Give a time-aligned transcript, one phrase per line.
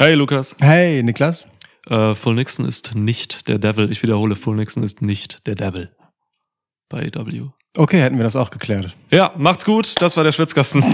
[0.00, 0.54] Hey Lukas.
[0.60, 1.44] Hey Niklas.
[1.90, 3.90] Äh, Full Nixon ist nicht der Devil.
[3.90, 5.90] Ich wiederhole, Full Nixon ist nicht der Devil.
[6.88, 7.48] Bei AW.
[7.76, 8.94] Okay, hätten wir das auch geklärt.
[9.10, 10.00] Ja, macht's gut.
[10.00, 10.82] Das war der Schwitzkasten.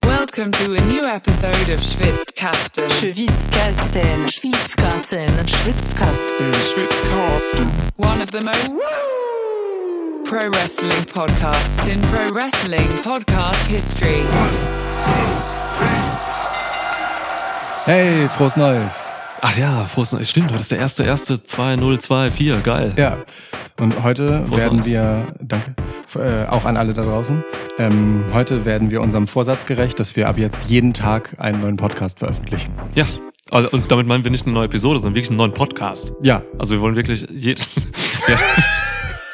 [0.00, 2.90] Welcome to a new episode of Schwitzkasten.
[2.90, 7.70] Schwitzkasten, Schwitzkasten, Schwitzkasten, Schwitzkasten.
[7.98, 8.74] One of the most
[10.24, 14.24] pro wrestling podcasts in pro wrestling podcast history.
[17.86, 19.04] Hey, frohes Neues.
[19.42, 20.30] Ach ja, frohes Neues.
[20.30, 22.62] Stimmt, heute ist der erste, erste 2024.
[22.62, 22.94] Geil.
[22.96, 23.18] Ja.
[23.78, 24.88] Und heute Frohes werden Neues.
[24.88, 25.74] wir, danke,
[26.14, 27.44] äh, auch an alle da draußen.
[27.78, 31.76] Ähm, heute werden wir unserem Vorsatz gerecht, dass wir ab jetzt jeden Tag einen neuen
[31.76, 32.72] Podcast veröffentlichen.
[32.94, 33.04] Ja.
[33.50, 36.14] Also, und damit meinen wir nicht eine neue Episode, sondern wirklich einen neuen Podcast.
[36.22, 36.40] Ja.
[36.58, 37.62] Also wir wollen wirklich jeden.
[38.28, 38.38] ja.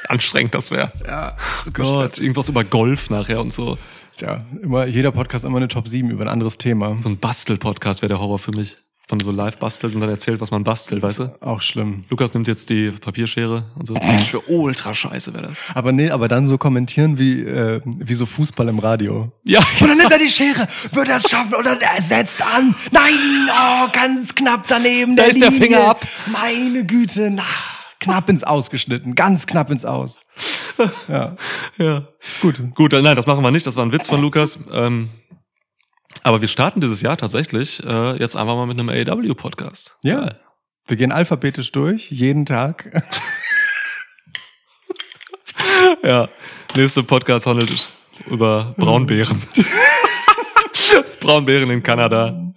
[0.08, 0.90] Anstrengend das wäre.
[1.06, 1.36] Ja,
[1.72, 3.78] Gott, irgendwas über Golf nachher und so.
[4.20, 6.98] Tja, immer, jeder Podcast immer eine Top 7 über ein anderes Thema.
[6.98, 8.76] So ein Bastel-Podcast wäre der Horror für mich.
[9.10, 11.34] Man so live bastelt und dann erzählt, was man bastelt, weißt du?
[11.40, 12.04] Auch schlimm.
[12.10, 13.94] Lukas nimmt jetzt die Papierschere und so.
[13.94, 15.62] Das für ultra scheiße wäre das.
[15.74, 19.32] Aber nee, aber dann so kommentieren wie, äh, wie so Fußball im Radio.
[19.44, 22.74] Ja, Oder nimmt er die Schere, wird er es schaffen oder er setzt an.
[22.92, 23.14] Nein,
[23.48, 25.16] oh, ganz knapp daneben.
[25.16, 25.66] Da der ist der Linie.
[25.66, 26.06] Finger ab.
[26.30, 27.44] Meine Güte, na,
[28.00, 30.18] knapp ins Ausgeschnitten, ganz knapp ins Aus.
[31.08, 31.36] Ja,
[31.76, 32.08] ja.
[32.40, 32.58] gut.
[32.74, 33.66] Gut, nein, das machen wir nicht.
[33.66, 34.58] Das war ein Witz von Lukas.
[34.72, 35.10] Ähm,
[36.22, 39.98] aber wir starten dieses Jahr tatsächlich äh, jetzt einfach mal mit einem AEW-Podcast.
[40.02, 40.36] Ja,
[40.86, 42.90] wir gehen alphabetisch durch, jeden Tag.
[46.02, 46.28] Ja.
[46.76, 47.88] Nächster Podcast handelt
[48.26, 49.40] über Braunbären.
[51.20, 52.52] Braunbären in Kanada.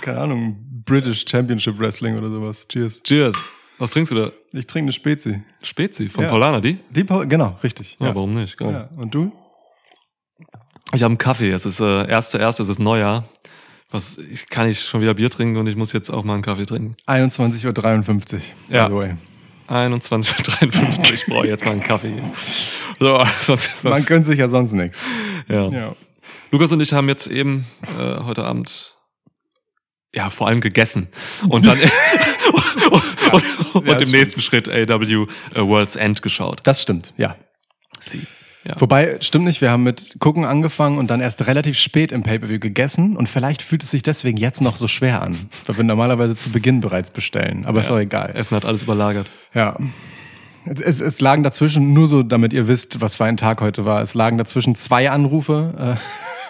[0.00, 2.66] Keine Ahnung, British Championship Wrestling oder sowas.
[2.68, 3.02] Cheers.
[3.02, 3.36] Cheers.
[3.82, 4.30] Was trinkst du da?
[4.52, 5.42] Ich trinke eine Spezi.
[5.60, 6.30] Spezi von Ja.
[6.30, 6.78] Paulana, die?
[6.90, 7.96] Die Paul genau, richtig.
[7.98, 8.56] Ja, warum nicht?
[8.56, 8.70] Geil.
[8.70, 8.96] Ja.
[8.96, 9.32] Und du?
[10.94, 11.50] Ich habe einen Kaffee.
[11.50, 13.24] Es ist äh, erste, erste, es ist Neujahr.
[13.90, 16.44] Was ich kann ich schon wieder Bier trinken und ich muss jetzt auch mal einen
[16.44, 16.94] Kaffee trinken.
[17.08, 18.40] 21.53 Uhr.
[18.68, 18.86] Ja.
[18.88, 19.14] By the way.
[19.68, 21.14] 21.53 Uhr.
[21.14, 22.22] Ich brauche jetzt mal einen Kaffee.
[23.00, 25.00] So, sonst, Man sonst gönnt sich ja sonst nichts.
[25.48, 25.68] ja.
[25.70, 25.96] Ja.
[26.52, 27.66] Lukas und ich haben jetzt eben
[27.98, 28.91] äh, heute Abend
[30.14, 31.08] ja vor allem gegessen
[31.48, 31.78] und dann
[32.52, 32.92] und,
[33.32, 36.60] und, und Ja, im das nächsten Schritt AW äh, World's End geschaut.
[36.64, 37.36] Das stimmt, ja.
[38.00, 38.26] Sie.
[38.64, 38.80] Ja.
[38.80, 42.60] Wobei, stimmt nicht, wir haben mit Gucken angefangen und dann erst relativ spät im Pay-Per-View
[42.60, 46.36] gegessen und vielleicht fühlt es sich deswegen jetzt noch so schwer an, weil wir normalerweise
[46.36, 47.64] zu Beginn bereits bestellen.
[47.66, 48.30] Aber ist auch egal.
[48.34, 49.28] Essen hat alles überlagert.
[49.52, 49.76] Ja.
[50.64, 53.84] Es, es, es lagen dazwischen, nur so, damit ihr wisst, was für ein Tag heute
[53.84, 56.41] war, es lagen dazwischen zwei Anrufe äh,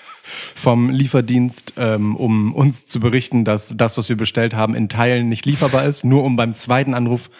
[0.63, 5.29] vom Lieferdienst, ähm, um uns zu berichten, dass das, was wir bestellt haben, in Teilen
[5.29, 6.05] nicht lieferbar ist.
[6.05, 7.31] Nur um beim zweiten Anruf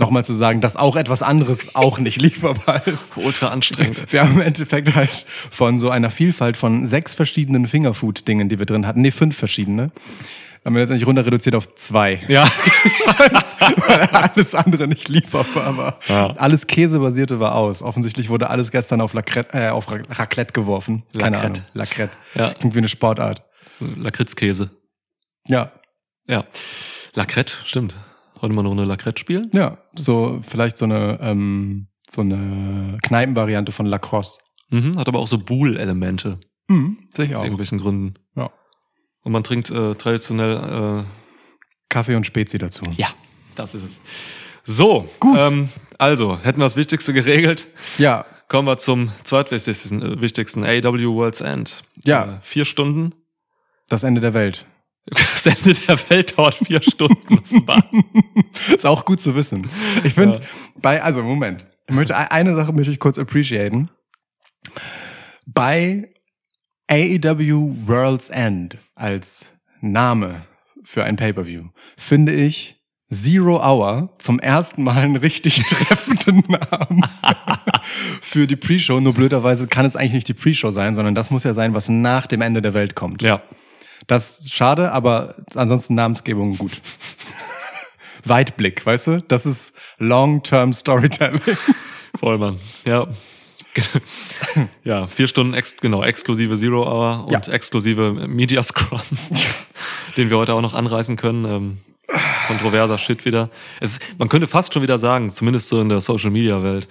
[0.00, 3.16] nochmal zu sagen, dass auch etwas anderes auch nicht lieferbar ist.
[3.16, 4.12] Ultra anstrengend.
[4.12, 8.66] Wir haben im Endeffekt halt von so einer Vielfalt von sechs verschiedenen Fingerfood-Dingen, die wir
[8.66, 9.92] drin hatten, nee, fünf verschiedene,
[10.64, 12.22] haben wir letztendlich runter reduziert auf zwei.
[12.28, 12.44] Ja.
[13.86, 15.98] weil alles andere nicht lieferbar war.
[16.08, 16.32] Ja.
[16.36, 17.82] Alles Käsebasierte war aus.
[17.82, 21.04] Offensichtlich wurde alles gestern auf, Lacrette, äh, auf Ra- Raclette geworfen.
[21.18, 21.60] Keine Lacrette.
[21.60, 21.70] Ahnung.
[21.74, 22.18] Lacrette.
[22.34, 22.50] Ja.
[22.54, 23.42] Klingt wie eine Sportart.
[23.78, 24.70] So Lakritzkäse.
[25.48, 25.72] Ja.
[26.28, 26.44] Ja.
[27.14, 27.96] Lacrette, stimmt.
[28.40, 29.50] Heute mal noch eine Lacrette spielen?
[29.52, 29.78] Ja.
[29.96, 34.38] So, vielleicht so eine, ähm, so eine Kneipenvariante von Lacrosse.
[34.70, 36.38] Mhm, hat aber auch so Boule-Elemente.
[36.68, 37.44] Mhm, sehe ich Aus auch.
[37.44, 38.14] irgendwelchen Gründen.
[39.22, 39.26] Ja.
[39.26, 41.04] Und man trinkt äh, traditionell
[41.88, 42.82] Kaffee und Spezi dazu.
[42.96, 43.08] Ja,
[43.54, 44.00] das ist es.
[44.64, 45.38] So, Gut.
[45.38, 45.68] Ähm,
[45.98, 47.68] also, hätten wir das Wichtigste geregelt.
[47.98, 48.24] Ja.
[48.48, 51.82] Kommen wir zum zweitwichtigsten äh, wichtigsten AW World's End.
[52.04, 52.24] Ja.
[52.24, 53.14] Äh, vier Stunden.
[53.88, 54.66] Das Ende der Welt.
[55.14, 57.90] Das Ende der Welt dauert vier Stunden offenbar.
[58.72, 59.68] Ist auch gut zu wissen.
[60.04, 60.40] Ich finde,
[60.76, 61.66] bei, also Moment.
[61.88, 63.90] Ich möchte, eine Sache möchte ich kurz appreciaten.
[65.44, 66.11] Bei
[66.90, 70.46] AEW World's End als Name
[70.84, 71.64] für ein Pay-Per-View
[71.96, 72.76] finde ich
[73.10, 77.02] Zero Hour zum ersten Mal einen richtig treffenden Namen
[78.22, 79.00] für die Pre-Show.
[79.00, 81.88] Nur blöderweise kann es eigentlich nicht die Pre-Show sein, sondern das muss ja sein, was
[81.88, 83.22] nach dem Ende der Welt kommt.
[83.22, 83.42] ja.
[84.08, 86.72] Das ist schade, aber ansonsten Namensgebung gut.
[88.24, 89.22] Weitblick, weißt du?
[89.22, 91.40] Das ist Long-Term Storytelling.
[92.18, 92.58] Voll, Mann.
[92.84, 93.06] Ja.
[94.84, 97.52] ja, vier Stunden, ex genau, exklusive Zero Hour und Ja.
[97.52, 99.00] exklusive Media Scrum,
[100.16, 101.44] den wir heute auch noch anreißen können.
[101.44, 101.78] Ähm,
[102.46, 103.48] kontroverser Shit wieder.
[103.80, 106.86] Es, man könnte fast schon wieder sagen, zumindest so in der Social Media Welt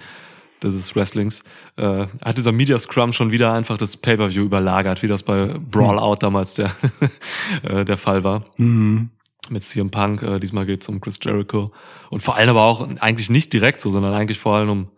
[0.62, 1.42] des Wrestlings,
[1.76, 5.98] äh, hat dieser Media Scrum schon wieder einfach das Pay-Per-View überlagert, wie das bei Brawl
[5.98, 6.70] Out damals der,
[7.62, 8.44] äh, der Fall war.
[8.56, 11.72] Mit CM Punk, äh, diesmal geht's um Chris Jericho.
[12.10, 14.88] Und vor allem aber auch eigentlich nicht direkt so, sondern eigentlich vor allem um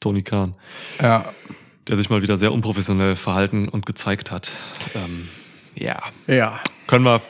[0.00, 0.54] Tony Khan
[1.00, 1.32] Ja.
[1.88, 4.50] der sich mal wieder sehr unprofessionell verhalten und gezeigt hat.
[4.94, 5.28] Ähm,
[5.74, 6.02] Ja.
[6.26, 6.60] Ja.
[6.86, 7.20] Können wir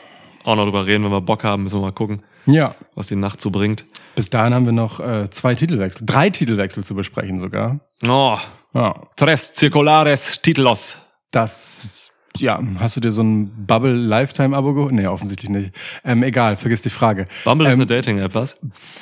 [0.43, 2.75] auch noch drüber reden, wenn wir Bock haben, müssen wir mal gucken, Ja.
[2.95, 3.85] was die Nacht so bringt.
[4.15, 7.79] Bis dahin haben wir noch äh, zwei Titelwechsel, drei Titelwechsel zu besprechen sogar.
[8.07, 8.37] Oh,
[8.73, 8.95] Ja.
[9.15, 10.97] tres circulares titlos.
[11.31, 14.93] Das, ja, hast du dir so ein Bubble Lifetime Abo geholt?
[14.93, 15.71] Nee, offensichtlich nicht.
[16.03, 17.25] Ähm, egal, vergiss die Frage.
[17.43, 18.57] Bumble ist Ähm, eine Dating-App, was?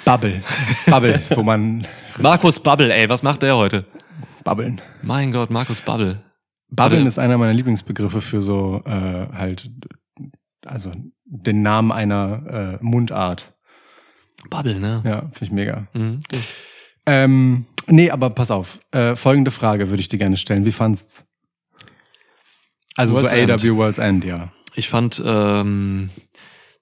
[0.05, 0.41] Bubble.
[0.87, 1.85] Bubble, wo man
[2.19, 3.85] Markus Bubble, ey, was macht der heute?
[4.43, 4.79] babbeln.
[5.01, 6.23] Mein Gott, Markus Bubble.
[6.69, 7.07] Babbeln Warte.
[7.09, 8.91] ist einer meiner Lieblingsbegriffe für so äh,
[9.33, 9.69] halt,
[10.65, 10.91] also
[11.25, 13.53] den Namen einer äh, Mundart.
[14.49, 15.01] Bubble, ne?
[15.05, 15.87] Ja, finde ich mega.
[15.93, 16.21] Mhm.
[17.05, 18.79] Ähm, nee, aber pass auf.
[18.91, 20.63] Äh, folgende Frage würde ich dir gerne stellen.
[20.63, 21.25] Wie fandst's?
[22.97, 23.51] Also World's so End.
[23.51, 24.51] AW World's End, ja.
[24.75, 26.09] Ich fand ähm,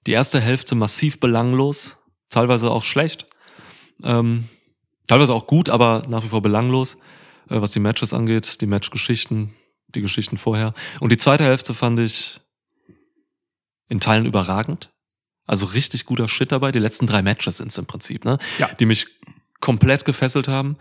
[0.06, 1.96] die erste Hälfte massiv belanglos,
[2.30, 3.26] teilweise auch schlecht,
[4.02, 4.48] ähm,
[5.06, 6.94] teilweise auch gut, aber nach wie vor belanglos,
[7.48, 9.54] äh, was die Matches angeht, die Matchgeschichten,
[9.94, 10.74] die Geschichten vorher.
[11.00, 12.40] Und die zweite Hälfte fand ich
[13.88, 14.90] in Teilen überragend.
[15.46, 16.72] Also richtig guter Shit dabei.
[16.72, 18.38] Die letzten drei Matches sind im Prinzip, ne?
[18.58, 18.68] Ja.
[18.74, 19.06] Die mich
[19.60, 20.76] komplett gefesselt haben,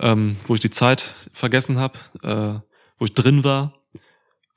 [0.00, 1.02] ähm, wo ich die Zeit
[1.32, 2.60] vergessen habe, äh,
[2.98, 3.74] wo ich drin war,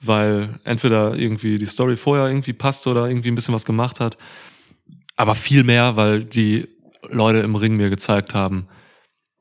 [0.01, 4.17] weil entweder irgendwie die Story vorher irgendwie passte oder irgendwie ein bisschen was gemacht hat,
[5.15, 6.67] aber viel mehr, weil die
[7.09, 8.67] Leute im Ring mir gezeigt haben,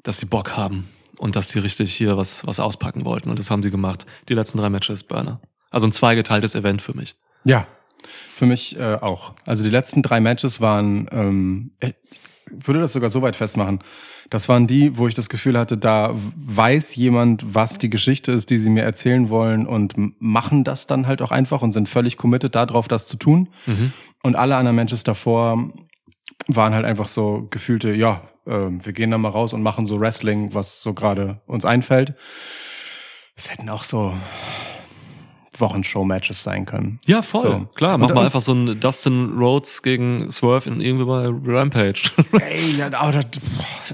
[0.02, 0.88] dass sie Bock haben
[1.19, 3.31] und dass sie richtig hier was, was auspacken wollten.
[3.31, 4.06] Und das haben sie gemacht.
[4.28, 5.40] Die letzten drei Matches Burner.
[5.70, 7.14] Also ein zweigeteiltes Event für mich.
[7.44, 7.66] Ja,
[8.34, 9.34] für mich äh, auch.
[9.44, 11.72] Also die letzten drei Matches waren, ähm,
[12.50, 13.80] würde das sogar so weit festmachen.
[14.30, 18.50] Das waren die, wo ich das Gefühl hatte, da weiß jemand, was die Geschichte ist,
[18.50, 22.16] die sie mir erzählen wollen und machen das dann halt auch einfach und sind völlig
[22.16, 23.48] committed darauf, das zu tun.
[24.22, 25.70] Und alle anderen Matches davor
[26.46, 30.00] waren halt einfach so gefühlte, ja, ähm, wir gehen da mal raus und machen so
[30.00, 32.14] Wrestling, was so gerade uns einfällt.
[33.36, 34.14] Es hätten auch so
[35.60, 36.99] Wochenshow-Matches sein können.
[37.06, 37.40] Ja, voll.
[37.40, 37.69] So.
[37.75, 41.32] Klar, Und- mach mal und- einfach so ein Dustin Rhodes gegen Swerve in irgendwie mal
[41.46, 42.10] Rampage.
[42.40, 43.26] Ey, ja, aber das,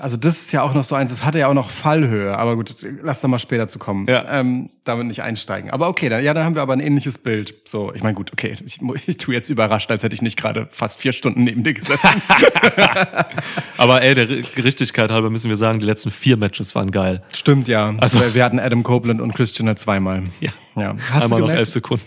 [0.00, 2.56] also das ist ja auch noch so eins, das hatte ja auch noch Fallhöhe, aber
[2.56, 4.06] gut, lass da mal später zu kommen.
[4.08, 4.24] Ja.
[4.28, 5.70] Ähm, damit nicht einsteigen.
[5.70, 7.54] Aber okay, dann, ja, dann haben wir aber ein ähnliches Bild.
[7.64, 10.68] So, ich meine, gut, okay, ich, ich tue jetzt überrascht, als hätte ich nicht gerade
[10.70, 12.06] fast vier Stunden neben dir gesessen.
[13.78, 17.22] Aber ey, der Richtigkeit halber müssen wir sagen, die letzten vier Matches waren geil.
[17.34, 17.94] Stimmt, ja.
[17.98, 20.22] Also- wir hatten Adam Copeland und Christian halt zweimal.
[20.40, 20.50] Ja.
[20.76, 20.94] ja.
[21.12, 22.04] Hast, Einmal du noch elf gemerkt, Sekunden.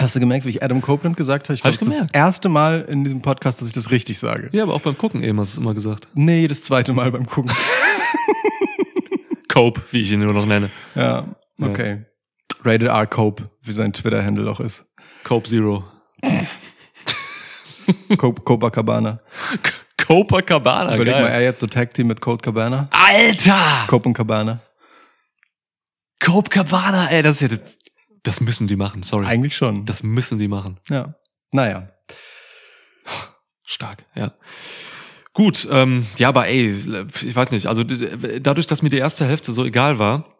[0.00, 1.54] hast du gemerkt, wie ich Adam Copeland gesagt habe?
[1.54, 2.16] Ich glaube, das ist das gemerkt.
[2.16, 4.48] erste Mal in diesem Podcast, dass ich das richtig sage.
[4.52, 6.08] Ja, aber auch beim Gucken eben hast du es immer gesagt.
[6.14, 7.52] Nee, das zweite Mal beim Gucken.
[9.48, 10.68] Cope, wie ich ihn nur noch nenne.
[10.94, 11.26] ja,
[11.60, 12.04] okay.
[12.64, 14.84] Rated R Cope, wie sein Twitter-Handle auch ist.
[15.22, 15.84] Cope Zero.
[18.16, 19.20] Cope, Copacabana.
[19.98, 21.32] Copacabana, Überleg mal, geil.
[21.32, 22.88] er jetzt so Tag Team mit Cold Cabana.
[22.92, 23.84] Alter!
[23.86, 24.60] Cope und Cabana.
[26.20, 27.60] Cope Cabana, ey, das ist ja, das,
[28.24, 29.26] das müssen die machen, sorry.
[29.26, 29.84] Eigentlich schon.
[29.86, 30.80] Das müssen die machen.
[30.90, 31.14] ja.
[31.52, 31.88] Naja.
[33.64, 34.34] Stark, ja.
[35.32, 39.52] Gut, ähm, ja, aber ey, ich weiß nicht, also dadurch, dass mir die erste Hälfte
[39.52, 40.38] so egal war,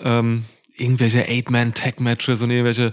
[0.00, 0.44] ähm,
[0.74, 2.92] irgendwelche Eight-Man-Tag-Matches und irgendwelche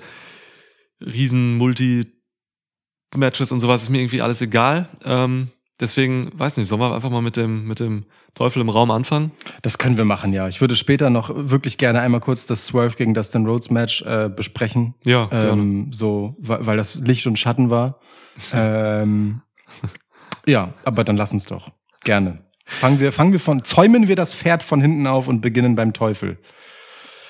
[1.01, 4.89] riesen Multi-Matches und sowas ist mir irgendwie alles egal.
[5.04, 5.50] Ähm,
[5.80, 9.31] deswegen, weiß nicht, sollen wir einfach mal mit dem, mit dem Teufel im Raum anfangen?
[9.62, 10.48] Das können wir machen, ja.
[10.48, 14.30] Ich würde später noch wirklich gerne einmal kurz das Swerve gegen Dustin Rhodes Match äh,
[14.30, 14.95] besprechen.
[15.06, 15.30] Ja.
[15.31, 18.00] Ähm, so, weil, weil das Licht und Schatten war.
[18.54, 19.42] ähm,
[20.46, 21.72] ja, aber dann lass uns doch.
[22.03, 22.39] Gerne.
[22.65, 25.94] Fangen wir, fangen wir von, zäumen wir das Pferd von hinten auf und beginnen beim
[25.94, 26.39] Teufel.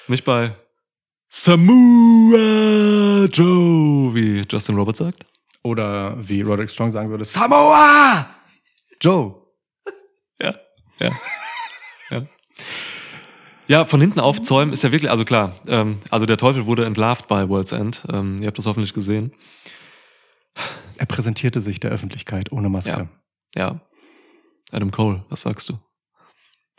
[0.07, 0.55] Nicht bei
[1.29, 2.37] Samoa
[3.25, 5.25] Joe, wie Justin Roberts sagt.
[5.65, 8.29] Oder wie Roderick Strong sagen würde, Samoa!
[9.01, 9.33] Joe.
[10.39, 10.53] Ja,
[10.99, 11.11] ja.
[12.11, 12.25] ja.
[13.67, 17.27] Ja, von hinten aufzäumen ist ja wirklich, also klar, ähm, also der Teufel wurde entlarvt
[17.27, 18.03] bei World's End.
[18.11, 19.31] Ähm, ihr habt das hoffentlich gesehen.
[20.97, 23.07] Er präsentierte sich der Öffentlichkeit ohne Maske.
[23.55, 23.79] Ja.
[24.71, 25.79] Adam Cole, was sagst du?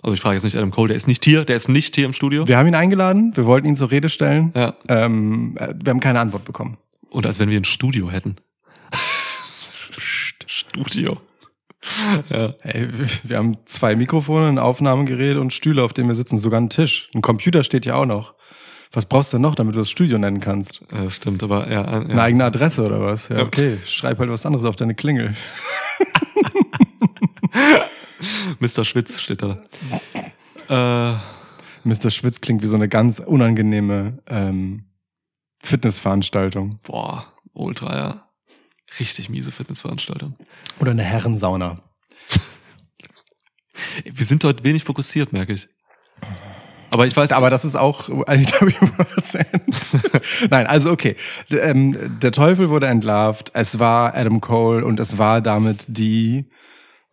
[0.02, 2.04] Also ich frage jetzt nicht Adam Cole, der ist nicht hier, der ist nicht hier
[2.04, 2.46] im Studio.
[2.46, 4.52] Wir haben ihn eingeladen, wir wollten ihn zur Rede stellen.
[4.54, 4.74] Ja.
[4.86, 6.76] Ähm, äh, wir haben keine Antwort bekommen.
[7.08, 8.36] Und als wenn wir ein Studio hätten.
[10.46, 11.20] Studio.
[12.30, 12.54] Ja.
[12.62, 12.88] Ey,
[13.24, 17.08] wir- haben zwei Mikrofone, ein Aufnahmegerät und Stühle, auf denen wir sitzen, sogar ein Tisch.
[17.14, 18.34] Ein Computer steht ja auch noch.
[18.92, 20.80] Was brauchst du denn noch, damit du das Studio nennen kannst?
[20.92, 22.22] Äh, stimmt, aber ja, ein- Eine ja.
[22.22, 23.28] eigene Adresse oder was?
[23.28, 23.42] Ja, Ja.
[23.44, 23.78] okay.
[23.86, 25.34] Schreib halt was anderes auf deine Klingel.
[28.60, 28.84] Mr.
[28.84, 29.62] Schwitz steht da.
[30.68, 31.16] Äh,
[31.84, 32.10] Mr.
[32.10, 34.84] Schwitz klingt wie so eine ganz unangenehme ähm,
[35.62, 36.80] Fitnessveranstaltung.
[36.82, 38.25] boah, ultra, ja.
[38.98, 40.36] Richtig miese Fitnessveranstaltung.
[40.80, 41.82] Oder eine Herrensauna.
[44.04, 45.68] Wir sind heute wenig fokussiert, merke ich.
[46.90, 48.08] Aber ich weiß, Aber das ist auch.
[50.50, 51.16] Nein, also okay.
[51.50, 56.48] Ähm, der Teufel wurde entlarvt, es war Adam Cole und es war damit die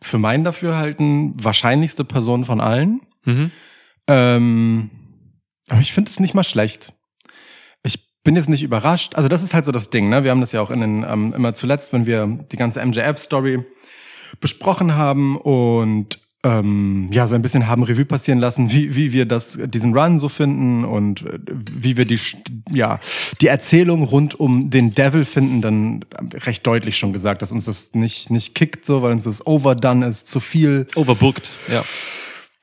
[0.01, 3.01] für mein Dafürhalten wahrscheinlichste Person von allen.
[3.25, 3.51] Mhm.
[4.08, 4.89] Ähm,
[5.70, 6.94] aber ich finde es nicht mal schlecht.
[8.24, 9.15] Bin jetzt nicht überrascht.
[9.15, 10.24] Also das ist halt so das Ding, ne?
[10.24, 13.63] Wir haben das ja auch in den, ähm, immer zuletzt, wenn wir die ganze MJF-Story
[14.39, 19.25] besprochen haben und ähm, ja, so ein bisschen haben Revue passieren lassen, wie, wie wir
[19.25, 22.20] das, diesen Run so finden und äh, wie wir die,
[22.70, 23.00] ja,
[23.39, 27.94] die Erzählung rund um den Devil finden, dann recht deutlich schon gesagt, dass uns das
[27.94, 31.84] nicht, nicht kickt, so, weil uns das overdone ist, zu viel overbooked, ja.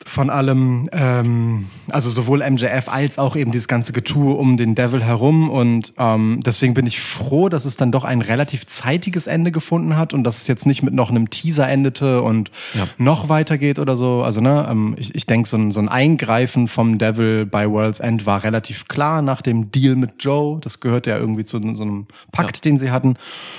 [0.07, 5.04] Von allem, ähm, also sowohl MJF als auch eben dieses ganze Getue um den Devil
[5.04, 5.50] herum.
[5.50, 9.99] Und ähm, deswegen bin ich froh, dass es dann doch ein relativ zeitiges Ende gefunden
[9.99, 12.87] hat und dass es jetzt nicht mit noch einem Teaser endete und Ja.
[12.97, 14.23] noch weitergeht oder so.
[14.23, 18.00] Also, ne, ähm, ich, ich denke, so ein, so ein Eingreifen vom Devil bei World's
[18.00, 20.61] End war relativ klar nach dem Deal mit Joe.
[20.61, 23.16] Das gehört ja irgendwie zu so einem Pakt, den sie hatten.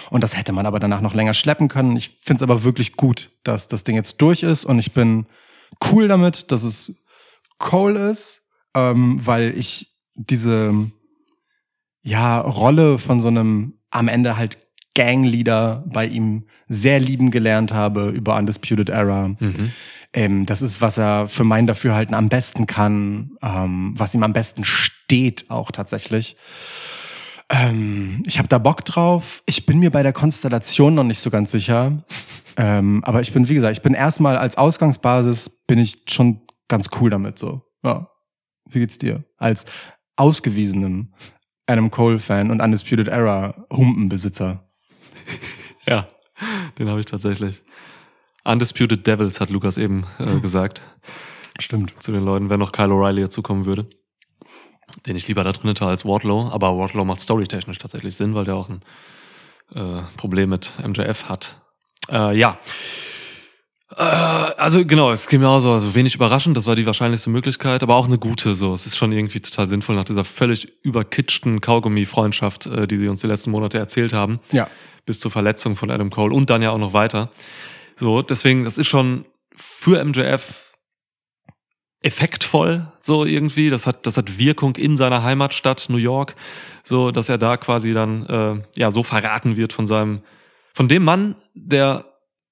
[0.10, 1.96] Und das hätte man aber danach noch länger schleppen können.
[1.98, 5.28] Ich finde es aber wirklich gut, dass das Ding jetzt durch ist und ich bin
[5.92, 6.96] cool damit, dass es
[7.58, 10.92] Cole ist, ähm, weil ich diese
[12.04, 14.58] ja Rolle von so einem am Ende halt
[14.96, 19.30] Gangleader bei ihm sehr lieben gelernt habe über Undisputed Era.
[19.30, 19.72] Mhm.
[20.14, 24.34] Ähm, das ist, was er für mein Dafürhalten am besten kann, ähm, was ihm am
[24.34, 26.36] besten steht auch tatsächlich.
[27.52, 29.44] Ähm, ich habe da Bock drauf.
[29.46, 32.04] Ich bin mir bei der Konstellation noch nicht so ganz sicher.
[32.56, 36.90] Ähm, aber ich bin, wie gesagt, ich bin erstmal als Ausgangsbasis bin ich schon ganz
[37.00, 37.62] cool damit so.
[37.84, 38.10] Ja.
[38.70, 39.26] Wie geht's dir?
[39.38, 39.66] Als
[40.16, 41.14] ausgewiesenen
[41.68, 44.68] Adam Cole-Fan und Undisputed Era Humpenbesitzer.
[45.88, 46.08] Ja,
[46.78, 47.64] den habe ich tatsächlich.
[48.44, 50.80] Undisputed Devils hat Lukas eben äh, gesagt.
[51.60, 51.94] Stimmt.
[52.04, 53.90] Zu den Leuten, wenn noch Kyle O'Reilly dazukommen würde.
[55.06, 56.50] Den ich lieber da drin hätte als Wardlow.
[56.52, 58.82] Aber Wardlow macht storytechnisch tatsächlich Sinn, weil der auch ein
[59.74, 61.62] äh, Problem mit MJF hat.
[62.10, 62.58] Äh, ja.
[63.96, 67.30] Äh, also genau, es ging mir auch so also wenig überraschend, das war die wahrscheinlichste
[67.30, 68.74] Möglichkeit, aber auch eine gute so.
[68.74, 73.22] Es ist schon irgendwie total sinnvoll nach dieser völlig überkitschten Kaugummi-Freundschaft, äh, die sie uns
[73.22, 74.68] die letzten Monate erzählt haben Ja.
[75.06, 77.32] bis zur Verletzung von Adam Cole und dann ja auch noch weiter.
[77.98, 80.71] So, deswegen, das ist schon für MJF
[82.02, 83.70] effektvoll, so irgendwie.
[83.70, 86.36] Das hat, das hat Wirkung in seiner Heimatstadt New York,
[86.84, 90.22] so, dass er da quasi dann, äh, ja, so verraten wird von seinem,
[90.74, 92.06] von dem Mann, der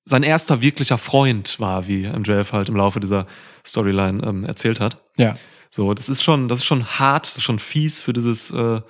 [0.05, 3.27] sein erster wirklicher Freund war, wie MJF halt im Laufe dieser
[3.65, 4.97] Storyline ähm, erzählt hat.
[5.17, 5.35] Ja.
[5.69, 8.81] So, das ist schon, das ist schon hart, das ist schon fies für dieses, äh,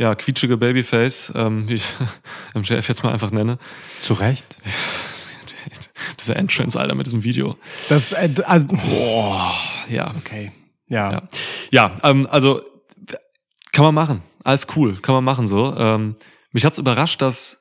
[0.00, 1.84] ja, quietschige Babyface, ähm, wie ich
[2.54, 3.58] MJF jetzt mal einfach nenne.
[4.00, 4.58] Zu Recht.
[6.18, 7.56] Diese Entrance, Alter, mit diesem Video.
[7.88, 9.54] Das, äh, also, Boah,
[9.90, 10.14] ja.
[10.18, 10.52] okay.
[10.88, 11.12] Ja.
[11.12, 11.22] Ja,
[11.70, 12.62] ja ähm, also
[13.72, 14.22] kann man machen.
[14.42, 15.74] Alles cool, kann man machen so.
[15.76, 16.16] Ähm,
[16.52, 17.60] mich hat's überrascht, dass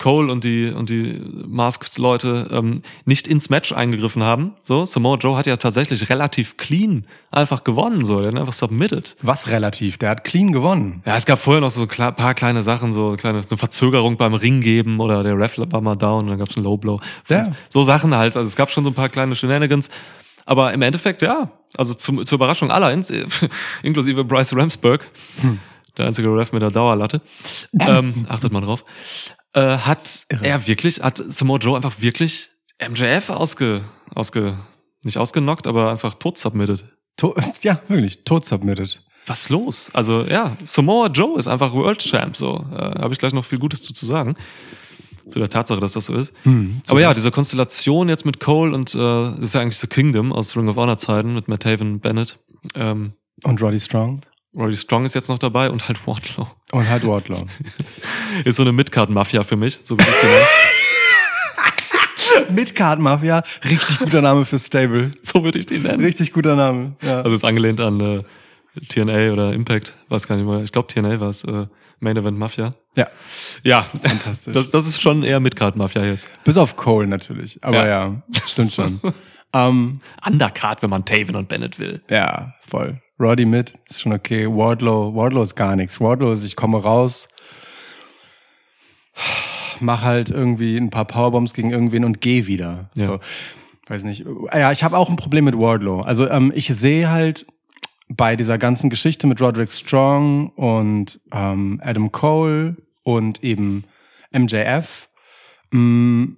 [0.00, 4.54] Cole und die und die Masked-Leute ähm, nicht ins Match eingegriffen haben.
[4.64, 9.14] So, Samoa Joe hat ja tatsächlich relativ clean einfach gewonnen, so, der hat einfach submitted.
[9.20, 9.98] Was relativ?
[9.98, 11.02] Der hat clean gewonnen.
[11.04, 14.32] Ja, es gab vorher noch so ein paar kleine Sachen, so kleine eine Verzögerung beim
[14.32, 16.98] Ring geben oder der Ref war mal down und dann gab's einen Low Blow.
[17.28, 17.44] Ja.
[17.68, 18.36] So Sachen halt.
[18.36, 19.90] Also es gab schon so ein paar kleine Shenanigans.
[20.50, 22.90] Aber im Endeffekt, ja, also zum, zur Überraschung aller,
[23.84, 25.08] inklusive Bryce Ramsberg,
[25.96, 27.20] der einzige Ref mit der Dauerlatte,
[27.86, 28.84] ähm, achtet mal drauf,
[29.52, 32.50] äh, hat er wirklich, hat Samoa Joe einfach wirklich
[32.84, 34.58] MJF ausge, ausge,
[35.04, 36.84] nicht ausgenockt, aber einfach tot submitted.
[37.16, 38.24] To ja, wirklich.
[38.24, 39.04] Tot submitted.
[39.26, 39.90] Was ist los?
[39.92, 42.66] Also ja, Samoa Joe ist einfach World Champ, so.
[42.72, 44.34] Äh, Habe ich gleich noch viel Gutes zu, zu sagen.
[45.30, 46.32] Zu der Tatsache, dass das so ist.
[46.42, 49.86] Hm, Aber ja, diese Konstellation jetzt mit Cole und äh, das ist ja eigentlich The
[49.86, 52.38] Kingdom aus Ring of Honor Zeiten mit Matt Taven Bennett.
[52.74, 53.12] Ähm,
[53.44, 54.20] Und Roddy Strong.
[54.56, 56.48] Roddy Strong ist jetzt noch dabei und halt Wardlow.
[56.72, 57.46] Und halt Wardlow.
[58.44, 60.44] Ist so eine Midcard-Mafia für mich, so wie ich sie nenne.
[62.50, 63.42] Midcard Mafia.
[63.64, 65.12] Richtig guter Name für Stable.
[65.22, 66.02] So würde ich die nennen.
[66.02, 66.96] Richtig guter Name.
[67.02, 67.20] Ja.
[67.22, 68.22] Also ist angelehnt an äh,
[68.88, 70.62] TNA oder Impact, weiß gar nicht mehr.
[70.62, 71.66] Ich glaube TNA war es, äh,
[72.00, 72.72] Main Event Mafia.
[72.96, 73.06] Ja.
[73.62, 74.52] Ja, Fantastisch.
[74.52, 76.28] das, das ist schon eher Midcard-Mafia jetzt.
[76.44, 77.58] Bis auf Cole natürlich.
[77.62, 77.86] Aber Ja.
[78.08, 79.00] ja, das stimmt schon.
[79.52, 82.02] ähm, Undercard, wenn man Taven und Bennett will.
[82.08, 83.00] ja, voll.
[83.18, 84.46] Roddy mit, ist schon okay.
[84.46, 86.00] Wardlow, Wardlow ist gar nichts.
[86.00, 87.28] Wardlow ist, ich komme raus,
[89.80, 92.88] mach halt irgendwie ein paar Powerbombs gegen irgendwen und geh wieder.
[92.94, 93.06] Ja.
[93.06, 93.20] So,
[93.88, 94.24] weiß nicht.
[94.54, 96.00] Ja, ich habe auch ein Problem mit Wardlow.
[96.00, 97.46] Also ähm, ich sehe halt
[98.10, 103.84] bei dieser ganzen Geschichte mit Roderick Strong und ähm, Adam Cole und eben
[104.32, 105.08] MJF,
[105.70, 106.28] mh,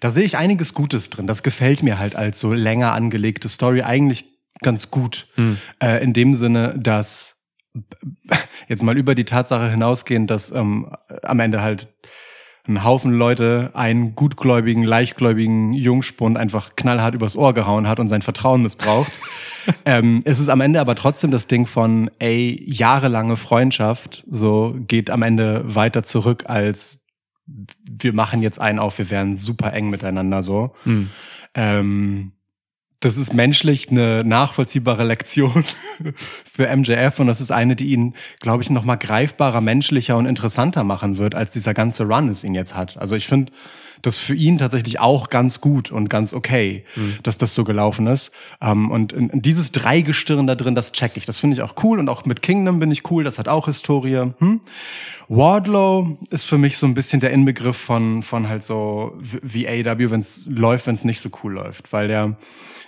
[0.00, 1.26] da sehe ich einiges Gutes drin.
[1.26, 3.82] Das gefällt mir halt als so länger angelegte Story.
[3.82, 4.26] Eigentlich
[4.60, 5.28] ganz gut.
[5.82, 7.36] Äh, in dem Sinne, dass
[8.68, 11.88] jetzt mal über die Tatsache hinausgehend, dass ähm, am Ende halt
[12.68, 18.22] ein Haufen Leute einen gutgläubigen, leichtgläubigen Jungspund einfach knallhart übers Ohr gehauen hat und sein
[18.22, 19.18] Vertrauen missbraucht.
[19.84, 25.10] ähm, es ist am Ende aber trotzdem das Ding von, ey, jahrelange Freundschaft, so geht
[25.10, 27.00] am Ende weiter zurück als
[27.90, 30.72] wir machen jetzt einen auf, wir werden super eng miteinander so.
[30.84, 31.10] Hm.
[31.54, 32.32] Ähm,
[33.00, 35.64] das ist menschlich eine nachvollziehbare Lektion
[36.52, 40.26] für MJF und das ist eine, die ihn, glaube ich, noch mal greifbarer, menschlicher und
[40.26, 42.98] interessanter machen wird, als dieser ganze Run es ihn jetzt hat.
[42.98, 43.52] Also ich finde
[44.02, 46.84] das für ihn tatsächlich auch ganz gut und ganz okay,
[47.22, 48.32] dass das so gelaufen ist.
[48.60, 51.26] Ähm, und in, in dieses Dreigestirn da drin, das check ich.
[51.26, 53.24] Das finde ich auch cool und auch mit Kingdom bin ich cool.
[53.24, 54.32] Das hat auch Historie.
[54.38, 54.60] Hm?
[55.28, 60.10] Wardlow ist für mich so ein bisschen der Inbegriff von von halt so wie AEW,
[60.10, 62.36] wenn es läuft, wenn es nicht so cool läuft, weil der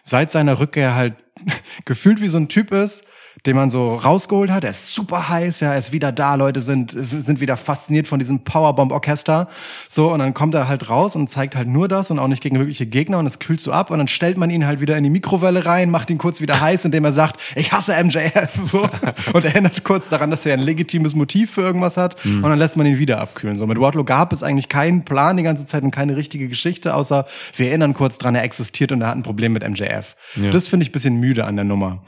[0.02, 1.14] seit seiner Rückkehr halt
[1.84, 3.04] gefühlt wie so ein Typ ist,
[3.46, 4.62] den man so rausgeholt hat.
[4.62, 6.36] Er ist super heiß, ja, er ist wieder da.
[6.36, 9.48] Leute sind, sind wieder fasziniert von diesem Powerbomb-Orchester.
[9.88, 12.42] So, und dann kommt er halt raus und zeigt halt nur das und auch nicht
[12.42, 14.96] gegen wirkliche Gegner und es kühlt so ab und dann stellt man ihn halt wieder
[14.96, 18.50] in die Mikrowelle rein, macht ihn kurz wieder heiß, indem er sagt, ich hasse MJF,
[18.62, 18.88] so.
[19.32, 22.76] Und erinnert kurz daran, dass er ein legitimes Motiv für irgendwas hat und dann lässt
[22.76, 23.56] man ihn wieder abkühlen.
[23.56, 26.94] So, mit Wardlow gab es eigentlich keinen Plan die ganze Zeit und keine richtige Geschichte,
[26.94, 30.16] außer wir erinnern kurz dran, er existiert und er hat ein Problem mit MJF.
[30.36, 30.50] Ja.
[30.50, 32.02] Das finde ich ein bisschen müde an der Nummer.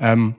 [0.00, 0.34] Ähm,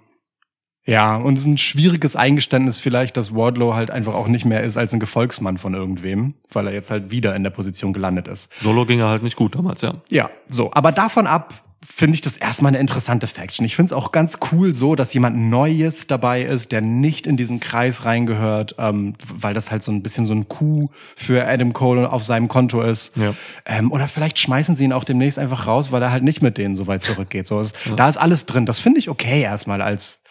[0.85, 4.61] ja, und es ist ein schwieriges Eingeständnis vielleicht, dass Wardlow halt einfach auch nicht mehr
[4.61, 8.27] ist als ein Gefolgsmann von irgendwem, weil er jetzt halt wieder in der Position gelandet
[8.27, 8.49] ist.
[8.61, 9.95] Solo ging er halt nicht gut damals, ja.
[10.09, 10.71] Ja, so.
[10.73, 13.65] Aber davon ab finde ich das erstmal eine interessante Faction.
[13.65, 17.37] Ich finde es auch ganz cool so, dass jemand Neues dabei ist, der nicht in
[17.37, 21.73] diesen Kreis reingehört, ähm, weil das halt so ein bisschen so ein Coup für Adam
[21.73, 23.11] Cole auf seinem Konto ist.
[23.15, 23.33] Ja.
[23.65, 26.57] Ähm, oder vielleicht schmeißen sie ihn auch demnächst einfach raus, weil er halt nicht mit
[26.57, 27.45] denen so weit zurückgeht.
[27.47, 28.65] So, es, Da ist alles drin.
[28.65, 30.21] Das finde ich okay erstmal als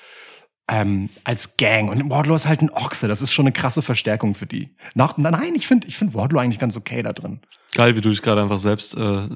[0.69, 1.91] ähm, als Gang.
[1.91, 3.09] Und Wardlow ist halt ein Ochse.
[3.09, 4.75] Das ist schon eine krasse Verstärkung für die.
[4.95, 7.41] Nach, nein, ich finde ich find Wardlow eigentlich ganz okay da drin.
[7.75, 9.29] Geil, wie du dich gerade einfach selbst äh,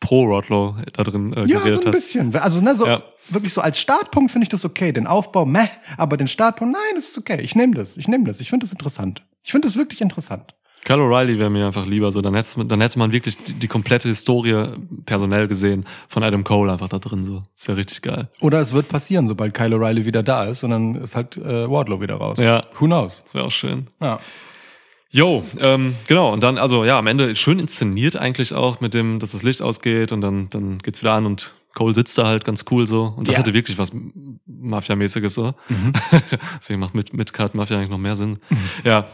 [0.00, 1.90] pro Rodlow da drin äh, Ja, so ein hast.
[1.90, 2.34] bisschen.
[2.36, 3.02] Also, ne, so Ja.
[3.30, 4.92] wirklich so als Startpunkt finde ich das okay.
[4.92, 7.40] Den Aufbau, meh, aber den Startpunkt, nein, das ist okay.
[7.40, 7.96] Ich nehme das.
[7.96, 8.40] Ich nehme das.
[8.40, 9.24] Ich finde das interessant.
[9.42, 10.54] Ich finde das wirklich interessant.
[10.84, 12.22] Kyle O'Reilly wäre mir einfach lieber so.
[12.22, 14.66] Dann hätte, dann hätte man wirklich die, die komplette Historie
[15.06, 17.24] personell gesehen von Adam Cole einfach da drin.
[17.24, 18.28] So, das wäre richtig geil.
[18.40, 21.70] Oder es wird passieren, sobald Kyle O'Reilly wieder da ist und dann ist halt äh,
[21.70, 22.38] Wardlow wieder raus.
[22.38, 22.62] Ja.
[22.78, 23.22] Who knows?
[23.24, 23.88] Das wäre auch schön.
[24.00, 24.18] Ja.
[25.10, 26.32] Jo, ähm, genau.
[26.32, 29.62] Und dann, also ja, am Ende schön inszeniert eigentlich auch mit dem, dass das Licht
[29.62, 33.14] ausgeht und dann, dann geht's wieder an und Cole sitzt da halt ganz cool so.
[33.16, 33.40] Und das Ja.
[33.40, 33.92] hatte wirklich was
[34.46, 35.54] Mafia-mäßiges so.
[36.58, 38.38] Deswegen macht mit, mit Cut Mafia eigentlich noch mehr Sinn.
[38.84, 39.06] Ja,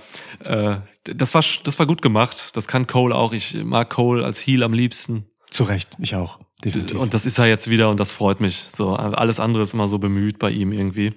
[0.43, 2.57] äh, das war, das war gut gemacht.
[2.57, 3.33] Das kann Cole auch.
[3.33, 5.27] Ich mag Cole als Heel am liebsten.
[5.51, 6.38] Zu Recht, ich auch.
[6.64, 6.99] Definitiv.
[6.99, 8.64] Und das ist er jetzt wieder und das freut mich.
[8.75, 11.12] So, alles andere ist immer so bemüht bei ihm irgendwie.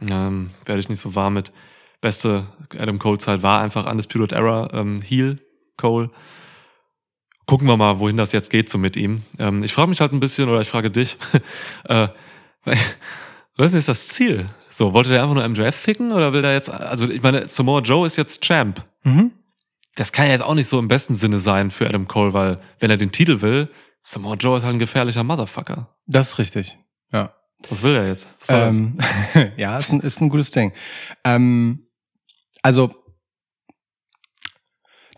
[0.00, 1.52] Ähm, werde ich nicht so warm mit.
[2.00, 2.46] Beste
[2.76, 5.36] Adam Cole Zeit war einfach Undisputed Era, ähm, Heel
[5.76, 6.10] Cole.
[7.48, 9.22] Gucken wir mal, wohin das jetzt geht so mit ihm.
[9.38, 11.16] Ähm, ich frage mich halt ein bisschen, oder ich frage dich,
[11.84, 12.08] äh,
[13.56, 14.44] was ist das Ziel?
[14.70, 17.80] So, wollte der einfach nur MJF ficken oder will der jetzt, also ich meine, Samoa
[17.80, 18.84] Joe ist jetzt Champ.
[19.02, 19.32] mhm.
[19.94, 22.60] Das kann ja jetzt auch nicht so im besten Sinne sein für Adam Cole, weil
[22.80, 23.68] wenn er den Titel will,
[24.02, 25.88] Samoa Joe ist halt ein gefährlicher Motherfucker.
[26.06, 26.78] Das ist richtig.
[27.12, 27.34] Ja.
[27.70, 28.34] Was will er jetzt?
[28.40, 28.76] Was soll das?
[28.76, 28.94] Ähm,
[29.56, 30.72] ja, ist ein, ist ein gutes Ding.
[31.24, 31.88] Ähm,
[32.62, 32.94] also,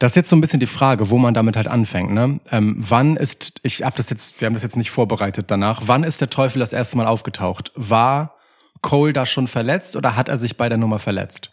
[0.01, 2.11] das ist jetzt so ein bisschen die Frage, wo man damit halt anfängt.
[2.13, 2.41] Ne?
[2.51, 6.03] Ähm, wann ist, ich habe das jetzt, wir haben das jetzt nicht vorbereitet danach, wann
[6.05, 7.71] ist der Teufel das erste Mal aufgetaucht?
[7.77, 8.35] War
[8.81, 11.53] Cole da schon verletzt oder hat er sich bei der Nummer verletzt?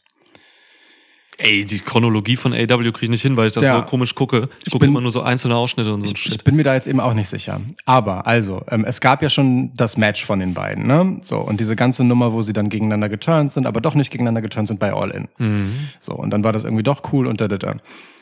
[1.40, 3.76] Ey, die Chronologie von AW kriege ich nicht hin, weil ich das Ja.
[3.76, 4.50] so komisch gucke.
[4.62, 6.74] Ich, Ich gucke immer nur so einzelne Ausschnitte und so Ich, ich bin mir da
[6.74, 7.62] jetzt eben auch nicht sicher.
[7.86, 11.20] Aber also, ähm, es gab ja schon das Match von den beiden, ne?
[11.22, 14.42] So, und diese ganze Nummer, wo sie dann gegeneinander geturnt sind, aber doch nicht gegeneinander
[14.42, 15.28] geturnt sind bei All In.
[15.38, 15.90] Mhm.
[16.00, 17.76] So, und dann war das irgendwie doch cool und da, da, da.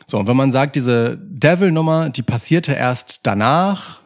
[0.07, 4.01] So, und wenn man sagt, diese Devil-Nummer, die passierte erst danach,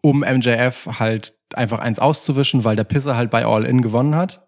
[0.00, 4.46] um MJF halt einfach eins auszuwischen, weil der Pisser halt bei All In gewonnen hat.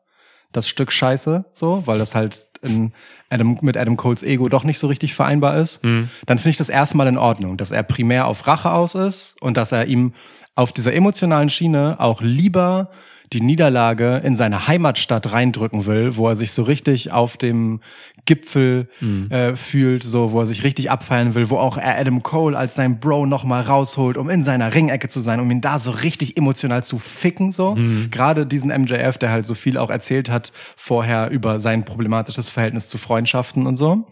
[0.52, 2.92] Das Stück Scheiße, so, weil das halt in
[3.30, 5.80] Adam, mit Adam Coles Ego doch nicht so richtig vereinbar ist.
[5.82, 9.56] Dann finde ich das erstmal in Ordnung, dass er primär auf Rache aus ist und
[9.56, 10.12] dass er ihm
[10.56, 12.90] auf dieser emotionalen Schiene auch lieber
[13.32, 17.80] die Niederlage in seine Heimatstadt reindrücken will, wo er sich so richtig auf dem
[18.24, 18.88] Gipfel
[19.30, 22.74] äh, fühlt, so wo er sich richtig abfeiern will, wo auch er Adam Cole als
[22.74, 26.36] sein Bro nochmal rausholt, um in seiner Ringecke zu sein, um ihn da so richtig
[26.36, 27.76] emotional zu ficken, so.
[28.10, 32.88] Gerade diesen MJF, der halt so viel auch erzählt hat vorher über sein problematisches Verhältnis
[32.88, 34.06] zu Freundschaften und so.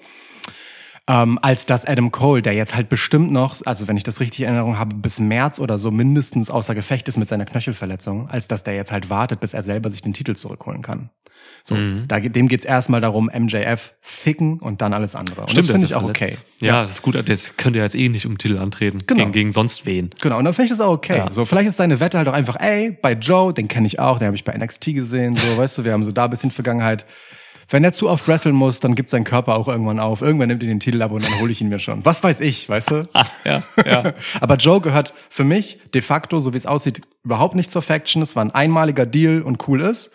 [1.08, 4.40] Ähm, als dass Adam Cole, der jetzt halt bestimmt noch, also wenn ich das richtig
[4.40, 8.46] in Erinnerung habe, bis März oder so mindestens außer Gefecht ist mit seiner Knöchelverletzung, als
[8.46, 11.08] dass der jetzt halt wartet, bis er selber sich den Titel zurückholen kann.
[11.64, 12.04] So, Mhm.
[12.08, 15.42] da, dem geht's erstmal darum, MJF ficken und dann alles andere.
[15.42, 16.22] Und das der finde ich auch verletzt.
[16.22, 16.38] okay.
[16.60, 17.14] Ja, das ist gut.
[17.28, 18.98] Das könnte ja jetzt eh nicht um den Titel antreten.
[19.06, 19.20] Genau.
[19.20, 20.10] Gegen, gegen sonst wen.
[20.20, 21.18] Genau, und dann finde ich das auch okay.
[21.18, 21.32] Ja.
[21.32, 24.18] So, vielleicht ist seine Wette halt auch einfach, ey, bei Joe, den kenne ich auch,
[24.18, 26.50] den habe ich bei NXT gesehen, so, weißt du, wir haben so da ein bisschen
[26.50, 27.06] Vergangenheit.
[27.70, 30.22] Wenn er zu oft wresteln muss, dann gibt sein Körper auch irgendwann auf.
[30.22, 32.02] Irgendwann nimmt er den Titel ab und dann hole ich ihn mir schon.
[32.04, 33.08] Was weiß ich, weißt du?
[33.44, 34.14] Ja, ja.
[34.40, 38.22] Aber Joe gehört für mich de facto, so wie es aussieht, überhaupt nicht zur Faction.
[38.22, 40.10] Es war ein einmaliger Deal und cool ist.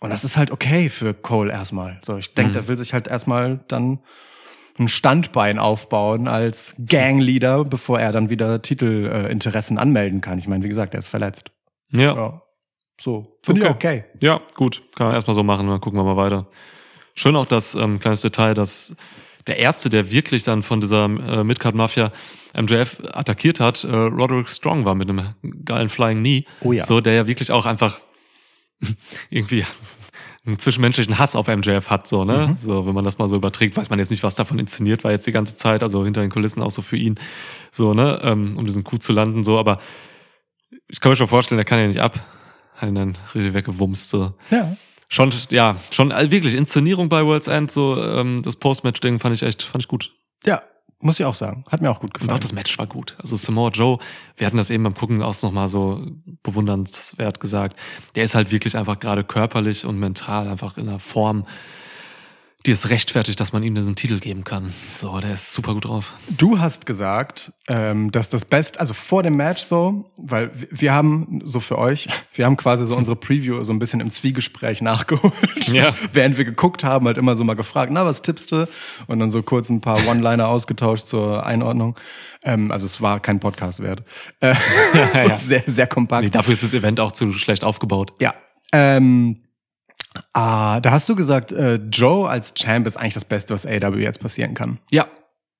[0.00, 1.98] Und das ist halt okay für Cole erstmal.
[2.02, 4.00] So, ich denke, der will sich halt erstmal dann
[4.78, 10.38] ein Standbein aufbauen als Gangleader, bevor er dann wieder Titelinteressen äh, anmelden kann.
[10.38, 11.50] Ich meine, wie gesagt, er ist verletzt.
[11.90, 12.42] Ja, Ja.
[13.00, 13.38] So.
[13.42, 13.74] Finde ich Okay.
[13.74, 14.04] okay.
[14.20, 14.82] ja gut.
[14.94, 16.46] Kann man erstmal so machen, dann gucken wir mal weiter.
[17.14, 18.94] Schön auch das ähm, kleines Detail, dass
[19.46, 22.12] der Erste, der wirklich dann von dieser äh, Midcard-Mafia
[22.54, 26.44] MJF attackiert hat, äh, Roderick Strong war mit einem geilen Flying Knee.
[26.60, 26.84] Oh ja.
[26.84, 28.00] So, der ja wirklich auch einfach
[29.30, 29.64] irgendwie
[30.46, 32.48] einen zwischenmenschlichen Hass auf MJF hat, so, ne?
[32.48, 32.56] Mhm.
[32.60, 35.10] So, wenn man das mal so überträgt, weiß man jetzt nicht, was davon inszeniert war
[35.10, 37.18] jetzt die ganze Zeit, also hinter den Kulissen auch so für ihn,
[37.70, 38.20] so, ne?
[38.22, 39.80] Ähm, um diesen Coup zu landen, so, aber
[40.88, 42.22] ich kann mir schon vorstellen, der kann ja nicht ab.
[42.74, 44.34] Hat ihn dann richtig weggewumst, so.
[44.50, 44.76] Ja.
[45.08, 49.42] Schon, ja, schon äh, wirklich Inszenierung bei World's End, so, ähm, das Postmatch-Ding fand ich
[49.42, 50.12] echt, fand ich gut.
[50.44, 50.60] Ja,
[51.00, 51.64] muss ich auch sagen.
[51.70, 52.40] Hat mir auch gut Und auch gefallen.
[52.40, 53.14] das Match war gut.
[53.18, 53.98] Also Samoa Joe,
[54.36, 56.00] wir hatten das eben beim Gucken aus nochmal so
[56.42, 57.78] bewundernswert gesagt.
[58.14, 61.46] Der ist halt wirklich einfach gerade körperlich und mental einfach in einer Form,
[62.66, 64.72] die es rechtfertigt, dass man ihm diesen Titel geben kann.
[64.96, 66.14] So, der ist super gut drauf.
[66.30, 71.40] Du hast gesagt, ähm, dass das Best, also vor dem Match so, weil wir- haben
[71.44, 75.34] so für euch, wir haben quasi so unsere Preview so ein bisschen im Zwiegespräch nachgeholt.
[75.74, 75.94] Ja.
[76.12, 78.68] Während wir geguckt haben, halt immer so mal gefragt, na, was tippst du?
[79.06, 81.96] Und dann so kurz ein paar One-Liner ausgetauscht zur Einordnung.
[82.44, 84.02] Ähm, also es war kein Podcast wert.
[84.40, 84.54] Äh,
[85.22, 85.36] so ja.
[85.36, 86.22] Sehr, sehr kompakt.
[86.24, 88.12] Nee, dafür ist das Event auch zu schlecht aufgebaut.
[88.20, 88.34] Ja.
[88.72, 89.43] Ähm,
[90.32, 94.00] ah, da hast du gesagt, äh, Joe als Champ ist eigentlich das Beste, was AW
[94.00, 94.78] jetzt passieren kann.
[94.90, 95.06] Ja,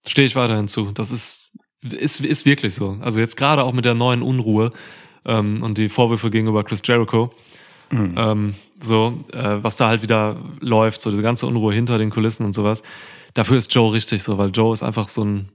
[0.06, 0.92] stehe ich weiterhin zu.
[0.92, 2.98] Das ist, ist, ist wirklich so.
[3.00, 4.70] Also jetzt gerade auch mit der neuen Unruhe
[5.24, 7.32] ähm, und die Vorwürfe gegenüber Chris Jericho.
[7.92, 12.44] Ähm, so, äh, was da halt wieder läuft, so diese ganze Unruhe hinter den Kulissen
[12.44, 12.82] und sowas.
[13.34, 15.52] Dafür ist Joe richtig so, weil Joe ist einfach so ein,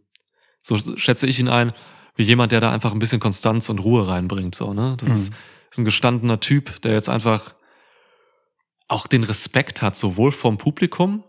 [0.61, 1.73] so schätze ich ihn ein,
[2.15, 4.95] wie jemand, der da einfach ein bisschen Konstanz und Ruhe reinbringt, so, ne?
[4.97, 5.33] Das ist,
[5.71, 7.55] ist ein gestandener Typ, der jetzt einfach
[8.89, 11.23] auch den Respekt hat, sowohl vom Publikum,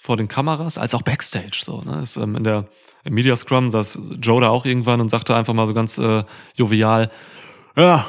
[0.00, 2.02] vor den Kameras, als auch Backstage, so, ne?
[2.02, 2.68] Ist, ähm, in der,
[3.04, 6.24] im Media Scrum saß Joe da auch irgendwann und sagte einfach mal so ganz äh,
[6.56, 7.10] jovial,
[7.76, 8.06] ja,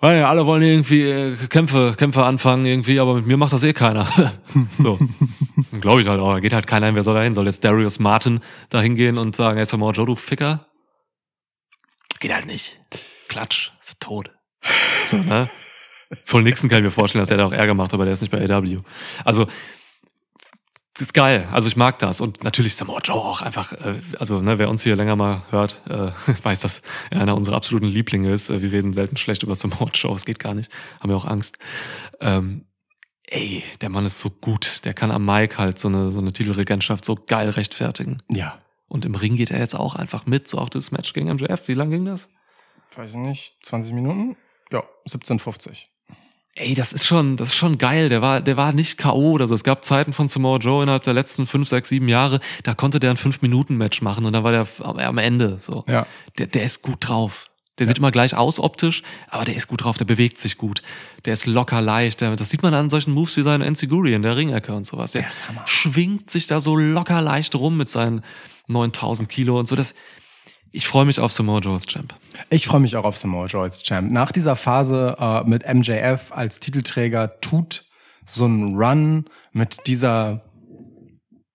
[0.00, 3.72] weil alle wollen irgendwie äh, Kämpfe, Kämpfe anfangen irgendwie, aber mit mir macht das eh
[3.72, 4.06] keiner.
[4.78, 4.98] so.
[5.80, 6.34] Glaube ich halt auch.
[6.34, 6.94] Da geht halt keiner hin.
[6.94, 7.32] Wer soll da hin?
[7.32, 10.66] Soll jetzt Darius Martin da hingehen und sagen, ey, Samoa Joe, du Ficker?
[12.20, 12.78] Geht halt nicht.
[13.28, 13.72] Klatsch.
[13.80, 14.30] Ist tot.
[15.06, 15.48] So, ne?
[16.24, 18.20] Voll Nixon kann ich mir vorstellen, dass der da auch Ärger macht, aber der ist
[18.20, 18.78] nicht bei AW.
[19.24, 19.46] Also,
[20.94, 21.46] das ist geil.
[21.52, 22.22] Also ich mag das.
[22.22, 25.82] Und natürlich Samoa Joe auch einfach, äh, also ne, wer uns hier länger mal hört,
[25.88, 26.10] äh,
[26.42, 28.48] weiß, dass er einer unserer absoluten Lieblinge ist.
[28.48, 30.70] Äh, Wir reden selten schlecht über Samoa Joe, es geht gar nicht.
[31.00, 31.58] Haben wir auch Angst.
[32.20, 32.64] Ähm,
[33.24, 34.84] ey, der Mann ist so gut.
[34.86, 38.16] Der kann am Mic halt so eine, so eine Titelregentschaft so geil rechtfertigen.
[38.30, 38.58] Ja.
[38.88, 41.68] Und im Ring geht er jetzt auch einfach mit, so auch das Match gegen MJF.
[41.68, 42.28] Wie lang ging das?
[42.94, 44.36] Weiß ich nicht, 20 Minuten?
[44.72, 45.84] Ja, 17,50.
[46.58, 48.08] Ey, das ist schon, das ist schon geil.
[48.08, 49.32] Der war, der war nicht K.O.
[49.32, 49.54] oder so.
[49.54, 52.98] Es gab Zeiten von Samoa Joe innerhalb der letzten fünf, sechs, sieben Jahre, da konnte
[52.98, 55.84] der ein Fünf-Minuten-Match machen und dann war der am Ende, so.
[55.86, 56.06] Ja.
[56.38, 57.50] Der, der ist gut drauf.
[57.78, 60.80] Der sieht immer gleich aus optisch, aber der ist gut drauf, der bewegt sich gut.
[61.26, 62.22] Der ist locker leicht.
[62.22, 65.12] Der, das sieht man an solchen Moves wie seinen Enziguri in der Ringecke und sowas.
[65.12, 68.22] Der, Der schwingt sich da so locker leicht rum mit seinen
[68.68, 69.76] 9000 Kilo und so.
[69.76, 69.94] Das,
[70.72, 72.14] ich freue mich auf Samoa Joe als Champ.
[72.50, 74.12] Ich freue mich auch auf Samoa Joe als Champ.
[74.12, 77.84] Nach dieser Phase äh, mit MJF als Titelträger tut
[78.26, 80.42] so ein Run mit dieser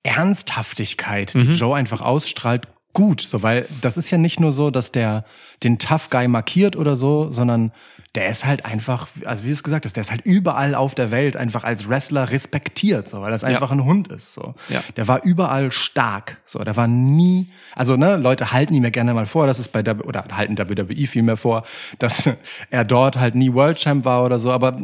[0.04, 3.22] Ernsthaftigkeit, die Joe einfach ausstrahlt, gut.
[3.22, 5.26] So, weil das ist ja nicht nur so, dass der
[5.64, 7.72] den Tough Guy markiert oder so, sondern
[8.16, 10.96] der ist halt einfach, also wie du es gesagt hast, der ist halt überall auf
[10.96, 14.34] der Welt einfach als Wrestler respektiert, so, weil das einfach ein Hund ist.
[14.34, 14.54] So.
[14.68, 14.82] Ja.
[14.98, 16.42] Der war überall stark.
[16.46, 19.70] So, der war nie, also ne, Leute halten ihm ja gerne mal vor, dass es
[19.70, 21.64] bei der oder halten WWE viel mehr vor,
[22.00, 22.30] dass
[22.70, 24.78] er dort halt nie World Champ war oder so, aber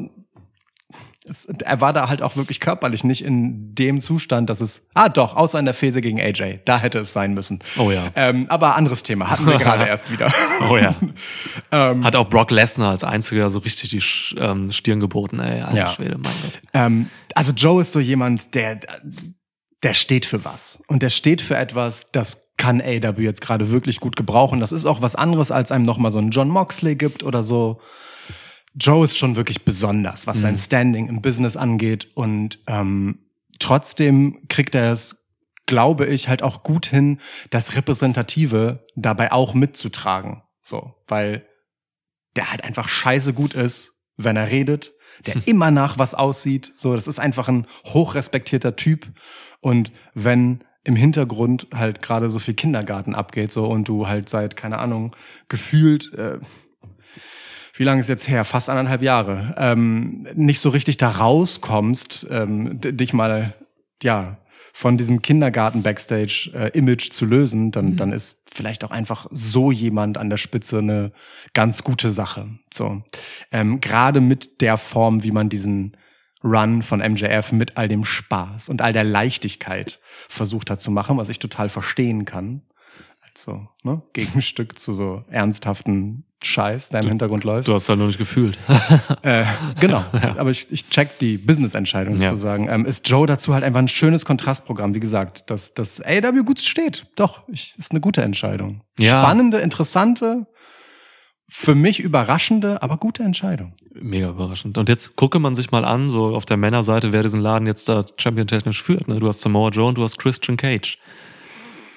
[1.30, 5.10] es, er war da halt auch wirklich körperlich nicht in dem Zustand, dass es, ah
[5.10, 7.60] doch, außer in der Phase gegen AJ, da hätte es sein müssen.
[7.78, 8.10] Oh ja.
[8.16, 10.32] Ähm, aber anderes Thema, hatten wir gerade erst wieder.
[10.70, 10.92] Oh ja.
[11.72, 14.02] Hat auch Brock Lesnar als einziger so richtig die
[14.40, 15.62] ähm, Stirn geboten, ey.
[15.62, 15.92] Alter Ja.
[15.92, 16.62] Schwede, mein Gott.
[16.74, 18.80] Ähm, also Joe ist so jemand, der
[19.84, 20.82] der steht für was.
[20.88, 24.60] Und der steht für etwas, das kann AW jetzt gerade wirklich gut gebrauchen.
[24.60, 27.80] Das ist auch was anderes, als einem nochmal so einen John Moxley gibt oder so.
[28.80, 32.10] Joe ist schon wirklich besonders, was sein Standing im Business angeht.
[32.14, 33.20] Und ähm,
[33.60, 35.28] trotzdem kriegt er es,
[35.66, 40.44] glaube ich, halt auch gut hin, das Repräsentative dabei auch mitzutragen.
[40.62, 41.48] So, weil
[42.36, 44.94] der halt einfach scheiße gut ist, wenn er redet,
[45.26, 46.72] der immer nach was aussieht.
[46.76, 49.08] So, das ist einfach ein hochrespektierter Typ.
[49.60, 54.56] Und wenn im Hintergrund halt gerade so viel Kindergarten abgeht, so und du halt seit,
[54.56, 55.16] keine Ahnung,
[55.50, 56.40] gefühlt, äh,
[57.78, 58.44] wie lange ist jetzt her?
[58.44, 63.54] Fast anderthalb Jahre, ähm, nicht so richtig da rauskommst, ähm, dich mal,
[64.02, 64.38] ja,
[64.74, 70.38] von diesem Kindergarten-Backstage-Image zu lösen, dann, dann ist vielleicht auch einfach so jemand an der
[70.38, 71.12] Spitze eine
[71.54, 72.48] ganz gute Sache.
[72.72, 73.02] So,
[73.52, 75.98] ähm, gerade mit der Form, wie man diesen
[76.44, 81.18] Run von MJF mit all dem Spaß und all der Leichtigkeit versucht hat zu machen,
[81.18, 82.62] was ich total verstehen kann.
[83.34, 87.68] Also, ne, Gegenstück zu so ernsthaften Scheiß, der im Hintergrund läuft.
[87.68, 88.58] Du hast halt noch nicht gefühlt.
[89.24, 89.46] Äh,
[89.80, 90.06] genau,
[90.38, 92.28] aber ich, ich check die Business-Entscheidung Ja.
[92.30, 92.70] sozusagen.
[92.70, 96.60] Ähm, ist Joe dazu halt einfach ein schönes Kontrastprogramm, wie gesagt, dass das AW gut
[96.60, 97.08] steht.
[97.16, 98.82] Doch, ich, ist eine gute Entscheidung.
[99.00, 99.22] Ja.
[99.22, 100.46] Spannende, interessante,
[101.50, 103.74] für mich überraschende, aber gute Entscheidung.
[103.94, 104.78] Mega überraschend.
[104.78, 107.90] Und jetzt gucke man sich mal an, so auf der Männerseite, wer diesen Laden jetzt
[107.90, 109.08] da champion-technisch führt.
[109.08, 109.20] Ne?
[109.20, 111.00] Du hast Samoa Joe und du hast Christian Cage.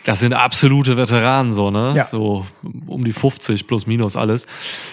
[0.04, 1.92] Das sind absolute Veteranen, so, ne?
[1.94, 2.04] Ja.
[2.04, 2.46] So
[2.86, 4.46] um die 50 plus minus alles.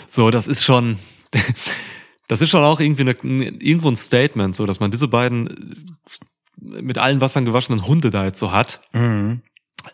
[0.07, 0.99] So, das ist schon,
[2.27, 3.13] das ist schon auch irgendwie eine,
[3.59, 5.75] irgendwo ein Statement, so, dass man diese beiden
[6.59, 8.81] mit allen Wassern gewaschenen Hunde da jetzt so hat.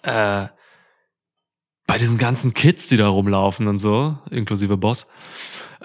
[0.01, 0.47] Äh,
[1.85, 5.07] bei diesen ganzen Kids, die da rumlaufen und so, inklusive Boss.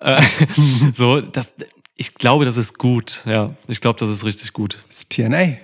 [0.00, 0.22] Äh,
[0.94, 1.52] so, das,
[1.96, 3.22] ich glaube, das ist gut.
[3.26, 4.78] Ja, ich glaube, das ist richtig gut.
[4.88, 5.58] Das ist TNA.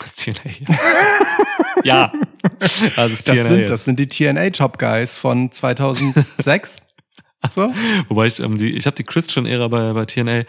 [0.00, 0.34] Das TNA.
[1.84, 2.12] ja.
[2.50, 3.42] Also das Das TNA.
[3.48, 6.78] sind, das sind die TNA Top Guys von 2006.
[7.50, 7.72] so?
[8.08, 10.44] Wobei ich, ähm, die, ich habe die Christian-Ära bei, bei TNA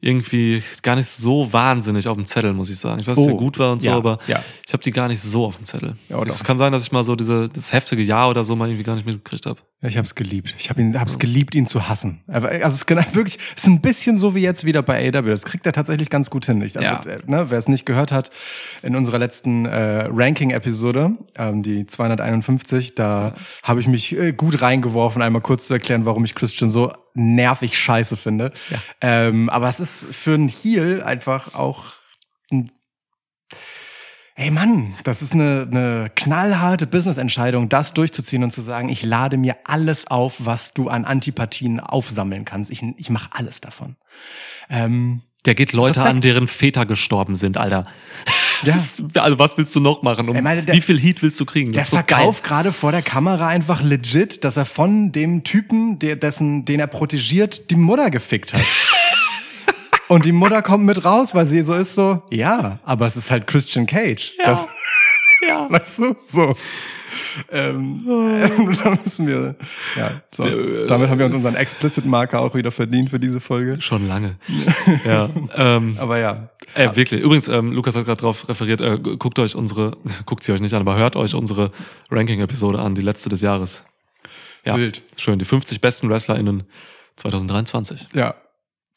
[0.00, 3.00] irgendwie gar nicht so wahnsinnig auf dem Zettel, muss ich sagen.
[3.00, 4.42] Ich weiß, dass Oh, der gut war und so, ja, aber ja.
[4.66, 5.96] ich habe die gar nicht so auf dem Zettel.
[6.10, 8.68] Ja, es kann sein, dass ich mal so diese, das heftige Jahr oder so mal
[8.68, 9.60] irgendwie gar nicht mitgekriegt habe.
[9.84, 10.54] Ja, ich habe es geliebt.
[10.58, 12.22] Ich habe ihn, hab's geliebt, ihn zu hassen.
[12.26, 15.28] Also es ist genau, wirklich, es ist ein bisschen so wie jetzt wieder bei AW.
[15.28, 16.62] Das kriegt er tatsächlich ganz gut hin.
[16.62, 17.16] Ich, also, Ja.
[17.16, 18.30] äh, ne, wer es nicht gehört hat,
[18.82, 25.20] in unserer letzten äh, Ranking-Episode, ähm, die 251, da habe ich mich äh, gut reingeworfen,
[25.20, 28.52] einmal kurz zu erklären, warum ich Christian so nervig scheiße finde.
[29.02, 31.92] Ähm, aber es ist für einen Heel einfach auch
[32.50, 32.70] ein
[34.36, 39.36] Ey Mann, das ist eine, eine knallharte Business-Entscheidung, das durchzuziehen und zu sagen, ich lade
[39.36, 42.72] mir alles auf, was du an Antipathien aufsammeln kannst.
[42.72, 43.94] Ich, ich mache alles davon.
[44.68, 46.08] Ähm, Der geht Leute Respekt.
[46.08, 47.86] an, deren Väter gestorben sind, Alter.
[48.64, 48.74] Ja.
[48.74, 50.28] Ist, also was willst du noch machen?
[50.28, 51.72] Um, meine, der- wie viel Heat willst du kriegen?
[51.72, 52.04] der Das so geil.
[52.06, 56.80] verkauft gerade vor der Kamera einfach legit, dass er von dem Typen, der, dessen, den
[56.80, 58.62] er protegiert, die Mutter gefickt hat.
[60.08, 63.30] Und die Mutter kommt mit raus, weil sie so ist so, ja, aber es ist
[63.30, 64.32] halt Christian Cage.
[64.44, 64.66] Das,
[65.46, 65.66] Ja.
[65.70, 66.16] Weißt du?
[66.24, 66.54] So.
[67.52, 68.02] Ähm,
[68.82, 69.54] da müssen wir.
[69.96, 70.42] Ja, so.
[70.42, 73.80] äh, Damit haben wir uns unseren Explicit-Marker auch wieder verdient für diese Folge.
[73.80, 74.36] Schon lange.
[75.04, 75.28] ja.
[75.54, 76.48] Ähm, Aber ja.
[76.74, 77.20] äh, wirklich.
[77.20, 80.60] Übrigens, ähm, Lukas hat gerade drauf referiert, äh, gu- guckt euch unsere, guckt sie euch
[80.60, 81.70] nicht an, aber hört euch unsere
[82.10, 83.84] Ranking-Episode an, die letzte des Jahres.
[84.64, 84.76] Ja.
[84.76, 85.02] Wild.
[85.16, 85.38] Schön.
[85.38, 86.64] Die 50 besten WrestlerInnen
[87.16, 88.06] 2023.
[88.14, 88.34] Ja.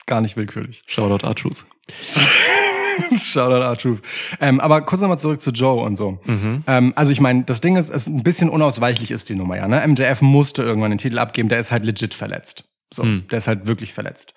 [0.07, 0.81] Gar nicht willkürlich.
[0.87, 1.65] Shoutout R-Truth.
[3.15, 4.01] Shoutout R-Truth.
[4.41, 6.19] Ähm, aber kurz nochmal zurück zu Joe und so.
[6.27, 9.55] Ähm, also ich meine, das Ding ist, es ist ein bisschen unausweichlich ist die Nummer,
[9.57, 9.67] ja.
[9.67, 9.85] Ne?
[9.87, 12.63] MJF musste irgendwann den Titel abgeben, der ist halt legit verletzt.
[12.91, 13.27] So, Hm.
[13.29, 14.33] der ist halt wirklich verletzt.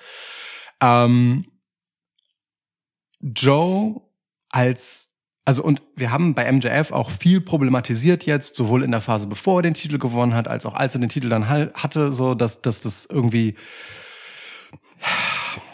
[0.83, 1.47] Ähm,
[3.21, 4.01] Joe
[4.49, 9.27] als, also und wir haben bei MJF auch viel problematisiert jetzt, sowohl in der Phase,
[9.27, 12.35] bevor er den Titel gewonnen hat, als auch als er den Titel dann hatte, so
[12.35, 13.55] dass, dass das irgendwie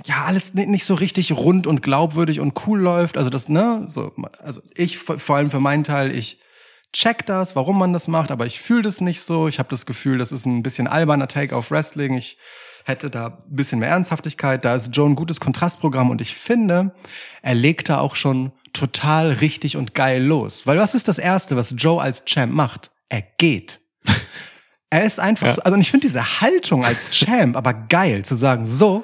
[0.05, 3.17] ja, alles ni- nicht so richtig rund und glaubwürdig und cool läuft.
[3.19, 6.39] Also das, ne, so, also ich vor vor allem für meinen Teil, ich
[6.93, 9.49] check das, warum man das macht, aber ich fühle das nicht so.
[9.49, 12.15] Ich habe das Gefühl, das ist ein bisschen alberner Take auf Wrestling.
[12.17, 12.39] Ich
[12.85, 14.65] hätte da ein bisschen mehr Ernsthaftigkeit.
[14.65, 16.95] Da ist Joe ein gutes Kontrastprogramm und ich finde,
[17.43, 20.67] er legt da auch schon total richtig und geil los.
[20.67, 22.91] Weil was ist das Erste, was Joe als Champ macht?
[23.09, 23.81] Er geht.
[24.91, 25.55] Er ist einfach Ja.
[25.55, 29.03] so, also und ich finde diese Haltung als Champ aber geil, zu sagen, so,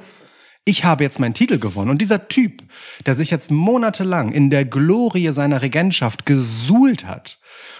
[0.64, 1.90] ich habe jetzt meinen Titel gewonnen.
[1.90, 2.62] Und dieser Typ,
[3.04, 7.38] der sich jetzt monatelang in der Glorie seiner Regentschaft gesuhlt hat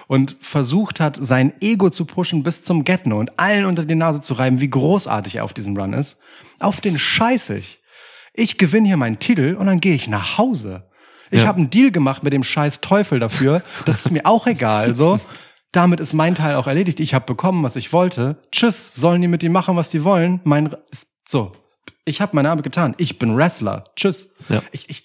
[0.09, 4.21] und versucht hat, sein Ego zu pushen bis zum Get-No und allen unter die Nase
[4.21, 6.17] zu reiben, wie großartig er auf diesem Run ist,
[6.59, 7.79] auf den scheiß ich.
[8.35, 10.83] Ich gewinne hier meinen Titel und dann gehe ich nach Hause.
[11.31, 11.47] Ich Ja.
[11.47, 13.63] habe einen Deal gemacht mit dem scheiß Teufel dafür.
[13.87, 14.93] Das ist mir auch egal.
[14.95, 15.21] So,
[15.73, 17.01] damit ist mein Teil auch erledigt.
[17.01, 18.37] Ich habe bekommen, was ich wollte.
[18.53, 20.41] Tschüss, sollen die mit ihm machen, was die wollen?
[20.45, 20.75] Mein
[21.27, 21.53] so,
[22.05, 22.95] ich habe meine Arbeit getan.
[22.99, 23.85] Ich bin Wrestler.
[23.97, 24.29] Tschüss.
[24.49, 24.63] Ja.
[24.73, 25.05] Ich, ich,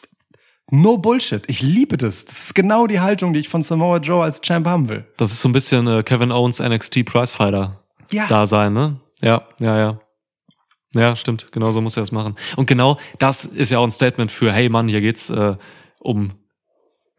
[0.69, 1.43] no Bullshit.
[1.47, 2.25] Ich liebe das.
[2.25, 5.05] Das ist genau die Haltung, die ich von Samoa Joe als Champ haben will.
[5.17, 7.71] Das ist so ein bisschen äh, Kevin Owens NXT Prizefighter
[8.11, 8.25] Ja.
[8.27, 8.99] da sein, ne?
[9.21, 9.99] Ja, ja, ja.
[10.95, 11.51] Ja, stimmt.
[11.51, 12.35] Genau so muss er es machen.
[12.55, 15.55] Und genau das ist ja auch ein Statement für, hey Mann, hier geht's äh,
[15.99, 16.31] um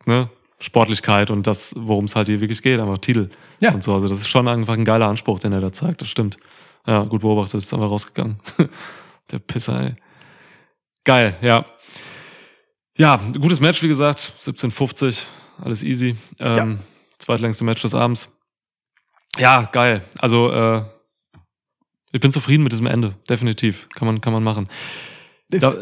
[0.06, 3.28] ne, Sportlichkeit und das, worum es halt hier wirklich geht, einfach Titel
[3.60, 3.72] Ja.
[3.72, 3.94] und so.
[3.94, 6.00] Also das ist schon einfach ein geiler Anspruch, den er da zeigt.
[6.00, 6.36] Das stimmt.
[6.86, 8.38] Ja, gut beobachtet, ist einfach rausgegangen.
[9.30, 9.94] Der Pisser, ey.
[11.04, 11.64] Geil, ja.
[12.96, 14.32] Ja, gutes Match, wie gesagt.
[14.42, 15.22] 17,50.
[15.62, 16.16] Alles easy.
[16.40, 16.78] Ähm,
[17.18, 18.32] Zweitlängste Match des Abends.
[19.38, 20.02] Ja, geil.
[20.18, 20.82] Also, äh,
[22.12, 23.14] ich bin zufrieden mit diesem Ende.
[23.28, 23.88] Definitiv.
[23.90, 24.68] Kann man, kann man machen.
[25.50, 25.74] Ist, Da-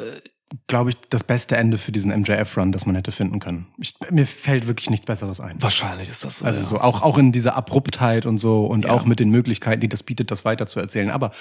[0.68, 3.66] glaube ich, das beste Ende für diesen MJF-Run, das man hätte finden können.
[3.78, 5.60] Ich, mir fällt wirklich nichts Besseres ein.
[5.60, 6.44] Wahrscheinlich ist das so.
[6.44, 6.64] Also ja.
[6.64, 8.92] so auch, auch in dieser Abruptheit und so und Ja.
[8.92, 11.10] auch mit den Möglichkeiten, die das bietet, das weiterzuerzählen.
[11.10, 11.32] Aber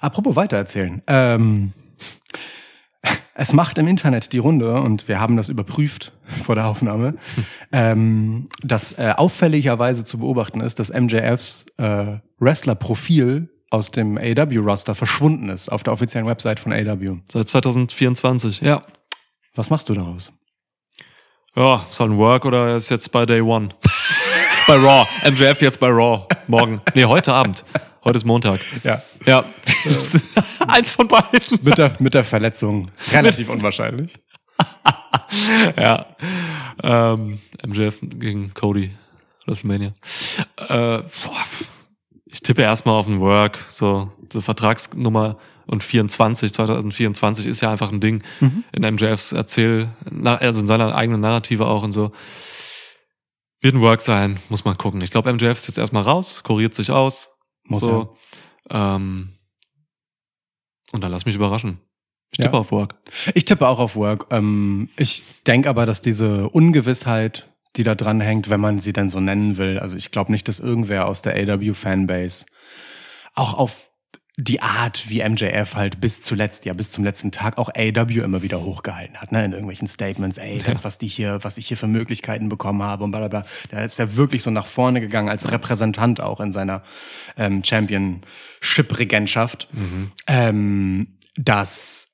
[0.00, 1.02] apropos weitererzählen.
[1.06, 1.72] Ähm,
[3.34, 6.12] es macht im Internet die Runde und wir haben das überprüft
[6.44, 7.14] vor der Aufnahme,
[7.72, 15.48] ähm, dass äh, auffälligerweise zu beobachten ist, dass MJFs äh, Wrestler-Profil aus dem AW-Roster verschwunden
[15.48, 17.18] ist auf der offiziellen Website von AW.
[17.32, 18.60] Seit 2024.
[18.60, 18.82] Ja.
[19.54, 20.32] Was machst du daraus?
[21.56, 23.70] Ja, ist halt ein Work oder ist jetzt bei Day One?
[24.66, 25.06] bei Raw.
[25.28, 26.26] MJF jetzt bei Raw.
[26.46, 26.80] Morgen.
[26.94, 27.64] Nee, heute Abend.
[28.04, 28.60] Heute ist Montag.
[28.82, 29.02] Ja.
[29.26, 29.44] Ja.
[30.68, 31.58] Eins von beiden.
[31.62, 32.90] Mit der, mit der Verletzung.
[33.12, 34.18] Relativ unwahrscheinlich.
[35.76, 36.06] ja.
[36.82, 38.90] Ähm, MJF gegen Cody.
[39.46, 39.92] WrestleMania.
[40.56, 41.02] Äh, boah,
[42.30, 43.58] ich tippe erstmal auf ein Work.
[43.68, 48.64] So, so Vertragsnummer und 24, 2024 ist ja einfach ein Ding Mhm.
[48.72, 49.88] in MJFs Erzähl,
[50.24, 52.12] also in seiner eigenen Narrative auch und so.
[53.60, 55.02] Wird ein Work sein, muss man gucken.
[55.02, 57.28] Ich glaube, MJF ist jetzt erstmal raus, kuriert sich aus.
[57.64, 58.16] Muss so.
[58.70, 59.34] Ähm,
[60.92, 61.78] und dann lass mich überraschen.
[62.32, 62.44] Ich Ja.
[62.46, 62.94] tippe auf Work.
[63.34, 64.26] Ich tippe auch auf Work.
[64.30, 69.08] Ähm, ich denke aber, dass diese Ungewissheit, die da dran hängt, wenn man sie denn
[69.08, 72.44] so nennen will, also ich glaube nicht, dass irgendwer aus der AW-Fanbase
[73.34, 73.86] auch auf
[74.36, 78.42] die Art, wie MJF halt bis zuletzt, ja bis zum letzten Tag auch AW immer
[78.42, 81.76] wieder hochgehalten hat, ne, in irgendwelchen Statements, ey, das, was die hier, was ich hier
[81.76, 83.44] für Möglichkeiten bekommen habe und bla bla bla.
[83.70, 86.82] Da ist er wirklich so nach vorne gegangen als Repräsentant auch in seiner
[87.36, 89.68] ähm, Championship-Regentschaft.
[90.26, 92.09] Ähm, dass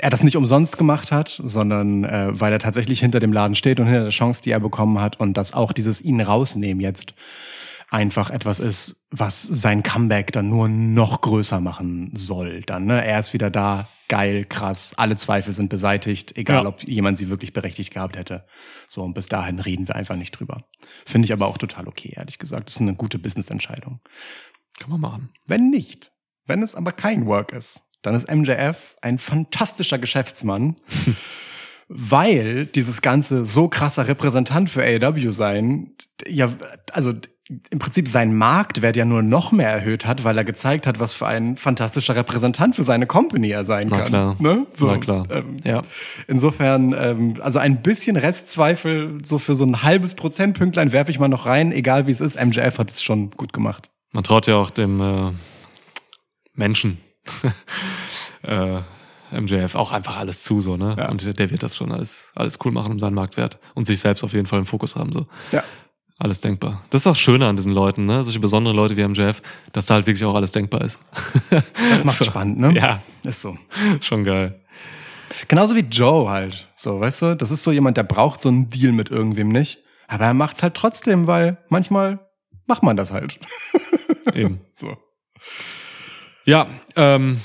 [0.00, 3.78] er das nicht umsonst gemacht hat, sondern äh, weil er tatsächlich hinter dem Laden steht
[3.78, 7.14] und hinter der Chance, die er bekommen hat und dass auch dieses ihn rausnehmen jetzt
[7.88, 12.62] einfach etwas ist, was sein Comeback dann nur noch größer machen soll.
[12.62, 13.04] Dann, ne?
[13.04, 16.68] Er ist wieder da, geil, krass, alle Zweifel sind beseitigt, egal Ja.
[16.68, 18.44] ob jemand sie wirklich berechtigt gehabt hätte.
[18.88, 20.64] So, und bis dahin reden wir einfach nicht drüber.
[21.04, 22.68] Finde ich aber auch total okay, ehrlich gesagt.
[22.68, 24.00] Das ist eine gute Business-Entscheidung.
[24.80, 25.30] Kann man machen.
[25.46, 26.12] Wenn nicht,
[26.44, 30.76] wenn es aber kein Work ist, dann ist MJF ein fantastischer Geschäftsmann,
[31.88, 35.92] weil dieses ganze so krasser Repräsentant für AEW sein,
[36.26, 36.50] ja,
[36.92, 37.12] also
[37.70, 41.12] im Prinzip seinen Marktwert ja nur noch mehr erhöht hat, weil er gezeigt hat, was
[41.12, 44.06] für ein fantastischer Repräsentant für seine Company er sein Na kann.
[44.08, 44.36] klar.
[44.40, 44.66] Ne?
[44.72, 45.28] So, Na klar.
[45.30, 45.82] Ähm, Ja.
[46.26, 51.28] Insofern, ähm, also ein bisschen Restzweifel, so für so ein halbes Prozentpünktlein werfe ich mal
[51.28, 52.36] noch rein, egal wie es ist.
[52.36, 53.90] MJF hat es schon gut gemacht.
[54.12, 55.30] Man traut ja auch dem äh,
[56.52, 56.98] Menschen
[58.42, 58.80] äh,
[59.32, 60.94] MJF auch einfach alles zu, so, ne?
[60.98, 61.08] Ja.
[61.08, 64.22] Und der wird das schon alles, alles cool machen um seinen Marktwert und sich selbst
[64.22, 65.12] auf jeden Fall im Fokus haben.
[65.12, 65.26] So.
[65.52, 65.64] Ja.
[66.18, 66.82] Alles denkbar.
[66.90, 68.24] Das ist auch schöner an diesen Leuten, ne?
[68.24, 70.98] Solche besonderen Leute wie MJF, dass da halt wirklich auch alles denkbar ist.
[71.90, 72.72] Das macht's spannend, ne?
[72.72, 73.56] Ja, Ist so.
[74.00, 74.62] schon geil.
[75.48, 76.68] Genauso wie Joe halt.
[76.76, 79.78] So, weißt du, das ist so jemand, der braucht so einen Deal mit irgendwem nicht.
[80.08, 82.20] Aber er macht's halt trotzdem, weil manchmal
[82.66, 83.38] macht man das halt.
[84.34, 84.60] Eben.
[84.78, 84.96] So.
[86.46, 87.40] Ja, ähm,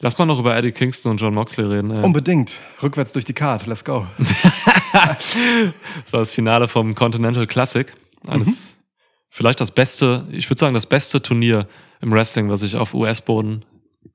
[0.00, 1.90] lass mal noch über Eddie Kingston und John Moxley reden.
[1.90, 2.02] ey.
[2.04, 2.54] Unbedingt.
[2.82, 3.66] Rückwärts durch die Card.
[3.66, 4.06] Let's go.
[4.92, 7.92] Das war das Finale vom Continental Classic.
[8.26, 8.76] Eines,
[9.28, 11.68] vielleicht das beste, ich würde sagen, das beste Turnier
[12.00, 13.64] im Wrestling, was ich auf US-Boden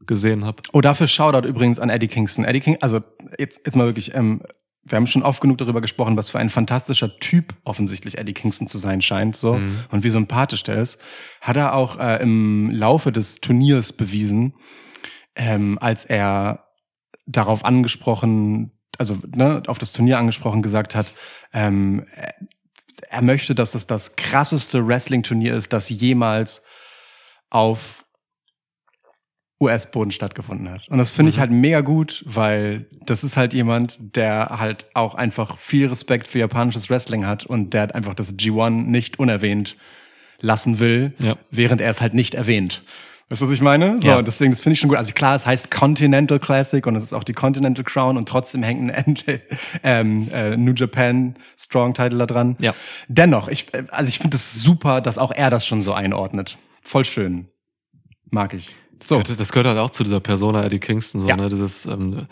[0.08, 0.63] gesehen habe.
[0.73, 2.46] Oh, dafür Shoutout übrigens an Eddie Kingston.
[2.46, 3.02] Eddie King, also
[3.37, 4.42] jetzt, jetzt mal wirklich, ähm,
[4.84, 8.67] wir haben schon oft genug darüber gesprochen, was für ein fantastischer Typ offensichtlich Eddie Kingston
[8.67, 9.77] zu sein scheint, so Mhm.
[9.92, 10.98] und wie sympathisch der ist,
[11.40, 14.56] hat er auch äh, im Laufe des Turniers bewiesen,
[15.36, 16.65] ähm, als er
[17.27, 21.13] darauf angesprochen, also ne, auf das Turnier angesprochen gesagt hat,
[21.54, 22.34] ähm, er-
[23.10, 26.63] er möchte, dass es das krasseste Wrestling-Turnier ist, das jemals
[27.50, 28.06] auf
[29.62, 30.87] US-Boden stattgefunden hat.
[30.89, 31.41] Und das finde ich Mhm.
[31.41, 36.39] halt mega gut, weil das ist halt jemand, der halt auch einfach viel Respekt für
[36.39, 39.77] japanisches Wrestling hat und der hat einfach das G1 nicht unerwähnt
[40.39, 41.35] lassen will, Ja.
[41.51, 42.83] während er es halt nicht erwähnt.
[43.29, 44.01] Weißt du, was ich meine?
[44.01, 44.21] So, Ja.
[44.21, 44.97] deswegen, das finde ich schon gut.
[44.97, 48.62] Also klar, es heißt Continental Classic und es ist auch die Continental Crown und trotzdem
[48.62, 49.39] hängt ein NJ,
[49.83, 52.57] ähm, äh, New Japan Strong Title da dran.
[52.59, 52.73] Ja.
[53.07, 56.57] Dennoch, ich, äh, also ich finde es super, dass auch er das schon so einordnet.
[56.81, 57.47] Voll schön.
[58.31, 58.75] Mag ich.
[59.04, 59.19] So.
[59.19, 61.35] Gehört- Das gehört halt auch zu dieser Persona Eddie Kingston, so, Ja.
[61.35, 61.49] ne?
[61.49, 62.27] Dieses, ähm,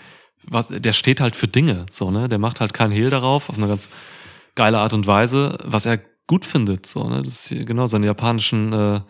[0.47, 2.27] was, der steht halt für Dinge, so, ne?
[2.27, 3.89] Der macht halt keinen Hehl darauf, auf eine ganz
[4.55, 7.21] geile Art und Weise, was er gut findet, so, ne?
[7.23, 9.01] Das ist genau seine japanischen äh,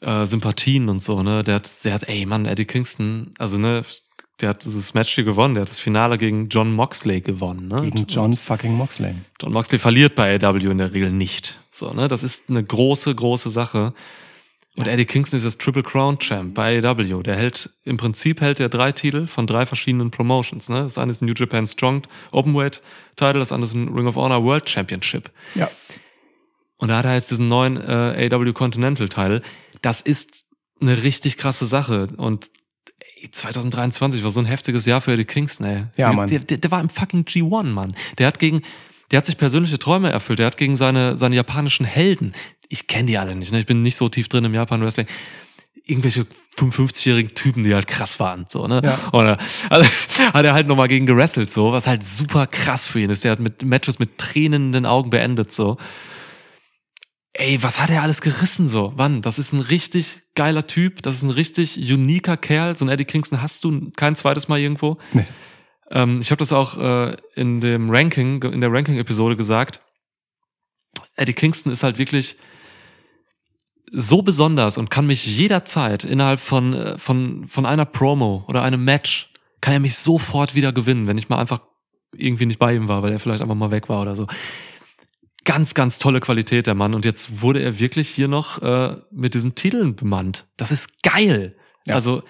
[0.00, 1.44] äh, Sympathien und so, ne?
[1.44, 3.84] Der hat, der hat, ey Mann, Eddie Kingston, also ne,
[4.40, 7.82] der hat dieses Match hier gewonnen, der hat das Finale gegen John Moxley gewonnen, ne?
[7.82, 9.14] Gegen John fucking Moxley.
[9.40, 11.60] John Moxley verliert bei AW in der Regel nicht.
[11.70, 12.08] So, ne?
[12.08, 13.92] Das ist eine große, große Sache.
[14.76, 17.22] Und Eddie Kingston ist das Triple Crown Champ bei AW.
[17.22, 20.68] Der hält, im Prinzip hält er drei Titel von drei verschiedenen Promotions.
[20.68, 20.82] Ne?
[20.82, 22.80] Das eine ist ein New Japan Strong Openweight
[23.16, 25.30] Title, das andere ist ein Ring of Honor World Championship.
[25.54, 25.68] Ja.
[26.78, 29.42] Und da hat er jetzt diesen neuen äh, AW Continental Title.
[29.82, 30.44] Das ist
[30.80, 32.08] eine richtig krasse Sache.
[32.16, 32.48] Und
[33.20, 35.86] ey, 2023 war so ein heftiges Jahr für Eddie Kingston, ey.
[35.96, 36.28] Ja, Mann.
[36.28, 37.94] Der, der, der war im fucking G1, Mann.
[38.18, 38.62] Der hat gegen,
[39.10, 40.38] der hat sich persönliche Träume erfüllt.
[40.38, 42.34] Der hat gegen seine, seine japanischen Helden,
[42.70, 43.60] ich kenne die alle nicht, ne?
[43.60, 45.06] ich bin nicht so tief drin im Japan-Wrestling,
[45.84, 48.80] irgendwelche 55-jährigen Typen, die halt krass waren, so, ne?
[48.84, 49.12] Ja.
[49.12, 49.90] Oder, also,
[50.32, 53.24] hat er halt nochmal gegen gerestelt, so, was halt super krass für ihn ist.
[53.24, 55.78] Der hat mit Matches mit Tränen in den Augen beendet, so.
[57.32, 58.92] Ey, was hat er alles gerissen, so?
[58.94, 59.20] Wann?
[59.20, 62.76] Das ist ein richtig geiler Typ, das ist ein richtig uniker Kerl.
[62.76, 64.98] So ein Eddie Kingston hast du kein zweites Mal irgendwo.
[65.12, 65.26] Nee.
[65.90, 69.80] Ähm, ich habe das auch äh, in dem Ranking, in der Ranking-Episode gesagt.
[71.16, 72.36] Eddie Kingston ist halt wirklich
[73.92, 78.84] so besonders und kann mich jederzeit innerhalb von, äh, von, von einer Promo oder einem
[78.84, 79.30] Match,
[79.60, 81.60] kann er mich sofort wieder gewinnen, wenn ich mal einfach
[82.14, 84.26] irgendwie nicht bei ihm war, weil er vielleicht einfach mal weg war oder so.
[85.44, 86.94] Ganz, ganz tolle Qualität, der Mann.
[86.94, 90.46] Und jetzt wurde er wirklich hier noch äh, mit diesen Titeln bemannt.
[90.56, 91.56] Das ist geil.
[91.86, 91.94] Ja.
[91.94, 92.22] Also,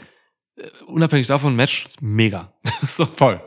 [0.56, 2.52] äh, unabhängig davon, Match ist mega.
[2.82, 3.40] so, Voll.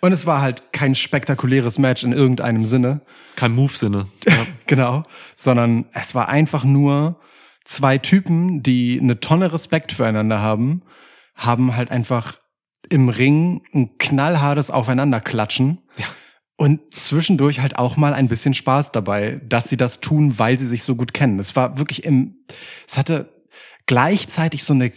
[0.00, 3.02] Und es war halt kein spektakuläres Match in irgendeinem Sinne.
[3.36, 4.08] kein Move-Sinne.
[4.26, 4.46] Ja.
[4.66, 5.04] Genau.
[5.36, 7.20] Sondern es war einfach nur
[7.64, 10.82] zwei Typen, die eine Tonne Respekt füreinander haben,
[11.34, 12.38] haben halt einfach
[12.88, 15.78] im Ring ein knallhartes Aufeinanderklatschen.
[15.96, 16.06] Ja.
[16.56, 20.68] Und zwischendurch halt auch mal ein bisschen Spaß dabei, dass sie das tun, weil sie
[20.68, 21.38] sich so gut kennen.
[21.38, 22.44] Es war wirklich im,
[22.86, 23.32] es hatte
[23.86, 24.92] gleichzeitig so eine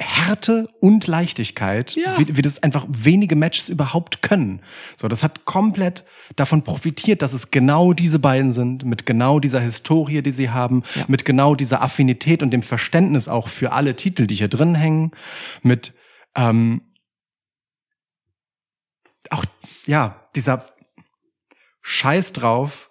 [0.00, 2.16] Härte und Leichtigkeit, Ja.
[2.18, 4.62] wie, wie das einfach wenige Matches überhaupt können.
[4.96, 6.04] So, das hat komplett
[6.36, 10.84] davon profitiert, dass es genau diese beiden sind, mit genau dieser Historie, die sie haben,
[10.94, 11.04] Ja.
[11.08, 15.10] mit genau dieser Affinität und dem Verständnis auch für alle Titel, die hier drin hängen,
[15.62, 15.92] mit
[16.36, 16.82] ähm,
[19.30, 19.44] auch
[19.86, 20.64] ja dieser
[21.82, 22.90] Scheiß drauf.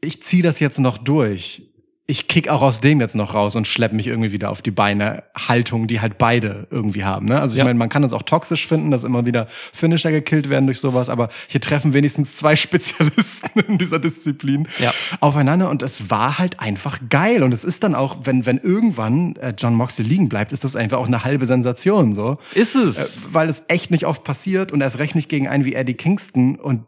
[0.00, 1.73] Ich zieh das jetzt noch durch.
[2.06, 4.70] Ich kick auch aus dem jetzt noch raus und schlepp mich irgendwie wieder auf die
[4.70, 5.22] Beine.
[5.34, 7.24] Haltung, die halt beide irgendwie haben.
[7.24, 7.40] Ne?
[7.40, 7.64] Also ich Ja.
[7.64, 11.08] meine, man kann es auch toxisch finden, dass immer wieder Finisher gekillt werden durch sowas,
[11.08, 12.56] aber hier treffen wenigstens zwei
[12.98, 14.92] Spezialisten in dieser Disziplin Ja.
[15.20, 17.42] aufeinander und es war halt einfach geil.
[17.42, 20.76] Und es ist dann auch, wenn, wenn irgendwann äh, John Moxley liegen bleibt, ist das
[20.76, 22.36] einfach auch eine halbe Sensation so.
[22.54, 23.24] Ist es.
[23.24, 25.94] Äh, weil es echt nicht oft passiert und erst recht nicht gegen einen wie Eddie
[25.94, 26.84] Kingston und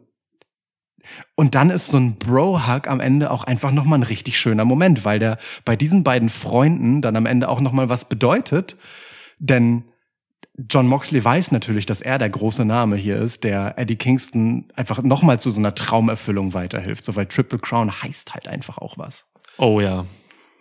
[1.35, 5.05] und dann ist so ein Bro-Hug am Ende auch einfach nochmal ein richtig schöner Moment,
[5.05, 8.75] weil der bei diesen beiden Freunden dann am Ende auch nochmal was bedeutet.
[9.39, 9.83] Denn
[10.69, 15.03] John Moxley weiß natürlich, dass er der große Name hier ist, der Eddie Kingston einfach
[15.03, 17.03] nochmal zu so einer Traumerfüllung weiterhilft.
[17.03, 19.25] So, weil Triple Crown heißt halt einfach auch was.
[19.57, 20.05] Oh ja.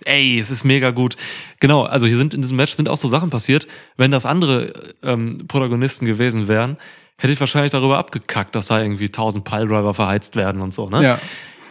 [0.05, 1.17] Ey, es ist mega gut.
[1.61, 3.67] Genau, also hier sind in diesem Match sind auch so Sachen passiert.
[3.97, 6.77] Wenn das andere ähm, Protagonisten gewesen wären,
[7.19, 11.03] hätte ich wahrscheinlich darüber abgekackt, dass da irgendwie tausend Piledriver verheizt werden und so, ne?
[11.03, 11.19] Ja.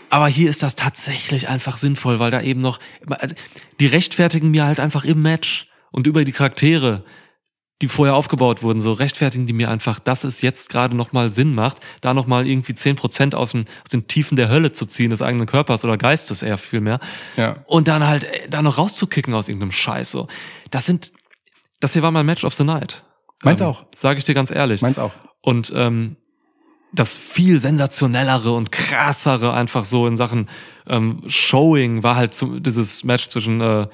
[0.10, 2.80] Aber hier ist das tatsächlich einfach sinnvoll, weil da eben noch,
[3.10, 3.36] also
[3.80, 7.04] die rechtfertigen mir halt einfach im Match und über die Charaktere,
[7.82, 11.54] die vorher aufgebaut wurden, so rechtfertigen die mir einfach, dass es jetzt gerade nochmal Sinn
[11.54, 15.10] macht, da nochmal irgendwie zehn Prozent aus, dem, aus den Tiefen der Hölle zu ziehen,
[15.10, 17.00] des eigenen Körpers oder Geistes eher viel mehr.
[17.36, 17.58] Ja.
[17.66, 20.12] Und dann halt äh, da noch rauszukicken aus irgendeinem Scheiß.
[20.12, 20.28] So.
[20.72, 21.12] Das sind,
[21.82, 23.04] das hier war mein Match of the Night.
[23.44, 23.86] Meins auch.
[23.98, 24.82] Sage ich dir ganz ehrlich.
[24.82, 25.12] Meins auch.
[25.46, 26.16] Und ähm,
[26.92, 30.50] das viel sensationellere und krassere einfach so in Sachen
[30.88, 33.88] ähm, Showing war halt zu, dieses Match zwischen äh,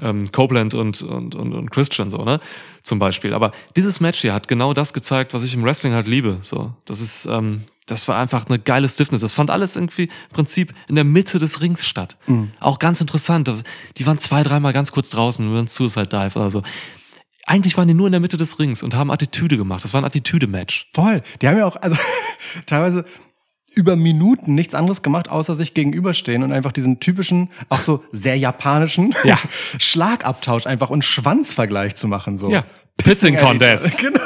[0.00, 2.40] ähm, Copeland und, und, und, und Christian so, ne?
[2.82, 3.32] Zum Beispiel.
[3.32, 6.38] Aber dieses Match hier hat genau das gezeigt, was ich im Wrestling halt liebe.
[6.42, 9.20] So, das ist, ähm, das war einfach eine geile Stiffness.
[9.20, 12.16] Das fand alles irgendwie im Prinzip in der Mitte des Rings statt.
[12.58, 13.52] Auch ganz interessant.
[13.98, 16.62] Die waren zwei, dreimal ganz kurz draußen, über ein Suicide Dive oder so.
[17.46, 19.82] Eigentlich waren die nur in der Mitte des Rings und haben Attitüde gemacht.
[19.84, 20.90] Das war ein Attitüde-Match.
[20.94, 21.22] Voll.
[21.40, 21.96] Die haben ja auch, also
[22.66, 23.04] teilweise
[23.74, 28.36] über Minuten nichts anderes gemacht, außer sich gegenüberstehen und einfach diesen typischen, auch so sehr
[28.36, 29.38] japanischen Ja.
[29.78, 32.36] Schlagabtausch einfach und Schwanzvergleich zu machen.
[32.36, 32.50] So.
[32.50, 32.64] Ja.
[32.98, 33.44] Pissing Eddie.
[33.46, 33.96] Contest.
[33.98, 34.20] Genau.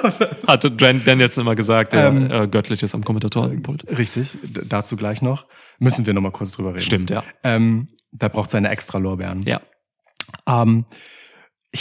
[0.48, 3.84] Hatte Dan Danielson immer gesagt, der Ähm, äh, göttlich ist am Kommentatorenpult.
[3.96, 5.46] Richtig, d- dazu gleich noch.
[5.78, 6.80] Müssen wir noch mal kurz drüber reden.
[6.84, 7.22] Stimmt, ja.
[7.44, 9.42] Ähm, da braucht seine extra Lorbeeren.
[9.42, 9.60] Ja.
[10.48, 10.84] Ähm,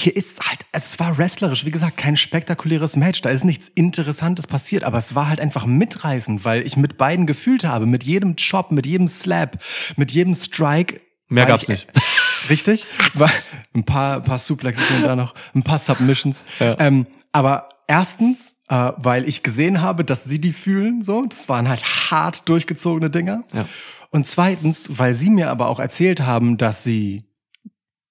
[0.04, 3.22] hier ist halt, es war wrestlerisch, wie gesagt, kein spektakuläres Match.
[3.22, 7.26] Da ist nichts Interessantes passiert, aber es war halt einfach mitreißend, weil ich mit beiden
[7.26, 9.62] gefühlt habe, mit jedem Chop, mit jedem Slap,
[9.96, 11.02] mit jedem Strike.
[11.28, 11.88] Mehr gab's ich- nicht.
[12.50, 12.86] Richtig?
[13.16, 13.32] War
[13.74, 16.44] ein paar, paar Suplexes und da noch, ein paar Submissions.
[16.60, 16.80] Ja.
[16.80, 21.26] Ähm, aber erstens, äh, weil ich gesehen habe, dass sie die fühlen, so.
[21.26, 23.44] Das waren halt hart durchgezogene Dinger.
[23.54, 23.66] Ja.
[24.12, 27.26] Und zweitens, weil sie mir aber auch erzählt haben, dass sie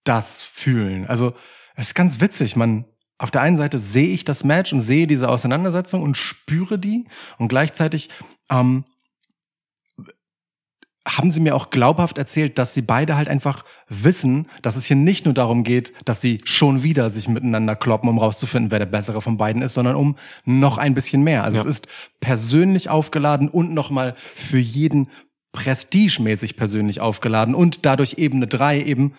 [0.03, 1.07] das fühlen.
[1.07, 1.35] Also,
[1.75, 2.57] es ist ganz witzig.
[2.57, 2.85] Man,
[3.18, 7.07] auf der einen Seite sehe ich das Match und sehe diese Auseinandersetzung und spüre die.
[7.39, 8.11] Und gleichzeitig
[8.51, 8.85] ähm,
[11.07, 14.97] haben sie mir auch glaubhaft erzählt, dass sie beide halt einfach wissen, dass es hier
[14.97, 18.87] nicht nur darum geht, dass sie schon wieder sich miteinander kloppen, um rauszufinden, wer der
[18.87, 20.16] bessere von beiden ist, sondern um
[20.47, 21.45] noch ein bisschen mehr.
[21.45, 21.62] Also Ja.
[21.62, 21.89] es ist
[22.20, 25.11] persönlich aufgeladen und nochmal für jeden
[25.53, 29.12] prestigemäßig persönlich aufgeladen und dadurch Ebene drei eben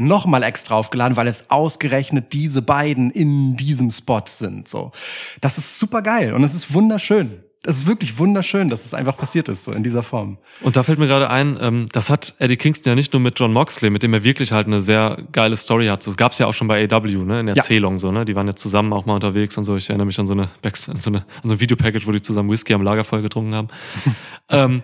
[0.00, 4.66] nochmal extra aufgeladen, weil es ausgerechnet diese beiden in diesem Spot sind.
[4.66, 4.92] So,
[5.40, 7.44] das ist super geil und es ist wunderschön.
[7.62, 10.38] Das ist wirklich wunderschön, dass es einfach passiert ist, so in dieser Form.
[10.62, 13.38] Und da fällt mir gerade ein, ähm, das hat Eddie Kingston ja nicht nur mit
[13.38, 16.02] John Moxley, mit dem er wirklich halt eine sehr geile Story hat.
[16.02, 17.54] So, das gab's ja auch schon bei AW, ne, in Ja.
[17.56, 18.24] Erzählung so, ne.
[18.24, 19.76] Die waren ja zusammen auch mal unterwegs und so.
[19.76, 22.22] Ich erinnere mich an so eine, an so, eine an so ein Videopackage, wo die
[22.22, 23.68] zusammen Whisky am Lagerfeuer getrunken haben.
[24.48, 24.82] ähm,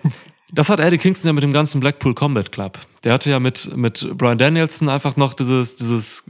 [0.51, 2.79] das hat Eddie Kingston ja mit dem ganzen Blackpool Combat Club.
[3.03, 6.23] Der hatte ja mit, mit Brian Danielson einfach noch dieses, dieses,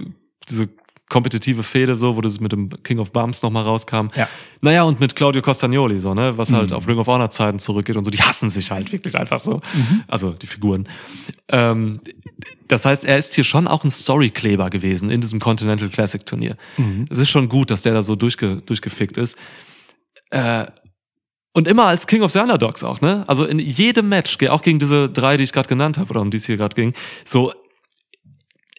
[0.50, 0.70] diese
[1.10, 4.08] kompetitive Fehde, so, wo das mit dem King of Bumps nochmal rauskam.
[4.16, 4.28] Ja.
[4.62, 7.96] Naja, und mit Claudio Castagnoli, so, ne, was halt auf Ring of Honor Zeiten zurückgeht
[7.96, 9.62] und so, die hassen sich halt wirklich einfach so.
[10.08, 10.90] Also die Figuren.
[11.48, 12.00] Ähm,
[12.68, 16.58] das heißt, er ist hier schon auch ein Storykleber gewesen in diesem Continental Classic Turnier.
[17.10, 19.38] Es ist schon gut, dass der da so durchge, durchgefickt ist.
[20.30, 20.66] Äh,
[21.58, 23.24] und immer als King of the Underdogs auch, ne?
[23.26, 26.30] Also in jedem Match, auch gegen diese drei, die ich gerade genannt habe, oder um
[26.30, 26.94] die es hier gerade ging,
[27.26, 27.52] so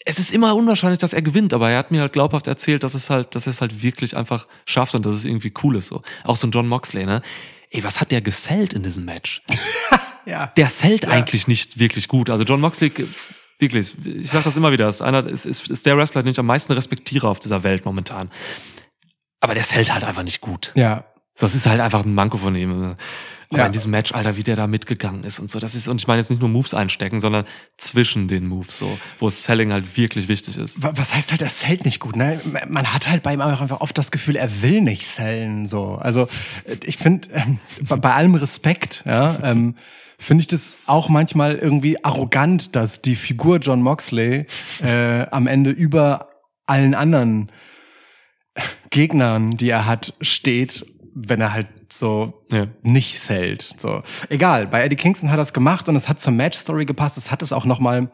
[0.05, 2.95] es ist immer unwahrscheinlich, dass er gewinnt, aber er hat mir halt glaubhaft erzählt, dass
[2.95, 5.89] es halt, dass er es halt wirklich einfach schafft und dass es irgendwie cool ist
[5.89, 6.03] so.
[6.23, 7.21] Auch so ein John Moxley, ne?
[7.71, 9.43] Ey, was hat der gesellt in diesem Match?
[10.25, 10.49] Ja.
[10.59, 12.29] Der sellt eigentlich nicht wirklich gut.
[12.29, 12.93] Also John Moxley,
[13.59, 16.39] wirklich, ich sag das immer wieder, ist einer, ist, ist, ist der Wrestler, den ich
[16.39, 18.31] am meisten respektiere auf dieser Welt momentan.
[19.41, 20.71] Aber der sellt halt einfach nicht gut.
[20.75, 21.07] Ja.
[21.41, 22.97] Das ist halt einfach ein Manko von ihm.
[23.51, 23.67] Aber Ja.
[23.67, 25.59] in diesem Match, Alter, wie der da mitgegangen ist und so.
[25.59, 27.47] Das ist, und ich meine jetzt nicht nur Moves einstecken, sondern
[27.79, 30.83] zwischen den Moves so, wo Selling halt wirklich wichtig ist.
[30.83, 32.41] Wa- Was heißt halt, er zählt nicht gut, ne?
[32.69, 35.95] Man hat halt bei ihm einfach oft das Gefühl, er will nicht zählen, so.
[35.95, 36.29] Also,
[36.65, 39.77] äh, ich finde, ähm, bei, bei allem Respekt, ja, ähm,
[40.19, 44.47] finde ich das auch manchmal irgendwie arrogant, dass die Figur John Moxley
[44.83, 46.29] äh, am Ende über
[46.67, 47.51] allen anderen
[48.91, 50.85] Gegnern, die er hat, steht,
[51.27, 52.67] wenn er halt so Ja.
[52.83, 53.75] nicht zählt.
[53.79, 54.03] So.
[54.29, 57.17] Egal, bei Eddie Kingston hat er es gemacht und es hat zur Match-Story gepasst.
[57.17, 58.11] Es hat es auch nochmal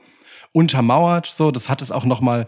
[0.52, 2.46] untermauert, so, das hat es auch nochmal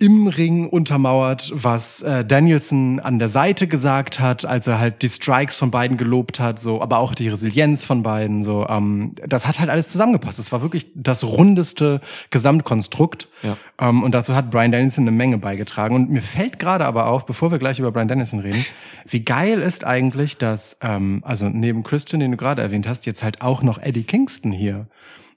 [0.00, 5.08] im Ring untermauert, was äh, Danielson an der Seite gesagt hat, als er halt die
[5.08, 9.46] Strikes von beiden gelobt hat, so, aber auch die Resilienz von beiden, so, ähm, das
[9.46, 10.40] hat halt alles zusammengepasst.
[10.40, 13.28] Es war wirklich das rundeste Gesamtkonstrukt.
[13.42, 13.56] Ja.
[13.78, 15.94] Ähm, und dazu hat Brian Danielson eine Menge beigetragen.
[15.94, 18.64] Und mir fällt gerade aber auf, bevor wir gleich über Brian Danielson reden,
[19.06, 23.22] wie geil ist eigentlich, dass, ähm, also neben Christian, den du gerade erwähnt hast, jetzt
[23.22, 24.88] halt auch noch Eddie Kingston hier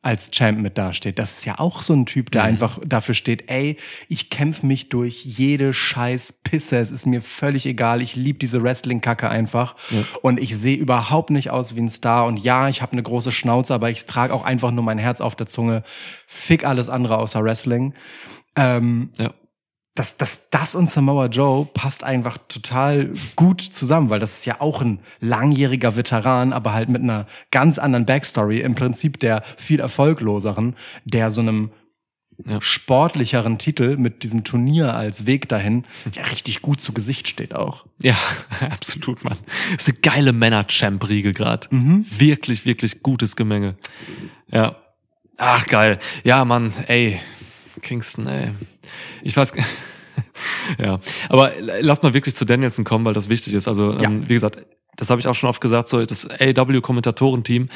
[0.01, 1.19] als Champ mit dasteht.
[1.19, 3.77] Das ist ja auch so ein Typ, der einfach dafür steht, ey,
[4.07, 6.77] ich kämpfe mich durch jede scheiß Pisse.
[6.77, 8.01] Es ist mir völlig egal.
[8.01, 9.75] Ich liebe diese Wrestling-Kacke einfach.
[10.21, 12.25] Und ich sehe überhaupt nicht aus wie ein Star.
[12.25, 15.21] Und ja, ich habe eine große Schnauze, aber ich trage auch einfach nur mein Herz
[15.21, 15.83] auf der Zunge.
[16.27, 17.93] Fick alles andere außer Wrestling.
[18.55, 19.33] Ähm, Ja.
[19.97, 24.61] Das, das, das und Samoa Joe passt einfach total gut zusammen, weil das ist ja
[24.61, 29.79] auch ein langjähriger Veteran, aber halt mit einer ganz anderen Backstory, im Prinzip der viel
[29.79, 30.75] erfolgloseren,
[31.05, 31.71] der so einem
[32.45, 32.61] Ja.
[32.61, 37.87] sportlicheren Titel mit diesem Turnier als Weg dahin ja richtig gut zu Gesicht steht auch.
[38.03, 38.15] Ja,
[38.69, 39.37] absolut, Mann.
[39.75, 41.67] Das ist eine geile Männer-Champ-Riege gerade.
[41.71, 42.05] Mhm.
[42.07, 43.75] Wirklich, wirklich gutes Gemenge.
[44.51, 44.75] Ja.
[45.39, 45.97] Ach, geil.
[46.23, 47.19] Ja, Mann, ey.
[47.81, 48.51] Kingston, ey.
[49.23, 49.53] Ich weiß.
[50.79, 50.99] ja.
[51.29, 53.67] Aber lass mal wirklich zu Danielson kommen, weil das wichtig ist.
[53.67, 54.03] Also, Ja.
[54.09, 54.59] ähm, wie gesagt,
[54.95, 57.67] das habe ich auch schon oft gesagt, so das AW-Kommentatorenteam,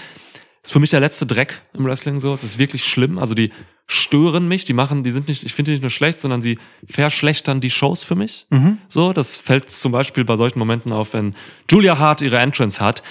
[0.64, 2.34] ist für mich der letzte Dreck im Wrestling so.
[2.34, 3.18] Es ist wirklich schlimm.
[3.18, 3.51] Also die
[3.88, 6.59] stören mich, die machen, die sind nicht, ich finde die nicht nur schlecht, sondern sie
[6.88, 8.45] verschlechtern die Shows für mich.
[8.88, 11.36] So, das fällt zum Beispiel bei solchen Momenten auf, wenn
[11.70, 13.01] Julia Hart ihre Entrance hat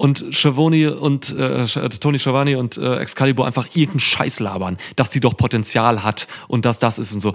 [0.00, 5.10] und Schiavone und äh, Sch- Tony Schiavone und äh, Excalibur einfach irgendeinen Scheiß labern, dass
[5.10, 7.34] die doch Potenzial hat und dass das ist und so.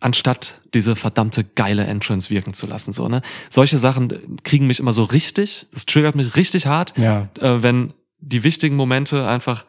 [0.00, 3.22] Anstatt diese verdammte geile Entrance wirken zu lassen, so, ne?
[3.48, 7.24] Solche Sachen kriegen mich immer so richtig, das triggert mich richtig hart, Ja.
[7.40, 9.64] äh, wenn die wichtigen Momente einfach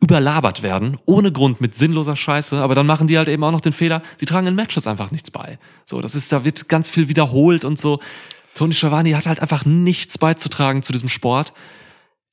[0.00, 3.60] überlabert werden, ohne Grund, mit sinnloser Scheiße, aber dann machen die halt eben auch noch
[3.60, 5.58] den Fehler, sie tragen in Matches einfach nichts bei.
[5.86, 7.98] So, das ist, da wird ganz viel wiederholt und so.
[8.54, 11.52] Tony Schiavone hat halt einfach nichts beizutragen zu diesem Sport.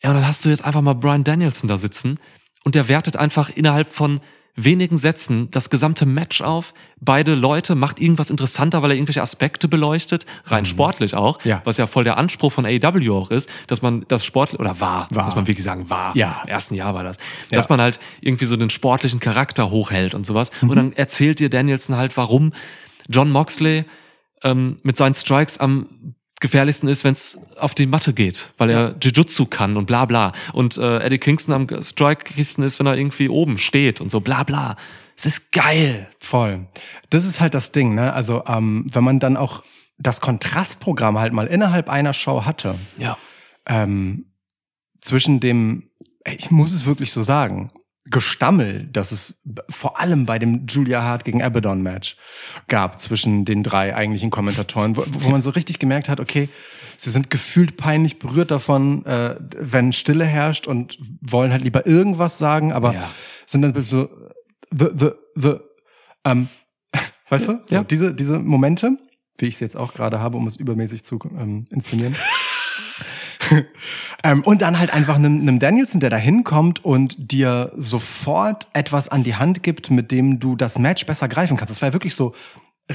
[0.04, 2.20] Ja, und dann hast du jetzt einfach mal Brian Danielson da sitzen
[2.64, 4.20] und der wertet einfach innerhalb von
[4.56, 6.74] wenigen Sätzen das gesamte Match auf.
[7.00, 11.62] Beide Leute macht irgendwas interessanter, weil er irgendwelche Aspekte beleuchtet, rein sportlich auch, Ja.
[11.64, 15.08] was ja voll der Anspruch von AEW auch ist, dass man das Sport oder war,
[15.12, 15.26] War.
[15.26, 16.14] muss man wirklich sagen, war.
[16.18, 16.42] Ja.
[16.44, 17.16] Im ersten Jahr war das.
[17.52, 17.58] Ja.
[17.58, 20.52] Dass man halt irgendwie so den sportlichen Charakter hochhält und sowas.
[20.62, 20.70] Mhm.
[20.70, 22.52] Und dann erzählt dir Danielson halt, warum
[23.08, 23.86] John Moxley
[24.44, 28.96] ähm, mit seinen Strikes am gefährlichsten ist, wenn es auf die Matte geht, weil er
[29.02, 30.32] Jiu-Jitsu kann und bla bla.
[30.54, 34.44] Und äh, Eddie Kingston am Strike-Kisten ist, wenn er irgendwie oben steht und so bla
[34.44, 34.78] bla.
[35.18, 36.08] Es ist geil.
[36.20, 36.66] Voll.
[37.10, 38.14] Das ist halt das Ding, ne?
[38.14, 39.64] Also, ähm, wenn man dann auch
[39.98, 43.18] das Kontrastprogramm halt mal innerhalb einer Show hatte, Ja.
[43.66, 44.28] ähm,
[45.02, 45.90] zwischen dem,
[46.26, 47.70] ich muss es wirklich so sagen,
[48.10, 52.16] Gestammel, das es vor allem bei dem Julia Hart gegen Abaddon Match
[52.68, 56.50] gab zwischen den drei eigentlichen Kommentatoren, wo, wo man so richtig gemerkt hat, okay,
[56.98, 62.38] sie sind gefühlt peinlich berührt davon, äh, wenn Stille herrscht und wollen halt lieber irgendwas
[62.38, 63.10] sagen, aber Ja.
[63.46, 64.10] sind dann so
[64.72, 65.54] the the the
[66.26, 66.48] ähm,
[67.30, 67.62] weißt du?
[67.68, 67.84] So, Ja.
[67.84, 68.98] diese diese Momente,
[69.38, 72.16] wie ich sie jetzt auch gerade habe, um es übermäßig zu ähm, inszenieren.
[74.24, 79.10] ähm, und dann halt einfach einem, einem Danielson, der da hinkommt und dir sofort etwas
[79.10, 81.72] an die Hand gibt, mit dem du das Match besser greifen kannst.
[81.72, 82.34] Das war ja wirklich so,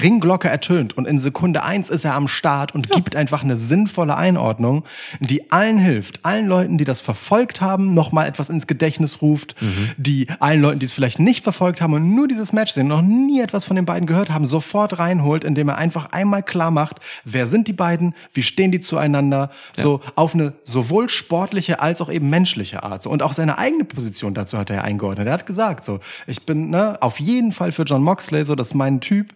[0.01, 4.17] Ringglocke ertönt und in Sekunde eins ist er am Start und gibt einfach eine sinnvolle
[4.17, 4.85] Einordnung,
[5.21, 6.25] die allen hilft.
[6.25, 9.55] Allen Leuten, die das verfolgt haben, nochmal etwas ins Gedächtnis ruft,
[9.97, 13.03] die allen Leuten, die es vielleicht nicht verfolgt haben und nur dieses Match sehen, noch
[13.03, 16.99] nie etwas von den beiden gehört haben, sofort reinholt, indem er einfach einmal klar macht,
[17.25, 22.11] wer sind die beiden, wie stehen die zueinander, so auf eine sowohl sportliche als auch
[22.11, 23.03] eben menschliche Art.
[23.03, 23.11] So.
[23.11, 25.29] Und auch seine eigene Position dazu hat er ja eingeordnet.
[25.29, 28.69] Er hat gesagt, so, ich bin ne, auf jeden Fall für John Moxley, so, das
[28.69, 29.33] ist mein Typ.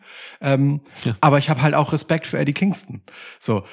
[0.55, 0.81] Ähm,
[1.21, 3.03] Aber ich habe halt auch Respekt für Eddie Kingston.
[3.39, 3.65] So.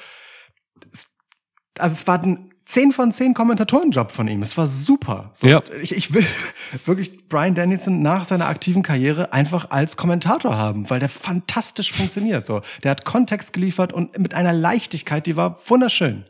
[1.78, 4.42] Also es war ein 10 von 10 Kommentatorenjob von ihm.
[4.42, 5.30] Es war super.
[5.34, 5.62] So, Ja.
[5.80, 6.26] ich, ich will
[6.84, 12.44] wirklich Brian Dennison nach seiner aktiven Karriere einfach als Kommentator haben, weil der fantastisch funktioniert.
[12.44, 16.24] So, der hat Kontext geliefert und mit einer Leichtigkeit, die war wunderschön.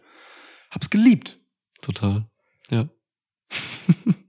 [0.70, 1.38] Hab's geliebt.
[1.80, 2.26] Total.
[2.70, 2.88] Ja.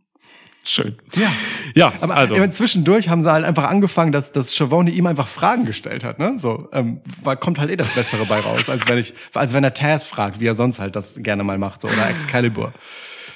[0.70, 0.97] Schön.
[1.15, 1.32] Ja.
[1.76, 2.36] Ja, Aber also.
[2.36, 6.20] meine, zwischendurch haben sie halt einfach angefangen, dass, dass Schiavone ihm einfach Fragen gestellt hat,
[6.20, 6.34] ne?
[6.38, 9.63] So, ähm, weil kommt halt eh das Bessere bei raus, als wenn ich, als wenn
[9.63, 12.74] er Taz fragt, wie er sonst halt das gerne mal macht, so oder Excalibur.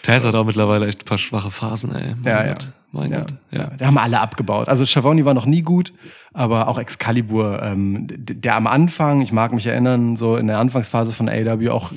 [0.04, 2.16] Taz hat auch mittlerweile echt ein paar schwache Phasen, ey.
[2.16, 2.56] Mein Ja, ja.
[2.94, 3.34] Mein Ja, Gott.
[3.52, 3.60] ja.
[3.60, 3.72] Ja.
[3.78, 4.68] Da haben alle abgebaut.
[4.68, 5.94] Also Schiavone war noch nie gut,
[6.34, 11.14] aber auch Excalibur, ähm, der am Anfang, ich mag mich erinnern, so in der Anfangsphase
[11.14, 11.92] von AW auch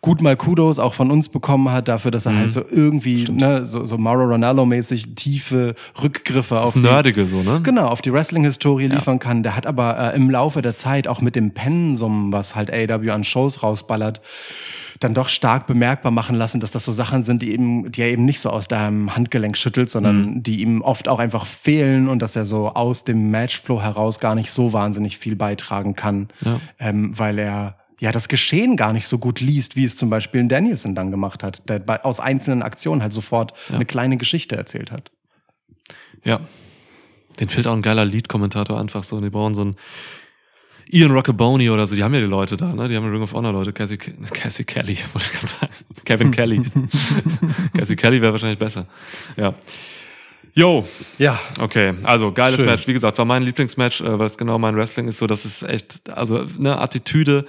[0.00, 3.66] gut mal Kudos auch von uns bekommen hat dafür, dass er halt so irgendwie, ne,
[3.66, 7.60] so, so Mauro Ronaldo-mäßig tiefe Rückgriffe auf Das die, Nerdige so, ne?
[7.62, 9.42] Genau, auf die Wrestling-Historie liefern kann.
[9.42, 13.10] Der hat aber äh, im Laufe der Zeit auch mit dem Pensum, was halt AW
[13.10, 14.20] an Shows rausballert,
[15.02, 18.08] dann doch stark bemerkbar machen lassen, dass das so Sachen sind, die eben, die er
[18.10, 22.20] eben nicht so aus deinem Handgelenk schüttelt, sondern die ihm oft auch einfach fehlen und
[22.20, 26.60] dass er so aus dem Matchflow heraus gar nicht so wahnsinnig viel beitragen kann, Ja.
[26.78, 30.40] ähm, weil er ja das Geschehen gar nicht so gut liest, wie es zum Beispiel
[30.40, 34.56] ein Danielson dann gemacht hat, der bei, aus einzelnen Aktionen halt sofort eine kleine Geschichte
[34.56, 35.10] erzählt hat.
[36.24, 36.40] Ja.
[37.40, 39.20] Den fehlt auch ein geiler Lead-Kommentator einfach so.
[39.20, 39.76] Die brauchen so einen
[40.92, 41.94] Ian Rockaboni oder so.
[41.96, 42.86] Die haben ja die Leute da, ne?
[42.86, 43.72] Die haben ja Ring of Honor Leute.
[43.72, 43.96] Cassie,
[44.32, 45.72] Cassie Kelly, wollte ich gerade sagen.
[46.04, 46.62] Kevin Kelly.
[47.76, 48.86] Cassie Kelly wäre wahrscheinlich besser.
[49.36, 49.54] Ja.
[50.54, 50.86] Yo,
[51.16, 51.94] Ja, okay.
[52.02, 52.66] Also, geiles Schön.
[52.66, 52.86] Match.
[52.86, 55.16] Wie gesagt, war mein Lieblingsmatch, äh, weil es genau mein Wrestling ist.
[55.16, 57.46] So, das ist echt, also, ne, Attitüde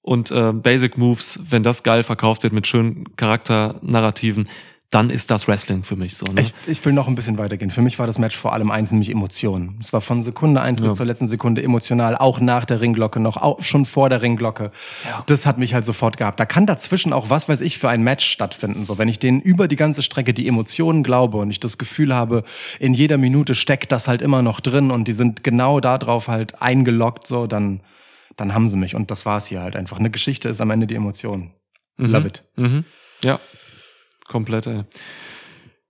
[0.00, 4.48] und äh, Basic Moves, wenn das geil verkauft wird mit schönen Charakternarrativen,
[4.90, 6.26] dann ist das Wrestling für mich so.
[6.32, 6.40] Ne?
[6.40, 7.70] Ich, ich will noch ein bisschen weitergehen.
[7.70, 9.78] Für mich war das Match vor allem eins, nämlich Emotionen.
[9.80, 13.36] Es war von Sekunde eins bis zur letzten Sekunde emotional, auch nach der Ringglocke noch,
[13.36, 14.72] auch schon vor der Ringglocke.
[15.26, 16.40] Das hat mich halt sofort gehabt.
[16.40, 18.84] Da kann dazwischen auch was weiß ich für ein Match stattfinden.
[18.84, 22.12] So, wenn ich denen über die ganze Strecke die Emotionen glaube und ich das Gefühl
[22.12, 22.42] habe,
[22.80, 26.60] in jeder Minute steckt das halt immer noch drin und die sind genau darauf halt
[26.60, 27.80] eingeloggt, so, dann,
[28.34, 28.96] dann haben sie mich.
[28.96, 30.00] Und das war's hier halt einfach.
[30.00, 31.52] Eine Geschichte ist am Ende die Emotion.
[31.96, 32.44] Love it.
[32.56, 32.84] Mhm.
[33.22, 33.38] Ja.
[34.30, 34.84] Komplett, ey.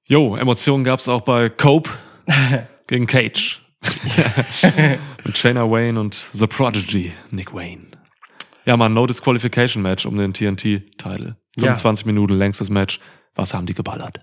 [0.07, 1.91] Jo, Emotionen gab's auch bei Cope
[2.87, 3.61] gegen Cage.
[5.25, 7.89] Mit Shayna Wayne und The Prodigy, Nick Wayne.
[8.65, 11.37] Ja, mal ein No Disqualification Match um den TNT-Title.
[11.57, 11.63] Ja.
[11.65, 12.99] 25 Minuten längstes Match.
[13.35, 14.19] Was haben die geballert?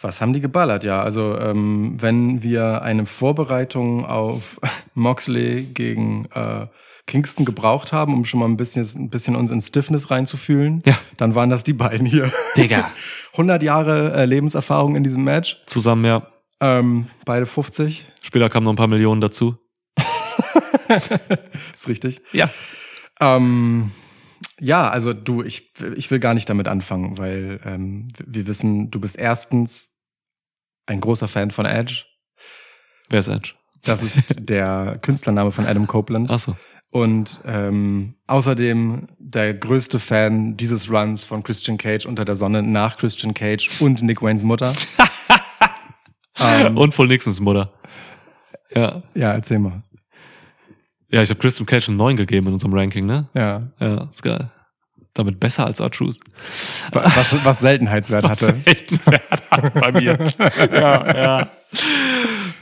[0.00, 0.82] Was haben die geballert?
[0.82, 4.58] Ja, also ähm, wenn wir eine Vorbereitung auf
[4.94, 6.66] Moxley gegen äh,
[7.12, 10.98] Kingston gebraucht haben, um schon mal ein bisschen, ein bisschen uns in Stiffness reinzufühlen, Ja.
[11.18, 12.32] dann waren das die beiden hier.
[12.56, 12.90] Digga.
[13.32, 16.26] 100 Jahre äh, Lebenserfahrung in diesem Match, Zusammen, ja.
[16.60, 19.56] ähm, beide 50, Später kamen noch ein paar Millionen dazu.
[21.74, 22.20] ist richtig.
[22.32, 22.48] Ja.
[23.20, 23.90] Ähm,
[24.60, 29.00] ja, also du, ich, ich will gar nicht damit anfangen, weil ähm, wir wissen, du
[29.00, 29.90] bist erstens
[30.86, 32.04] ein großer Fan von Edge.
[33.10, 33.52] Wer ist Edge?
[33.84, 36.30] Das ist der Künstlername von Adam Copeland.
[36.30, 36.56] Achso.
[36.92, 42.98] Und ähm, außerdem der größte Fan dieses Runs von Christian Cage unter der Sonne nach
[42.98, 44.74] Christian Cage und Nick Waynes Mutter.
[46.38, 47.72] ähm, Und voll Nixons Mutter.
[48.74, 49.02] Ja.
[49.14, 49.82] ja, erzähl mal.
[51.10, 53.26] Ja, ich habe Christian Cage eine 9 gegeben in unserem Ranking, ne?
[53.34, 53.62] Ja.
[53.80, 54.50] Ja, ist geil.
[55.14, 55.80] Damit besser als.
[55.80, 55.90] Wa-
[57.14, 58.44] Was, was Seltenheitswert hatte.
[58.64, 60.18] Selten Wert hat bei mir.
[60.72, 61.50] ja, ja.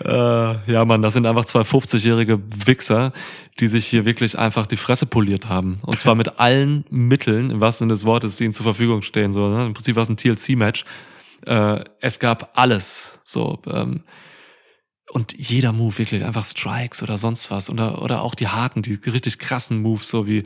[0.04, 3.12] Äh, ja, Mann, das sind einfach zwei 50-jährige Wichser,
[3.58, 5.78] die sich hier wirklich einfach die Fresse poliert haben.
[5.82, 9.32] Und zwar mit allen Mitteln, im wahrsten Sinne des Wortes, die ihnen zur Verfügung stehen.
[9.32, 9.66] So, ne?
[9.66, 10.84] Im Prinzip war es ein TLC-Match.
[11.46, 13.20] Äh, es gab alles.
[13.24, 14.02] So, ähm,
[15.10, 18.94] und jeder Move wirklich einfach Strikes oder sonst was oder oder auch die harten, die
[18.94, 20.44] richtig krassen Moves, so wie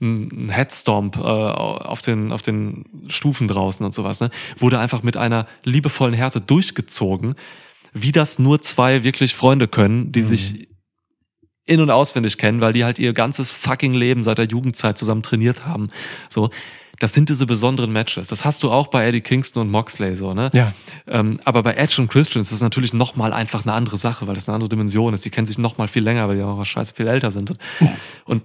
[0.00, 5.16] ein Headstomp äh, auf den auf den Stufen draußen und sowas, ne, wurde einfach mit
[5.16, 7.34] einer liebevollen Härte durchgezogen,
[7.94, 10.68] wie das nur zwei wirklich Freunde können, die sich
[11.64, 15.22] in und auswendig kennen, weil die halt ihr ganzes fucking Leben seit der Jugendzeit zusammen
[15.22, 15.88] trainiert haben.
[16.28, 16.50] So,
[16.98, 18.28] das sind diese besonderen Matches.
[18.28, 20.50] Das hast du auch bei Eddie Kingston und Moxley so, ne?
[20.52, 20.72] Ja.
[21.06, 24.26] Ähm, aber bei Edge und Christian ist das natürlich noch mal einfach eine andere Sache,
[24.26, 25.24] weil das eine andere Dimension ist.
[25.24, 27.50] Die kennen sich noch mal viel länger, weil die auch scheiße viel älter sind.
[27.50, 27.58] Und,
[28.26, 28.42] und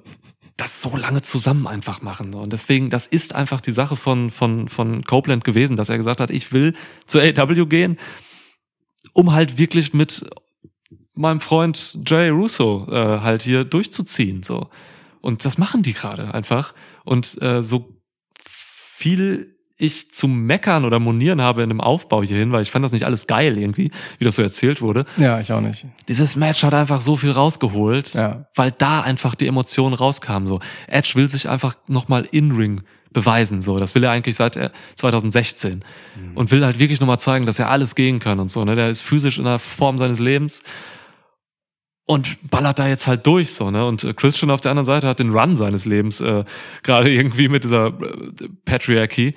[0.57, 2.33] das so lange zusammen einfach machen.
[2.33, 6.19] Und deswegen, das ist einfach die Sache von, von, von Copeland gewesen, dass er gesagt
[6.19, 6.75] hat, ich will
[7.05, 7.97] zur AW gehen,
[9.19, 10.25] um halt wirklich mit
[11.13, 14.43] meinem Freund Jay Russo äh, halt hier durchzuziehen.
[14.43, 14.69] So.
[15.21, 16.73] Und das machen die gerade einfach.
[17.03, 17.97] Und äh, so
[18.47, 22.91] viel ich zum Meckern oder Monieren habe in dem Aufbau hierhin, weil ich fand das
[22.91, 25.05] nicht alles geil irgendwie, wie das so erzählt wurde.
[25.15, 25.85] Ja, ich auch nicht.
[26.09, 28.45] Dieses Match hat einfach so viel rausgeholt, Ja.
[28.55, 30.47] weil da einfach die Emotionen rauskamen.
[30.49, 32.81] So Edge will sich einfach nochmal in Ring
[33.11, 33.61] beweisen.
[33.61, 35.83] So, das will er eigentlich seit äh, 2016
[36.35, 38.63] und will halt wirklich nochmal zeigen, dass er alles gehen kann und so.
[38.63, 40.63] Ne, der ist physisch in der Form seines Lebens
[42.05, 43.85] und ballert da jetzt halt durch so ne?
[43.85, 46.43] Und äh, Christian auf der anderen Seite hat den Run seines Lebens äh,
[46.83, 49.35] gerade irgendwie mit dieser äh, Patriarchy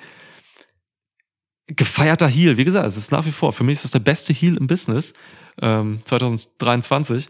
[1.67, 2.57] gefeierter Heel.
[2.57, 4.67] Wie gesagt es ist nach wie vor für mich ist das der beste Heel im
[4.67, 5.13] Business
[5.61, 7.29] ähm, 2023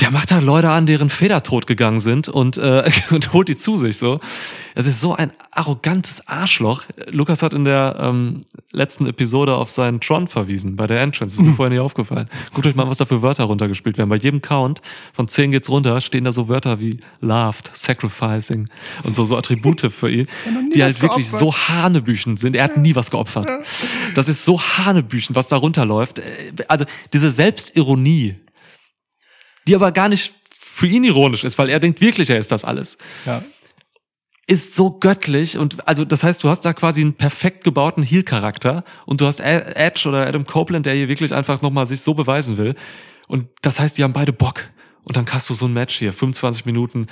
[0.00, 3.56] der macht halt Leute an, deren Feder tot gegangen sind und, äh, und holt die
[3.56, 4.20] zu sich so.
[4.74, 6.84] Es ist so ein arrogantes Arschloch.
[7.10, 11.36] Lukas hat in der ähm, letzten Episode auf seinen Tron verwiesen bei der Entrance.
[11.36, 12.28] Das ist mir vorher nicht aufgefallen.
[12.54, 14.08] Guckt euch mal, an, was da für Wörter runtergespielt werden.
[14.08, 14.80] Bei jedem Count
[15.12, 18.68] von 10 geht's runter, stehen da so Wörter wie loved, sacrificing
[19.02, 20.28] und so, so Attribute für ihn,
[20.74, 21.40] die halt wirklich geopfert.
[21.40, 22.54] so Hanebüchen sind.
[22.54, 23.48] Er hat nie was geopfert.
[24.14, 26.20] Das ist so Hanebüchen, was da runterläuft.
[26.66, 28.36] Also diese Selbstironie,
[29.68, 32.64] die aber gar nicht für ihn ironisch ist, weil er denkt wirklich, er ist das
[32.64, 33.42] alles, Ja.
[34.46, 38.82] ist so göttlich und also das heißt, du hast da quasi einen perfekt gebauten Heel-Charakter
[39.06, 42.56] und du hast Edge oder Adam Copeland, der hier wirklich einfach nochmal sich so beweisen
[42.56, 42.74] will
[43.28, 44.68] und das heißt, die haben beide Bock
[45.02, 47.06] und dann hast du so ein Match hier, 25 Minuten,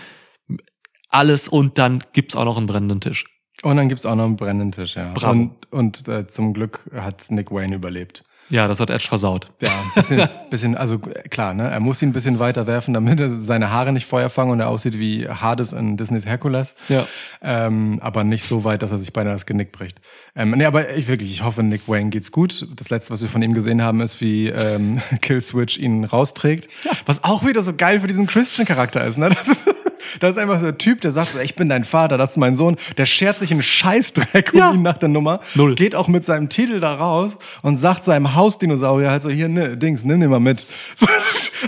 [1.10, 3.24] alles und dann gibt's auch noch einen brennenden Tisch.
[3.62, 5.12] Und dann gibt's auch noch einen brennenden Tisch, ja.
[5.12, 5.32] Bravo.
[5.32, 8.22] Und, und äh, zum Glück hat Nick Wayne überlebt.
[8.48, 9.50] Ja, das hat Edge versaut.
[9.60, 11.68] Ja, ein bisschen, bisschen, also klar, ne?
[11.68, 14.60] Er muss ihn ein bisschen weiter werfen, damit er seine Haare nicht Feuer fangen und
[14.60, 16.74] er aussieht wie Hades in Disneys Herkules.
[16.88, 17.06] Ja.
[17.42, 20.00] Ähm, aber nicht so weit, dass er sich beinahe das Genick bricht.
[20.36, 22.66] Ähm, nee, aber ich wirklich, ich hoffe, Nick Wayne geht's gut.
[22.76, 26.68] Das letzte, was wir von ihm gesehen haben, ist, wie ähm, Killswitch ihn rausträgt.
[27.04, 29.30] Was auch wieder so geil für diesen Christian-Charakter ist, ne?
[29.30, 29.64] Das ist,
[30.20, 32.36] das ist einfach so ein Typ, der sagt so, ich bin dein Vater, das ist
[32.36, 32.76] mein Sohn.
[32.96, 34.70] Der schert sich einen Scheißdreck Ja.
[34.70, 35.40] um ihn nach der Nummer.
[35.54, 35.74] Null.
[35.74, 39.76] Geht auch mit seinem Titel da raus und sagt seinem Hausdinosaurier halt so, hier, ne,
[39.76, 40.64] Dings, nimm den mal mit.
[40.94, 41.06] So,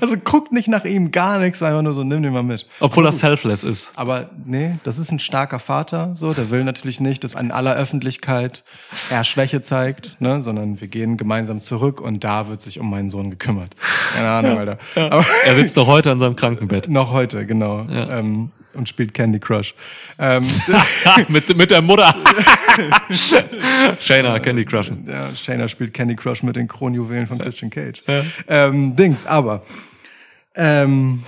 [0.02, 2.66] Also guckt nicht nach ihm, gar nichts, einfach nur so, nimm den mal mit.
[2.78, 3.90] Obwohl er selfless ist.
[3.96, 7.74] Aber nee, das ist ein starker Vater, so, der will natürlich nicht, dass in aller
[7.74, 8.64] Öffentlichkeit
[9.10, 13.08] er Schwäche zeigt, ne, sondern wir gehen gemeinsam zurück und da wird sich um meinen
[13.08, 13.74] Sohn gekümmert.
[14.12, 14.78] Keine Ahnung, Alter.
[14.94, 16.88] Aber Er sitzt doch heute an seinem Krankenbett.
[16.88, 17.84] noch heute, genau.
[17.88, 18.18] Ja.
[18.18, 18.27] Ähm,
[18.74, 19.74] und spielt Candy Crush.
[20.18, 20.46] Ähm,
[21.28, 22.14] mit, mit der Mutter.
[24.00, 24.92] Shayna, Candy Crush.
[25.06, 28.02] ja, Shayna spielt Candy Crush mit den Kronjuwelen von Christian Cage.
[28.46, 29.62] Ähm, Dings, aber
[30.54, 31.24] ähm,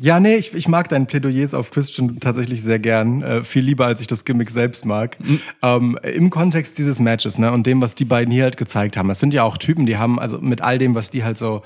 [0.00, 3.22] ja, nee, ich, ich mag deine Plädoyers auf Christian tatsächlich sehr gern.
[3.22, 5.16] Äh, viel lieber, als ich das Gimmick selbst mag.
[5.62, 9.08] Ähm, Im Kontext dieses Matches, ne, und dem, was die beiden hier halt gezeigt haben.
[9.08, 11.62] Das sind ja auch Typen, die haben, also mit all dem, was die halt so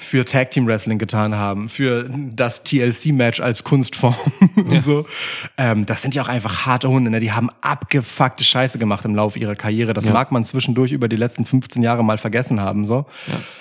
[0.00, 4.14] für Tag Team Wrestling getan haben, für das TLC-Match als Kunstform
[4.56, 5.06] und so.
[5.56, 7.18] Ähm, das sind ja auch einfach harte Hunde, ne?
[7.20, 9.92] Die haben abgefuckte Scheiße gemacht im Laufe ihrer Karriere.
[9.94, 10.12] Das Ja.
[10.12, 13.06] mag man zwischendurch über die letzten 15 Jahre mal vergessen haben, so.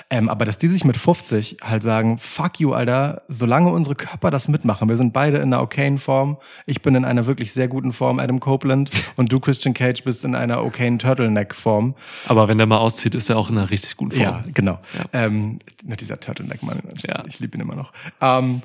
[0.10, 4.32] Ähm, aber dass die sich mit 50 halt sagen, fuck you, Alter, solange unsere Körper
[4.32, 7.68] das mitmachen, wir sind beide in einer okayen Form, ich bin in einer wirklich sehr
[7.68, 11.94] guten Form, Adam Copeland, und du, Christian Cage, bist in einer okayen Turtleneck-Form.
[12.28, 14.24] Aber wenn der mal auszieht, ist er auch in einer richtig guten Form.
[14.24, 14.80] Ja, genau.
[14.98, 15.26] Ja.
[15.26, 17.24] Ähm, mit dieser Turtleneck-Mann, Ja.
[17.28, 17.92] ich liebe ihn immer noch.
[18.22, 18.62] Ähm,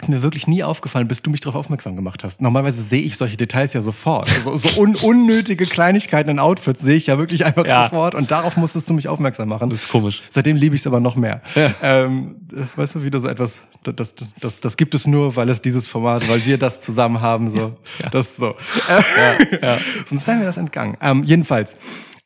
[0.00, 2.40] ist mir wirklich nie aufgefallen, bis du mich darauf aufmerksam gemacht hast.
[2.40, 4.28] Normalerweise sehe ich solche Details ja sofort.
[4.44, 7.84] So, so un unnötige Kleinigkeiten in Outfits sehe ich ja wirklich einfach Ja.
[7.84, 9.70] sofort und darauf musstest du mich aufmerksam machen.
[9.70, 10.22] Das ist komisch.
[10.30, 11.42] Seitdem liebe ich es aber noch mehr.
[11.54, 11.74] Ja.
[11.82, 15.60] Ähm, das, weißt du, wieder so etwas, das, das, das, gibt es nur, weil es
[15.62, 17.50] dieses Format, weil wir das zusammen haben.
[17.50, 17.74] So.
[18.12, 18.54] Das so.
[18.88, 20.96] Äh, Sonst wäre mir das entgangen.
[21.00, 21.76] Ähm, jedenfalls.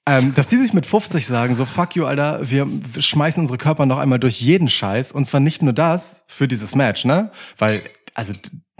[0.04, 2.66] Ähm, dass die sich mit 50 sagen, so fuck you, Alter, wir
[2.98, 5.12] schmeißen unsere Körper noch einmal durch jeden Scheiß.
[5.12, 7.30] Und zwar nicht nur das für dieses Match, ne?
[7.56, 7.82] Weil,
[8.14, 8.32] also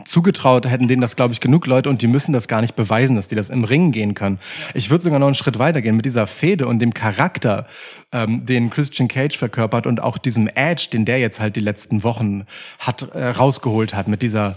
[0.04, 3.14] zugetraut hätten denen das, glaube ich, genug Leute und die müssen das gar nicht beweisen,
[3.14, 4.40] dass die das im Ring gehen können.
[4.74, 7.66] Ich würde sogar noch einen Schritt weitergehen mit dieser Fehde und dem Charakter,
[8.10, 12.02] ähm, den Christian Cage verkörpert und auch diesem Edge, den der jetzt halt die letzten
[12.02, 12.46] Wochen
[12.80, 14.56] hat äh, rausgeholt hat, mit dieser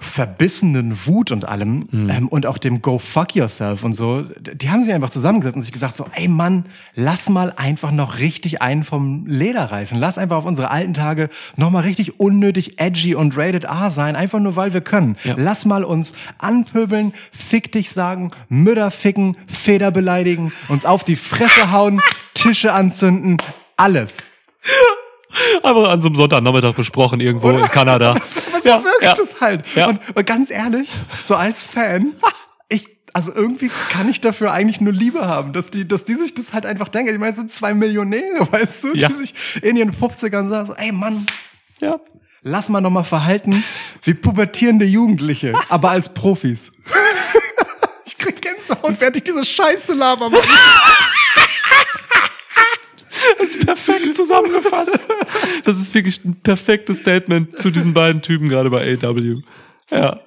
[0.00, 4.84] verbissenen Wut und allem ähm, und auch dem Go fuck yourself und so, die haben
[4.84, 8.84] sich einfach zusammengesetzt und sich gesagt so, ey Mann, lass mal einfach noch richtig einen
[8.84, 9.98] vom Leder reißen.
[9.98, 14.14] Lass einfach auf unsere alten Tage noch mal richtig unnötig edgy und rated R sein,
[14.14, 15.16] einfach nur weil wir können.
[15.24, 15.34] Ja.
[15.36, 21.72] Lass mal uns anpöbeln, fick dich sagen, Mütter ficken, Feder beleidigen, uns auf die Fresse
[21.72, 22.00] hauen,
[22.34, 23.36] Tische anzünden,
[23.76, 24.30] alles.
[25.64, 28.14] Aber an so einem Sonntagnachmittag besprochen irgendwo in Kanada.
[28.66, 29.64] Aber so Ja, wirkt es halt.
[29.74, 29.88] Ja.
[29.88, 30.88] Und, und ganz ehrlich,
[31.24, 32.14] so als Fan,
[32.68, 36.34] ich, also irgendwie kann ich dafür eigentlich nur Liebe haben, dass die, dass die sich
[36.34, 37.12] das halt einfach denken.
[37.12, 39.08] Ich meine, es sind zwei Millionäre, weißt du, Ja.
[39.08, 41.26] die sich in ihren 50ern sagen, so, ey Mann,
[41.80, 42.00] Ja.
[42.42, 43.62] lass mal noch mal verhalten
[44.02, 46.70] wie pubertierende Jugendliche, aber als Profis.
[48.04, 50.30] ich krieg Gänsehaut, während ich diese Scheiße laber.
[53.48, 54.98] Ist perfekt zusammengefasst.
[55.64, 59.42] Das ist wirklich ein perfektes Statement zu diesen beiden Typen gerade bei AW.
[59.90, 60.20] Ja.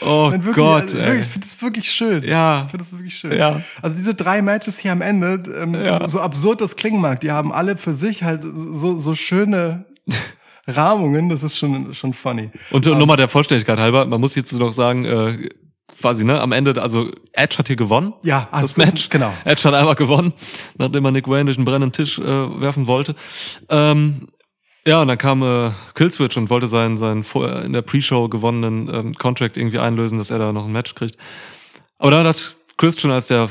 [0.00, 2.22] Oh Nein, wirklich, Gott, also wirklich, ich finde das wirklich schön.
[2.24, 2.62] Ja.
[2.64, 3.32] Ich finde das wirklich schön.
[3.32, 3.60] Ja.
[3.82, 5.98] Also diese drei Matches hier am Ende, ähm, Ja.
[6.00, 9.84] so, so absurd das klingen mag, die haben alle für sich halt so, so schöne
[10.66, 12.50] Rahmungen, das ist schon, schon funny.
[12.70, 15.48] Und um, nochmal der Vollständigkeit halber, man muss jetzt noch sagen, äh,
[16.00, 18.14] quasi, ne, am Ende, also Edge hat hier gewonnen.
[18.22, 19.08] Ja, das ist- Match.
[19.10, 19.32] genau.
[19.44, 20.32] Edge hat einmal gewonnen,
[20.78, 22.22] nachdem er Nick Wayne durch einen brennenden Tisch äh,
[22.60, 23.14] werfen wollte.
[23.68, 24.26] Ähm,
[24.86, 28.88] ja, und dann kam äh, Killswitch und wollte seinen, seinen vorher in der Pre-Show gewonnenen
[28.92, 31.16] ähm, Contract irgendwie einlösen, dass er da noch ein Match kriegt.
[31.98, 33.50] Aber dann hat Christian als der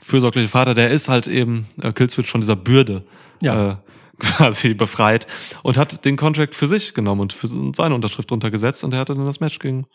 [0.00, 3.04] fürsorgliche Vater, der ist halt eben äh, Killswitch von dieser Bürde
[3.42, 3.70] Ja.
[3.72, 3.76] äh,
[4.20, 5.26] quasi befreit
[5.64, 8.92] und hat den Contract für sich genommen und für und seine Unterschrift drunter gesetzt und
[8.94, 9.86] er hatte dann das Match gegen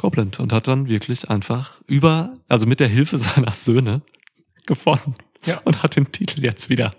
[0.00, 4.00] Copeland und hat dann wirklich einfach über, also mit der Hilfe seiner Söhne
[4.66, 5.60] gewonnen Ja.
[5.64, 6.92] und hat den Titel jetzt wieder.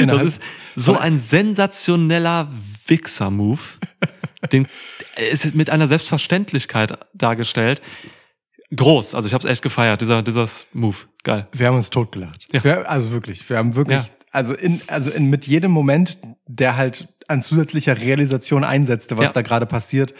[0.00, 0.42] Innerhalb- das ist
[0.74, 2.48] so ein sensationeller
[2.86, 3.60] Wichser-Move.
[4.52, 4.66] Den
[5.30, 7.82] ist mit einer Selbstverständlichkeit dargestellt.
[8.74, 10.96] Groß, also ich habe es echt gefeiert, dieser, dieser Move.
[11.24, 11.46] Geil.
[11.52, 12.46] Wir haben uns totgelacht.
[12.52, 12.64] Ja.
[12.64, 14.04] Wir, also wirklich, wir haben wirklich, Ja.
[14.32, 19.32] also in, also in mit jedem Moment, der halt an zusätzlicher Realisation einsetzte, was Ja.
[19.32, 20.12] da gerade passiert,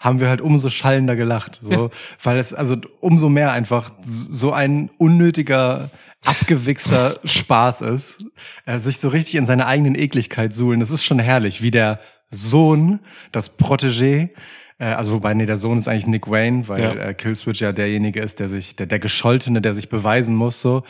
[0.00, 1.58] haben wir halt umso schallender gelacht.
[1.60, 1.90] So, Ja.
[2.22, 5.90] weil es also umso mehr einfach so ein unnötiger,
[6.24, 8.18] abgewichster Spaß ist,
[8.66, 10.80] äh, sich so richtig in seine eigenen Ekligkeit suhlen.
[10.80, 12.00] Das ist schon herrlich, wie der
[12.30, 13.00] Sohn,
[13.32, 14.30] das Protégé,
[14.78, 16.92] äh, also wobei, nee, der Sohn ist eigentlich Nick Wayne, weil Ja.
[16.94, 20.82] äh, Killswitch ja derjenige ist, der sich, der, der Gescholtene, der sich beweisen muss, so.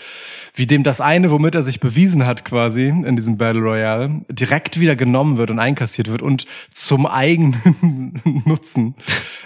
[0.55, 4.79] Wie dem das eine, womit er sich bewiesen hat, quasi, in diesem Battle Royale, direkt
[4.81, 8.95] wieder genommen wird und einkassiert wird und zum eigenen Nutzen.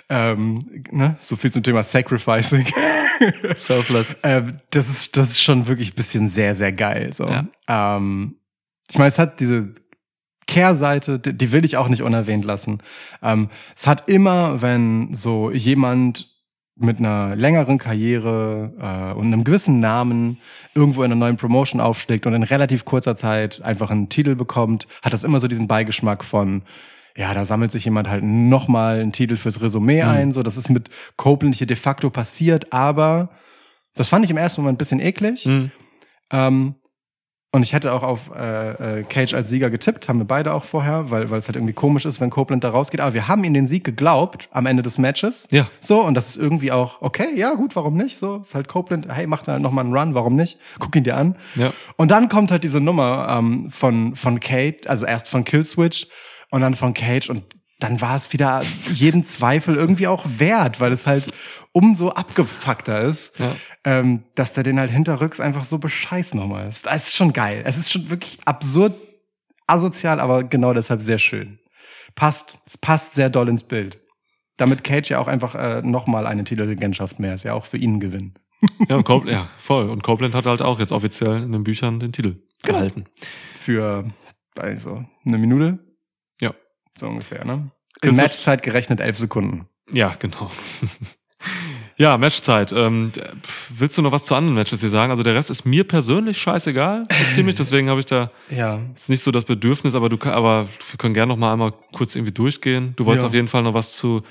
[0.09, 0.59] ähm,
[0.91, 1.17] ne?
[1.21, 2.67] So viel zum Thema Sacrificing.
[3.57, 4.17] Selfless.
[4.23, 7.13] Ähm, das ist, das ist schon wirklich ein bisschen sehr, sehr geil.
[7.13, 7.27] So.
[7.29, 7.47] Ja.
[7.69, 8.37] Ähm,
[8.91, 9.73] ich meine, es hat diese
[10.53, 12.79] Kehrseite, die, die will ich auch nicht unerwähnt lassen.
[13.23, 16.29] Ähm, es hat immer, wenn so jemand
[16.77, 20.39] mit einer längeren Karriere äh, und einem gewissen Namen
[20.75, 24.87] irgendwo in einer neuen Promotion aufschlägt und in relativ kurzer Zeit einfach einen Titel bekommt,
[25.03, 26.63] hat das immer so diesen Beigeschmack von
[27.15, 30.33] ja, da sammelt sich jemand halt nochmal einen Titel fürs Resümee ein.
[30.33, 33.29] So, das ist mit Copeland hier de facto passiert, aber
[33.95, 35.45] das fand ich im ersten Moment ein bisschen eklig.
[35.45, 35.71] Mhm.
[36.31, 36.75] Ähm,
[37.55, 40.65] und ich hätte auch auf äh, äh, Cage als Sieger getippt, haben wir beide auch
[40.65, 43.01] vorher, weil weil es halt irgendwie komisch ist, wenn Copeland da rausgeht.
[43.01, 45.47] Aber wir haben ihm den Sieg geglaubt am Ende des Matches.
[45.51, 45.69] Ja.
[45.79, 48.19] So, und das ist irgendwie auch, okay, ja, gut, warum nicht?
[48.19, 50.59] So, ist halt Copeland, hey, mach da halt nochmal einen Run, warum nicht?
[50.79, 51.37] Guck ihn dir an.
[51.55, 51.75] Ja.
[51.97, 56.07] Und dann kommt halt diese Nummer ähm, von, von Kate, also erst von Killswitch
[56.51, 57.45] und dann von Cage und
[57.79, 58.63] dann war es wieder
[58.93, 61.31] jeden Zweifel irgendwie auch wert, weil es halt
[61.73, 63.57] umso abgefuckter ist, Ja.
[63.85, 66.67] ähm, dass der den halt hinterrücks einfach so bescheißt nochmal.
[66.69, 67.63] Es es ist schon geil.
[67.67, 68.95] Es ist schon wirklich absurd,
[69.67, 71.59] asozial, aber genau deshalb sehr schön.
[72.15, 73.99] Passt, es passt sehr doll ins Bild.
[74.59, 77.95] Damit Cage ja auch einfach äh, nochmal eine Titelregentschaft mehr ist, ja auch für ihn
[77.97, 78.35] ein Gewinn.
[78.89, 79.89] Ja, und Copeland, ja, voll.
[79.91, 82.79] Und Copeland hat halt auch jetzt offiziell in den Büchern den Titel Genau.
[82.79, 83.07] gehalten.
[83.59, 84.05] Für
[84.57, 85.79] also eine Minute.
[86.99, 87.71] So ungefähr, ne?
[88.03, 89.67] In Matchzeit gerechnet elf Sekunden.
[89.93, 90.51] Ja, genau.
[91.97, 92.73] ja, Matchzeit.
[92.73, 93.13] Ähm,
[93.69, 95.11] willst du noch was zu anderen Matches hier sagen?
[95.11, 97.55] Also der Rest ist mir persönlich scheißegal, ziemlich.
[97.57, 101.15] Deswegen habe ich da Ja, ist nicht so das Bedürfnis, aber du aber wir können
[101.15, 102.95] gerne noch mal einmal kurz irgendwie durchgehen.
[102.97, 103.29] Du wolltest Ja.
[103.29, 104.23] auf jeden Fall noch was zu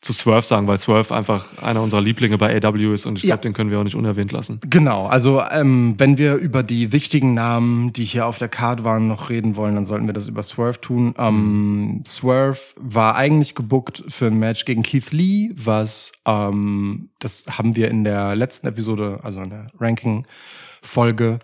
[0.00, 3.34] zu Swerve sagen, weil Swerve einfach einer unserer Lieblinge bei AW ist und ich Ja.
[3.34, 4.58] glaube, den können wir auch nicht unerwähnt lassen.
[4.68, 9.08] Genau, also ähm, wenn wir über die wichtigen Namen, die hier auf der Card waren,
[9.08, 11.14] noch reden wollen, dann sollten wir das über Swerve tun.
[11.18, 17.76] Ähm, Swerve war eigentlich gebuckt für ein Match gegen Keith Lee, was ähm, das haben
[17.76, 20.24] wir in der letzten Episode, also in der Ranking
[20.82, 21.40] Folge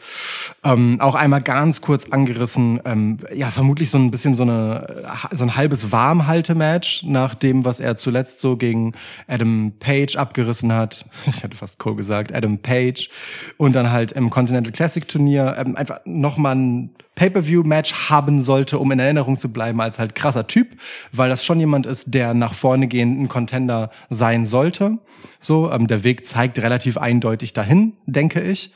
[0.65, 2.81] ähm, auch einmal ganz kurz angerissen.
[2.85, 7.81] Ähm, ja, vermutlich so ein bisschen so eine so ein halbes Warmhalte-Match nach dem, was
[7.81, 8.93] er zuletzt so gegen
[9.29, 11.05] Adam Page abgerissen hat.
[11.27, 13.11] Ich hatte fast Cole gesagt, Adam Page
[13.59, 18.93] und dann halt im Continental Classic Turnier ähm, einfach nochmal ein Pay-per-view-Match haben sollte, um
[18.93, 20.69] in Erinnerung zu bleiben als halt krasser Typ,
[21.13, 24.99] weil das schon jemand ist, der nach vorne gehend ein Contender sein sollte.
[25.41, 28.73] So, ähm, der Weg zeigt relativ eindeutig dahin, denke ich.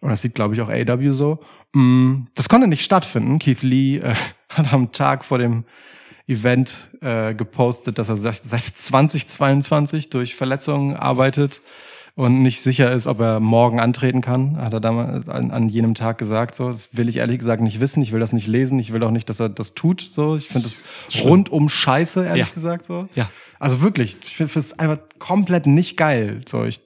[0.00, 1.40] Und das sieht, glaube ich, auch AW so.
[1.74, 3.38] Mm, Das konnte nicht stattfinden.
[3.38, 4.14] Keith Lee äh,
[4.50, 5.64] hat am Tag vor dem
[6.26, 11.60] Event äh, gepostet, dass er seit seit 2022 durch Verletzungen arbeitet
[12.14, 14.56] und nicht sicher ist, ob er morgen antreten kann.
[14.58, 16.54] Hat er damals an, an jenem Tag gesagt.
[16.54, 18.02] So, das will ich ehrlich gesagt nicht wissen.
[18.02, 18.78] Ich will das nicht lesen.
[18.78, 20.00] Ich will auch nicht, dass er das tut.
[20.00, 20.82] So, ich finde das
[21.24, 22.52] rundum scheiße, ehrlich Ja.
[22.54, 22.84] gesagt.
[22.84, 23.30] So, Ja.
[23.60, 26.42] Also wirklich, ich finde es einfach komplett nicht geil.
[26.48, 26.80] So, ich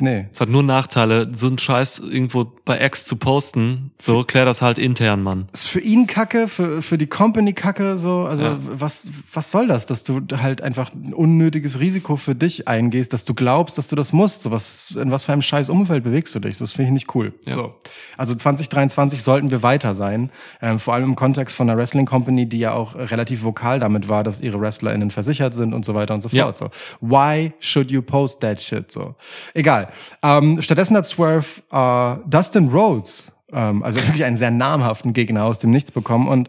[0.00, 0.26] nee.
[0.32, 3.90] Es hat nur Nachteile, so einen Scheiß irgendwo bei X zu posten.
[4.00, 5.48] So, klär das halt intern, Mann.
[5.52, 8.58] ist für ihn Kacke, für, für die Company Kacke, so, also Ja.
[8.60, 13.24] was, was soll das, dass du halt einfach ein unnötiges Risiko für dich eingehst, dass
[13.24, 16.34] du glaubst, dass du das musst, so was, in was für einem scheiß Umfeld bewegst
[16.34, 17.32] du dich, das finde ich nicht cool.
[17.46, 17.52] Ja.
[17.54, 17.74] So.
[18.16, 20.30] Also 2023 sollten wir weiter sein,
[20.62, 24.08] ähm, vor allem im Kontext von einer Wrestling Company, die ja auch relativ vokal damit
[24.08, 26.44] war, dass ihre WrestlerInnen versichert sind und so weiter und so Ja.
[26.44, 26.70] fort, so.
[27.00, 29.14] Why should you post that shit, so?
[29.54, 29.87] Egal.
[30.22, 35.58] Ähm, stattdessen hat Swerve, äh, Dustin Rhodes, ähm, also wirklich einen sehr namhaften Gegner aus
[35.58, 36.28] dem Nichts bekommen.
[36.28, 36.48] Und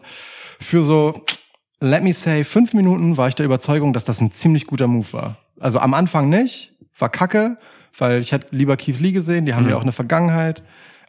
[0.58, 1.24] für so,
[1.80, 5.12] let me say, fünf Minuten war ich der Überzeugung, dass das ein ziemlich guter Move
[5.12, 5.36] war.
[5.58, 7.58] Also am Anfang nicht, war kacke,
[7.96, 10.62] weil ich hätte lieber Keith Lee gesehen, die haben ja auch eine Vergangenheit.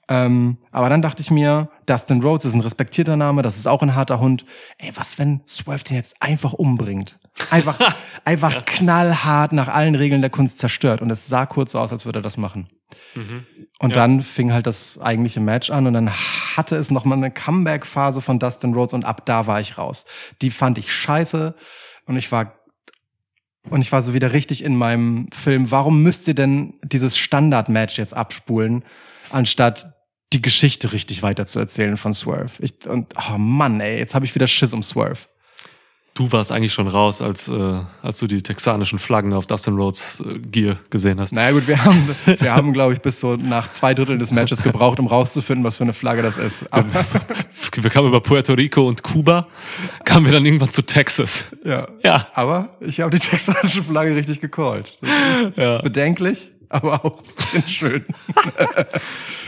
[0.08, 3.82] Ähm, aber dann dachte ich mir, Dustin Rhodes ist ein respektierter Name, das ist auch
[3.82, 4.46] ein harter Hund.
[4.78, 7.18] Ey, was wenn Swerve den jetzt einfach umbringt?
[7.50, 7.80] Einfach,
[8.26, 11.02] einfach knallhart nach allen Regeln der Kunst zerstört.
[11.02, 12.70] Und es sah kurz so aus, als würde er das machen.
[13.80, 13.96] Und Ja.
[13.96, 18.22] dann fing halt das eigentliche Match an und dann hatte es noch mal eine Comeback-Phase
[18.22, 20.06] von Dustin Rhodes und ab da war ich raus.
[20.42, 21.56] Die fand ich scheiße
[22.06, 22.58] und ich war
[23.70, 25.72] und ich war so wieder richtig in meinem Film.
[25.72, 28.84] Warum müsst ihr denn dieses Standard-Match jetzt abspulen,
[29.30, 29.94] anstatt
[30.34, 32.52] die Geschichte richtig weiter zu erzählen von Swerve?
[32.60, 35.28] Ich, und oh Mann, ey, jetzt habe ich wieder Schiss um Swerve.
[36.14, 40.22] Du warst eigentlich schon raus, als, äh, als du die texanischen Flaggen auf Dustin Rhodes
[40.28, 41.32] äh, Gear gesehen hast.
[41.32, 44.62] Naja gut, wir haben, wir haben, glaube ich, bis so nach zwei Dritteln des Matches
[44.62, 46.66] gebraucht, um rauszufinden, was für eine Flagge das ist.
[46.72, 47.06] Aber,
[47.76, 49.48] Wir kamen über Puerto Rico und Kuba,
[50.04, 51.46] kamen wir dann irgendwann zu Texas.
[51.64, 51.88] ja.
[52.04, 52.28] Ja.
[52.34, 55.00] Aber ich habe die texanische Flagge richtig gecallt.
[55.56, 55.82] Ja.
[55.82, 58.06] bedenklich, aber auch ein bisschen schön.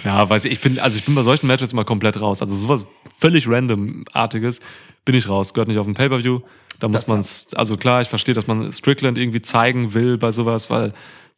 [0.05, 2.41] Ja, weiß ich, ich bin, also ich bin bei solchen Matches immer komplett raus.
[2.41, 2.85] Also sowas
[3.17, 4.59] völlig randomartiges
[5.05, 5.53] bin ich raus.
[5.53, 6.41] Gehört nicht auf dem Pay-Per-View.
[6.79, 10.31] Da muss man es, also klar, ich verstehe, dass man Strickland irgendwie zeigen will bei
[10.31, 10.91] sowas, weil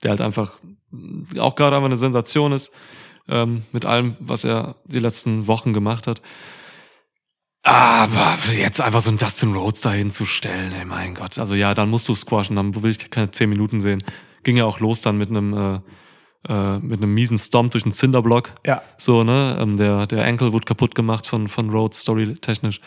[0.04, 0.60] der halt einfach
[1.40, 2.72] auch gerade einfach eine Sensation ist,
[3.28, 6.22] ähm, mit allem, was er die letzten Wochen gemacht hat.
[7.64, 11.40] Aber jetzt einfach so einen Dustin Rhodes dahin zu stellen, ey, mein Gott.
[11.40, 14.04] Also ja, dann musst du squashen, dann will ich keine zehn Minuten sehen.
[14.44, 15.80] Ging ja auch los dann mit einem, äh,
[16.48, 18.52] äh, mit einem miesen Stomp durch den Cinderblock.
[18.68, 18.84] Ja.
[18.98, 19.58] So, ne?
[19.60, 22.82] Ähm, der, der Ankle wurde kaputt gemacht von, von Rhodes, storytechnisch.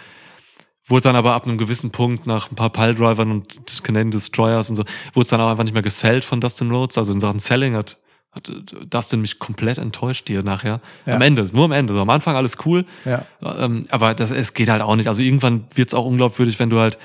[0.88, 4.76] Wurde dann aber ab einem gewissen Punkt nach ein paar Piledrivern und Canadian Destroyers und
[4.76, 6.98] so, wurde es dann auch einfach nicht mehr gesellt von Dustin Rhodes.
[6.98, 7.98] Also in Sachen Selling hat,
[8.32, 8.50] hat
[8.90, 10.80] Dustin mich komplett enttäuscht hier nachher.
[11.06, 11.16] Ja.
[11.16, 11.92] Am Ende, nur am Ende.
[11.92, 12.84] So am Anfang alles cool.
[13.04, 13.24] Ja.
[13.42, 15.08] Ähm, aber das, es geht halt auch nicht.
[15.08, 16.98] Also irgendwann wird's auch unglaubwürdig, wenn du halt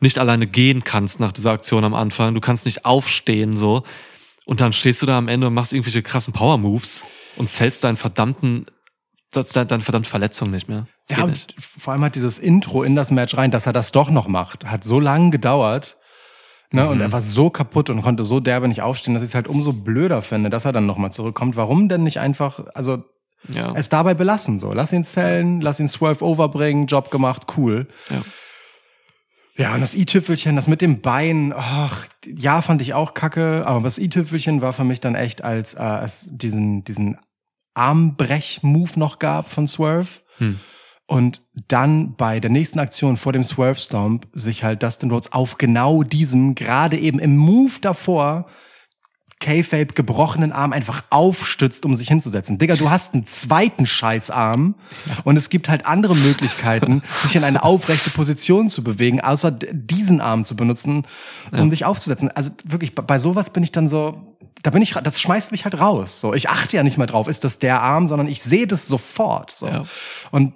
[0.00, 2.34] nicht alleine gehen kannst nach dieser Aktion am Anfang.
[2.34, 3.82] Du kannst nicht aufstehen so.
[4.46, 7.04] Und dann stehst du da am Ende und machst irgendwelche krassen Power-Moves
[7.36, 8.66] und zählst deinen verdammten,
[9.32, 10.86] deine verdammte Verletzung nicht mehr.
[11.10, 14.10] Ja, und vor allem hat dieses Intro in das Match rein, dass er das doch
[14.10, 15.96] noch macht, hat so lange gedauert.
[16.72, 17.02] Ne, Und Mhm.
[17.02, 19.72] er war so kaputt und konnte so derbe nicht aufstehen, dass ich es halt umso
[19.72, 21.56] blöder finde, dass er dann nochmal zurückkommt.
[21.56, 23.02] Warum denn nicht einfach, also
[23.48, 23.72] Ja.
[23.74, 24.72] es dabei belassen so?
[24.72, 27.88] Lass ihn zählen, lass ihn Swerve overbringen, Job gemacht, cool.
[28.08, 28.22] Ja.
[29.56, 33.80] Ja, und das i-Tüpfelchen, das mit dem Bein, ach, ja, fand ich auch kacke, aber
[33.80, 37.18] das i-Tüpfelchen war für mich dann echt, als äh, es diesen, diesen
[37.74, 40.20] Armbrech-Move noch gab von Swerve.
[40.38, 40.60] Hm.
[41.10, 45.58] Und dann bei der nächsten Aktion vor dem Swerve Stomp sich halt Dustin Rhodes auf
[45.58, 48.46] genau diesem, gerade eben im Move davor,
[49.40, 52.58] K-Fape gebrochenen Arm einfach aufstützt, um sich hinzusetzen.
[52.58, 54.76] Digga, du hast einen zweiten Scheißarm
[55.24, 60.20] und es gibt halt andere Möglichkeiten, sich in eine aufrechte Position zu bewegen, außer diesen
[60.20, 61.06] Arm zu benutzen,
[61.50, 62.30] um dich aufzusetzen.
[62.30, 65.80] Also wirklich, bei- sowas bin ich dann so, da bin ich, das schmeißt mich halt
[65.80, 66.20] raus.
[66.20, 68.86] So, ich achte ja nicht mehr drauf, ist das der Arm, sondern ich sehe das
[68.86, 69.50] sofort.
[69.50, 69.66] So.
[69.66, 69.82] Ja.
[70.30, 70.52] Und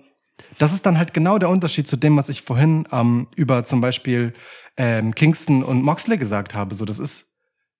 [0.58, 3.80] das ist dann halt genau der Unterschied zu dem, was ich vorhin ähm, über zum
[3.80, 4.32] Beispiel
[4.76, 6.74] ähm, Kingston und Moxley gesagt habe.
[6.74, 7.26] So, das ist,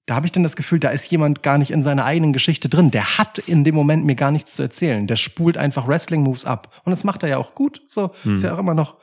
[0.06, 2.68] da habe ich dann das Gefühl, da ist jemand gar nicht in seiner eigenen Geschichte
[2.68, 2.90] drin.
[2.90, 5.06] Der hat in dem Moment mir gar nichts zu erzählen.
[5.06, 6.82] Der spult einfach Wrestling-Moves ab.
[6.84, 7.82] Und das macht er ja auch gut.
[7.88, 8.96] So, ist ja auch immer noch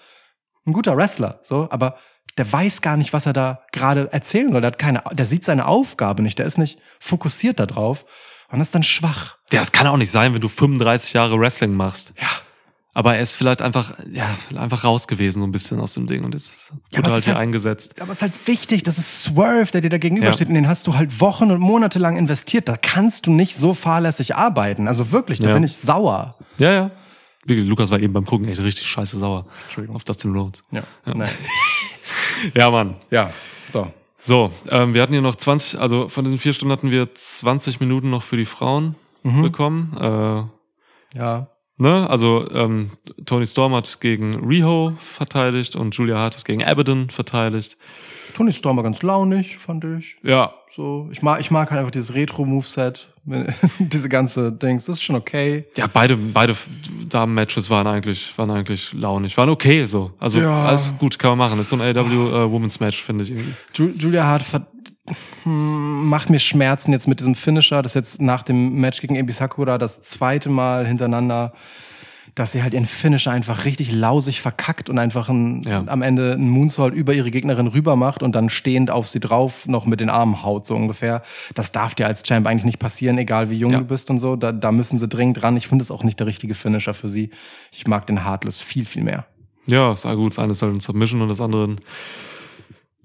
[0.65, 1.39] ein guter Wrestler.
[1.43, 1.97] So, aber
[2.37, 4.61] der weiß gar nicht, was er da gerade erzählen soll.
[4.61, 6.39] Der hat keine, der sieht seine Aufgabe nicht.
[6.39, 8.05] Der ist nicht fokussiert da drauf.
[8.49, 9.37] Und das ist dann schwach.
[9.51, 12.13] Ja, das kann auch nicht sein, wenn du 35 Jahre Wrestling machst.
[12.21, 12.27] Ja.
[12.93, 16.25] Aber er ist vielleicht einfach, ja, einfach raus gewesen, so ein bisschen aus dem Ding
[16.25, 18.01] und jetzt Ja, wurde halt hier halt- eingesetzt.
[18.01, 20.47] Aber es ist halt wichtig, das ist Swerve, der dir da gegenübersteht.
[20.47, 20.49] Ja.
[20.49, 22.67] Und den hast du halt Wochen und Monate lang investiert.
[22.67, 24.89] Da kannst du nicht so fahrlässig arbeiten.
[24.89, 25.53] Also wirklich, da Ja.
[25.53, 26.35] bin ich sauer.
[26.57, 26.91] Ja, ja.
[27.47, 29.45] Lukas war eben beim Gucken echt richtig scheiße sauer.
[29.63, 29.95] Entschuldigung.
[29.95, 30.61] Auf Dustin Rhodes.
[30.71, 30.83] Ja.
[31.05, 31.29] Nein.
[32.55, 32.95] Ja, Mann.
[33.09, 33.31] ja.
[33.71, 33.91] So.
[34.17, 37.79] So, ähm, wir hatten hier noch 20, also von diesen vier Stunden hatten wir 20
[37.79, 39.41] Minuten noch für die Frauen Mhm.
[39.41, 39.97] bekommen.
[41.13, 41.47] Äh, Ja.
[41.81, 42.09] Ne?
[42.09, 42.91] Also ähm,
[43.25, 47.77] Tony Storm hat gegen Riho verteidigt und Julia Hart hat gegen Abaddon verteidigt.
[48.33, 50.15] Tony Storm war ganz launig, fand ich.
[50.23, 53.07] Ja, So, ich mag, ich mag halt einfach dieses Retro-Moveset.
[53.77, 55.65] Diese ganze Dings, das ist schon okay.
[55.77, 56.55] Ja, beide, beide
[57.07, 59.37] Damen-Matches waren eigentlich, waren eigentlich launig.
[59.37, 60.11] Waren okay so.
[60.17, 60.65] Also Ja.
[60.65, 61.57] alles gut, kann man machen.
[61.59, 61.99] Das ist so ein AW
[62.45, 63.53] äh, Women's Match, finde ich irgendwie.
[63.75, 64.41] Ju Julia Hart
[65.43, 67.81] macht mir Schmerzen jetzt mit diesem Finisher.
[67.81, 71.53] Das ist jetzt nach dem Match gegen Ebi Sakura das zweite Mal hintereinander,
[72.35, 75.83] dass sie halt ihren Finisher einfach richtig lausig verkackt und einfach ein, Ja.
[75.87, 79.67] am Ende einen Moonsault über ihre Gegnerin rüber macht und dann stehend auf sie drauf
[79.67, 81.23] noch mit den Armen haut, so ungefähr.
[81.55, 83.79] Das darf dir als Champ eigentlich nicht passieren, egal wie jung Ja.
[83.79, 84.37] du bist und so.
[84.37, 85.57] Da, da müssen sie dringend ran.
[85.57, 87.31] Ich finde es auch nicht der richtige Finisher für sie.
[87.73, 89.25] Ich mag den Heartless viel, viel mehr.
[89.67, 90.31] Ja, ist ja gut.
[90.31, 91.75] Das eine ist halt ein Submission und das andere ein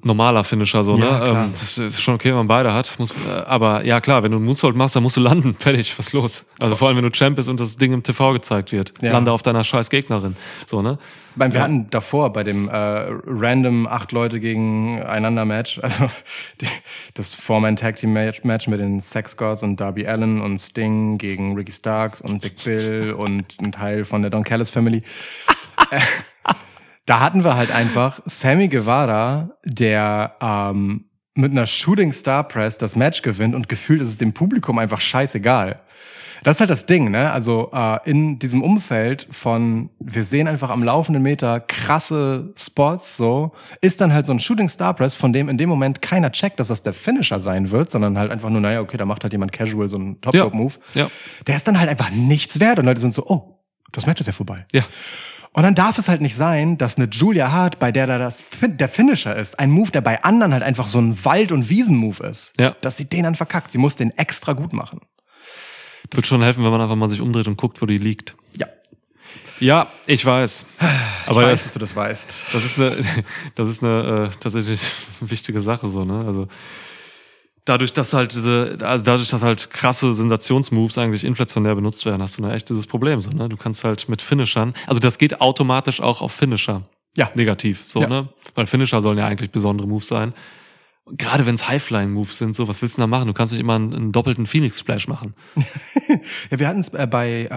[0.07, 1.39] normaler Finisher, so, Ja, ne?
[1.45, 2.95] Ähm, das ist schon okay, wenn man beide hat.
[2.99, 5.55] Muss, äh, aber ja, klar, wenn du einen Moonsault machst, dann musst du landen.
[5.59, 6.47] Fertig, was ist los?
[6.59, 8.95] Also vor allem, wenn du Champ bist und das Ding im TV gezeigt wird.
[9.03, 9.13] Ja.
[9.13, 10.37] Lande auf deiner scheiß Gegnerin.
[10.67, 10.99] So, ne?
[11.39, 11.65] Beim, wir Ja.
[11.65, 12.73] hatten davor bei dem äh,
[13.27, 16.09] random acht Leute gegeneinander Match, also
[16.63, 16.67] die,
[17.13, 21.19] das Four-Man Tag Team Match, Match mit den Sex Gods und Darby Allen und Sting
[21.19, 25.03] gegen Ricky Starks und Big Bill und ein Teil von der Don Callis Family.
[27.07, 31.05] Da hatten wir halt einfach Sammy Guevara, der ähm,
[31.35, 35.01] mit einer Shooting Star Press das Match gewinnt und gefühlt ist es dem Publikum einfach
[35.01, 35.81] scheißegal.
[36.43, 37.33] Das ist halt das Ding, ne?
[37.33, 43.53] Also äh, in diesem Umfeld von, wir sehen einfach am laufenden Meter krasse Spots, so,
[43.81, 46.61] ist dann halt so ein Shooting Star Press, von dem in dem Moment keiner checkt,
[46.61, 49.33] dass das der Finisher sein wird, sondern halt einfach nur, naja, okay, da macht halt
[49.33, 50.45] jemand casual so einen Top Ja.
[50.45, 50.75] Rope Move.
[50.95, 51.09] Ja.
[51.47, 53.61] Der ist dann halt einfach nichts wert und Leute sind so, oh,
[53.93, 54.67] das Match ist ja vorbei.
[54.73, 54.83] Ja.
[55.57, 58.45] Und dann darf es halt nicht sein, dass eine Julia Hart, bei der da das
[58.61, 62.27] der Finisher ist, ein Move, der bei anderen halt einfach so ein Wald- und Wiesen-Move
[62.27, 62.77] ist, Ja.
[62.83, 63.73] dass sie den dann verkackt.
[63.73, 65.01] Sie muss den extra gut machen.
[66.11, 68.37] Wird schon helfen, wenn man einfach mal sich umdreht und guckt, wo die liegt.
[68.55, 68.67] Ja.
[69.59, 70.67] Ja, ich weiß.
[71.25, 72.35] Aber ich das, weiß, dass du das weißt.
[72.53, 72.97] Das ist eine,
[73.55, 74.83] das ist eine äh, tatsächlich
[75.21, 76.23] wichtige Sache so, ne?
[76.27, 76.49] Also
[77.67, 82.39] dadurch, dass halt diese, also dadurch, dass halt krasse Sensationsmoves eigentlich inflationär benutzt werden, hast
[82.39, 83.49] du ein echt dieses Problem so, ne?
[83.51, 86.83] Du kannst halt mit Finishern, also das geht automatisch auch auf Finisher.
[87.17, 87.31] Ja.
[87.35, 88.09] Negativ, so, Ja.
[88.09, 88.29] ne?
[88.55, 90.33] Weil Finisher sollen ja eigentlich besondere Moves sein.
[91.09, 93.29] Gerade wenn es High-Flying-Moves sind, so, was willst du da machen?
[93.29, 95.35] Du kannst nicht immer einen, einen doppelten Phoenix-Splash machen.
[96.51, 97.49] Ja, wir hatten es äh, bei, äh,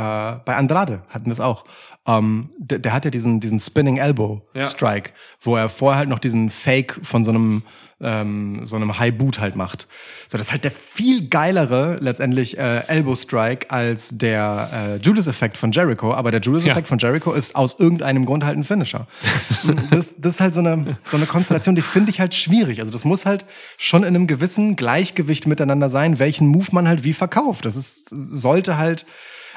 [0.46, 1.64] bei Andrade, hatten wir es auch.
[2.10, 4.64] Ähm, der, der hat ja diesen, diesen Spinning Elbow Ja.
[4.64, 5.12] Strike,
[5.42, 7.62] wo er vorher halt noch diesen Fake von so einem,
[8.02, 9.88] ähm, so einem High Boot halt macht.
[10.28, 15.58] So, das ist halt der viel geilere, letztendlich, äh, Elbow Strike als der äh, Judas-Effekt
[15.58, 16.14] von Jericho.
[16.14, 19.06] Aber der Judas-Effekt von Jericho ist aus irgendeinem Grund halt ein Finisher.
[19.92, 22.80] das, das ist halt so eine, so eine Konstellation, die finde ich halt schwierig.
[22.80, 23.46] Also das muss halt
[23.78, 27.66] schon in einem gewissen Gleichgewicht miteinander sein, welchen Move man halt wie verkauft.
[27.66, 29.06] Das ist, sollte halt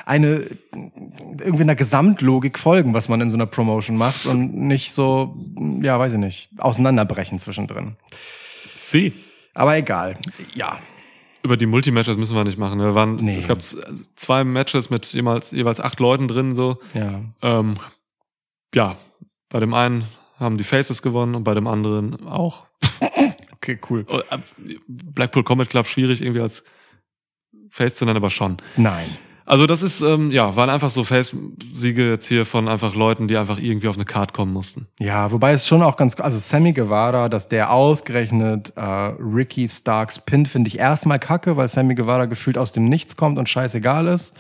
[0.05, 0.47] eine
[1.41, 5.37] irgendwie einer Gesamtlogik folgen, was man in so einer Promotion macht und nicht so,
[5.83, 7.97] ja, weiß ich nicht, auseinanderbrechen zwischendrin.
[8.79, 9.13] Sie.
[9.55, 10.19] Aber egal.
[10.55, 10.79] Ja.
[11.43, 12.79] Über die Multi-Matches müssen wir nicht machen.
[12.79, 13.37] Wir waren, Nee.
[13.37, 16.79] Es gab zwei Matches mit jeweils, jeweils acht Leuten drin, so.
[16.95, 17.21] Ja.
[17.43, 17.77] Ähm,
[18.75, 18.97] ja,
[19.49, 20.05] bei dem einen
[20.39, 22.67] haben die Faces gewonnen und bei dem anderen auch.
[23.63, 24.05] Okay, cool.
[24.09, 24.39] Oh, äh,
[24.89, 26.65] Blackpool Combat Club schwierig irgendwie als
[27.71, 28.57] Face zu nennen, aber schon.
[28.77, 29.07] Nein.
[29.53, 33.37] Also das ist, ähm, ja, waren einfach so Face-Siege jetzt hier von einfach Leuten, die
[33.37, 34.87] einfach irgendwie auf eine Card kommen mussten.
[34.99, 40.21] Ja, wobei es schon auch ganz, also Sammy Guevara, dass der ausgerechnet äh, Ricky Starks
[40.21, 44.07] pinnt, finde ich erstmal kacke, weil Sammy Guevara gefühlt aus dem Nichts kommt und scheißegal
[44.07, 44.33] ist.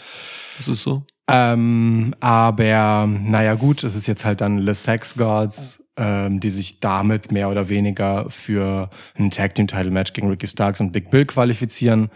[0.56, 1.02] Das ist so.
[1.28, 6.80] Ähm, aber naja gut, es ist jetzt halt dann Le Sex Gods, ähm, die sich
[6.80, 11.10] damit mehr oder weniger für ein Tag Team Title Match gegen Ricky Starks und Big
[11.10, 12.09] Bill qualifizieren.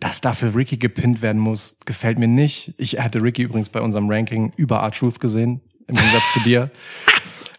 [0.00, 2.74] Dass dafür Ricky gepinnt werden muss, gefällt mir nicht.
[2.76, 6.70] Ich hätte Ricky übrigens bei unserem Ranking über R-Truth gesehen, im Gegensatz zu dir.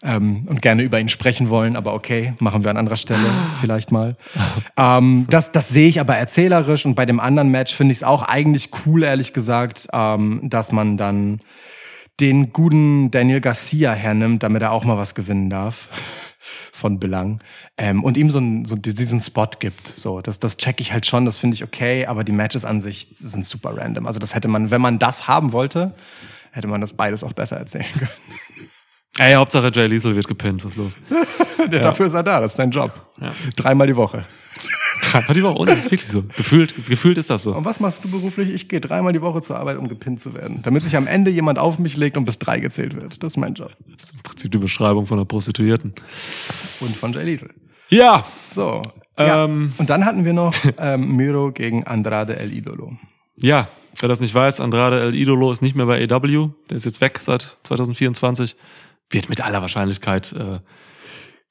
[0.04, 3.26] Ähm, und gerne über ihn sprechen wollen, aber okay, machen wir an anderer Stelle
[3.60, 4.16] vielleicht mal.
[4.78, 8.04] Ähm, das, das sehe ich aber erzählerisch und bei dem anderen Match finde ich es
[8.04, 11.42] auch eigentlich cool, ehrlich gesagt, ähm, dass man dann
[12.20, 15.90] den guten Daniel Garcia hernimmt, damit er auch mal was gewinnen darf
[16.40, 17.42] von Belang
[17.78, 19.88] ähm, und ihm so, einen, so diesen Spot gibt.
[19.88, 22.80] So, das, das check ich halt schon, das finde ich okay, aber die Matches an
[22.80, 24.08] sich sind super random.
[24.08, 25.94] Also das hätte man, wenn man das haben wollte,
[26.52, 28.12] hätte man das beides auch besser erzählen können.
[29.20, 30.98] Ey, Hauptsache Jay Liesel wird gepinnt, was ist los?
[31.60, 31.80] Ja.
[31.80, 32.92] Dafür ist er da, das ist sein Job.
[33.20, 33.32] Ja.
[33.56, 34.24] Dreimal die Woche.
[35.02, 36.24] Dreimal die Woche, und das ist wirklich so.
[36.24, 37.56] Gefühlt, gefühlt ist das so.
[37.56, 38.50] Und was machst du beruflich?
[38.50, 40.62] Ich gehe dreimal die Woche zur Arbeit, um gepinnt zu werden.
[40.64, 43.24] Damit sich am Ende jemand auf mich legt und bis drei gezählt wird.
[43.24, 43.72] Das ist mein Job.
[43.98, 45.94] Das ist im Prinzip die Beschreibung von einer Prostituierten.
[46.82, 47.50] Und von Jay Lethal.
[47.90, 48.82] Ja, So.
[49.18, 49.46] Ja.
[49.46, 49.74] Ähm.
[49.78, 52.98] Und dann hatten wir noch ähm, Miro gegen Andrade El Idolo.
[53.38, 53.68] ja,
[54.00, 56.50] wer das nicht weiß, Andrade El Idolo ist nicht mehr bei AW.
[56.70, 58.56] Der ist jetzt weg seit 2024.
[59.10, 60.60] Wird mit aller Wahrscheinlichkeit äh,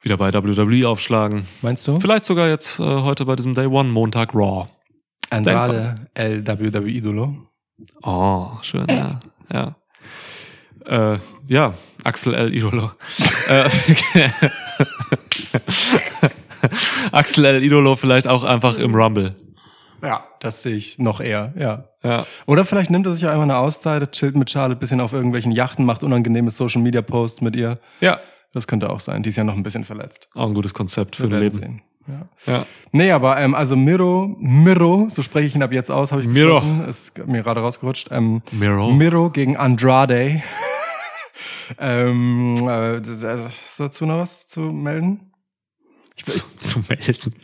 [0.07, 1.47] wieder bei WWE aufschlagen.
[1.62, 1.99] Meinst du?
[1.99, 4.69] Vielleicht sogar jetzt äh, heute bei diesem Day One Montag Raw.
[5.31, 7.37] Andrade El WWE Idolo.
[8.03, 9.20] Oh, schön, ja.
[9.53, 9.77] ja.
[11.15, 11.19] Äh,
[11.49, 11.74] ja,
[12.05, 12.55] Axel L.
[12.55, 12.93] Idolo.
[13.49, 13.69] äh,
[17.11, 17.62] Axel L.
[17.65, 19.35] Idolo vielleicht auch einfach im Rumble.
[20.03, 20.24] Ja.
[20.39, 21.89] Das sehe ich noch eher, ja.
[22.05, 22.24] Ja.
[22.47, 25.51] Oder vielleicht nimmt er sich auch einfach eine Auszeit, chillt mit Charlotte bisschen auf irgendwelchen
[25.51, 27.81] Yachten, macht unangenehme Social Media Posts mit ihr.
[28.01, 28.20] Ja.
[28.52, 29.23] Das könnte auch sein.
[29.23, 30.28] Die ist ja noch ein bisschen verletzt.
[30.35, 31.59] Auch ein gutes Konzept für Wir werden Leben.
[31.59, 31.82] sehen.
[32.47, 32.52] Ja.
[32.52, 32.66] Ja.
[32.93, 36.28] Nee, aber ähm, also Miro, Miro, so spreche ich ihn ab jetzt aus, habe ich
[36.28, 36.62] Miro.
[36.89, 38.09] ist mir gerade rausgerutscht.
[38.12, 38.93] Ähm, Miro.
[38.93, 40.40] Miro gegen Andrade.
[41.78, 45.32] ähm, äh, ist dazu noch was zu melden?
[46.25, 47.35] Zu, zu melden.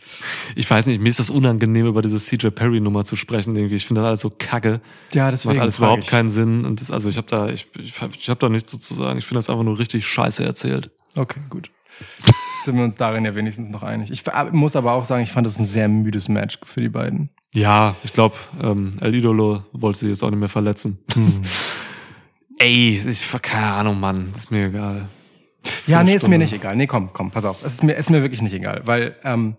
[0.55, 3.55] Ich weiß nicht, mir ist das unangenehm, über diese CJ Perry Nummer zu sprechen.
[3.55, 3.75] Irgendwie.
[3.75, 4.81] Ich finde das alles so kacke.
[5.13, 6.07] Ja, Das macht alles überhaupt ich.
[6.09, 6.65] keinen Sinn.
[6.65, 9.19] Und das, also ich habe da, ich, ich, hab- habe da nichts zu sagen.
[9.19, 10.91] Ich finde das einfach nur richtig scheiße erzählt.
[11.15, 11.69] Okay, gut.
[12.65, 14.09] Sind wir uns darin ja wenigstens noch einig.
[14.09, 17.29] Ich muss aber auch sagen, ich fand das ein sehr müdes Match für die beiden.
[17.53, 20.97] Ja, ich glaube, ähm, El Idolo wollte sich jetzt auch nicht mehr verletzen.
[21.13, 21.41] Hm.
[22.57, 24.31] Ey, ich, keine Ahnung, Mann.
[24.35, 25.07] Ist mir egal.
[25.87, 26.75] Ja, nee, ist mir nicht egal.
[26.75, 27.63] Nee, komm, komm, pass auf.
[27.63, 29.57] Es ist mir, ist mir wirklich nicht egal, weil ähm,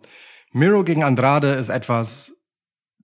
[0.52, 2.34] Miro gegen Andrade ist etwas,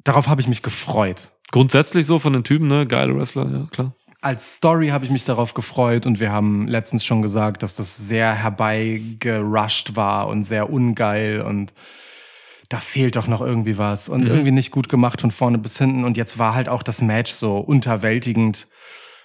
[0.04, 1.32] darauf habe ich mich gefreut.
[1.50, 2.86] Grundsätzlich so von den Typen, ne?
[2.86, 3.94] Geile Wrestler, ja, klar.
[4.22, 7.96] Als Story habe ich mich darauf gefreut und wir haben letztens schon gesagt, dass das
[7.96, 11.72] sehr herbeigerusht war und sehr ungeil und
[12.68, 16.04] da fehlt doch noch irgendwie was und irgendwie nicht gut gemacht von vorne bis hinten
[16.04, 18.68] und jetzt war halt auch das Match so unterwältigend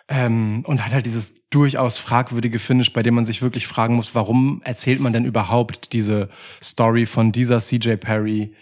[0.07, 4.14] ähm, und hat halt dieses durchaus fragwürdige Finish, bei dem man sich wirklich fragen muss,
[4.14, 6.30] warum erzählt man denn überhaupt diese
[6.61, 8.53] Story von dieser CJ Perry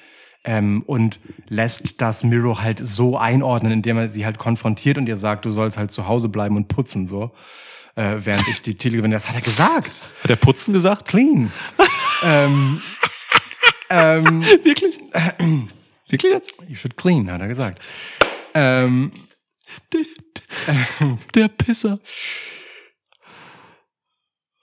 [0.46, 5.18] ähm, und lässt das Miro halt so einordnen, indem er sie halt konfrontiert und ihr
[5.18, 7.32] sagt, du sollst halt zu Hause bleiben und putzen so.
[7.96, 10.02] Äh, während ich die Titel gewinne, das hat er gesagt.
[10.22, 11.08] Hat der Putzen gesagt?
[11.08, 11.52] Clean.
[12.24, 12.82] ähm,
[13.90, 15.00] ähm, Wirklich?
[16.10, 16.56] Wirklich jetzt?
[16.68, 17.84] you should clean, hat er gesagt.
[18.54, 19.12] Ähm,
[21.36, 22.00] Der Pisser.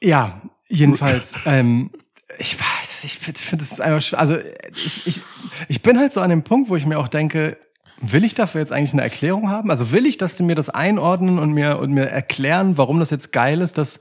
[0.02, 1.90] ja, jedenfalls, ähm,
[2.39, 4.36] ich weiß, ich finde find, das ist einfach, schw- also
[4.77, 5.20] ich, ich,
[5.68, 7.59] ich bin halt so an dem Punkt, wo ich mir auch denke,
[8.01, 9.70] will ich dafür jetzt eigentlich eine Erklärung haben?
[9.70, 13.10] Also will ich, dass die mir das einordnen und mir, und mir erklären, warum das
[13.10, 14.01] jetzt geil ist, dass,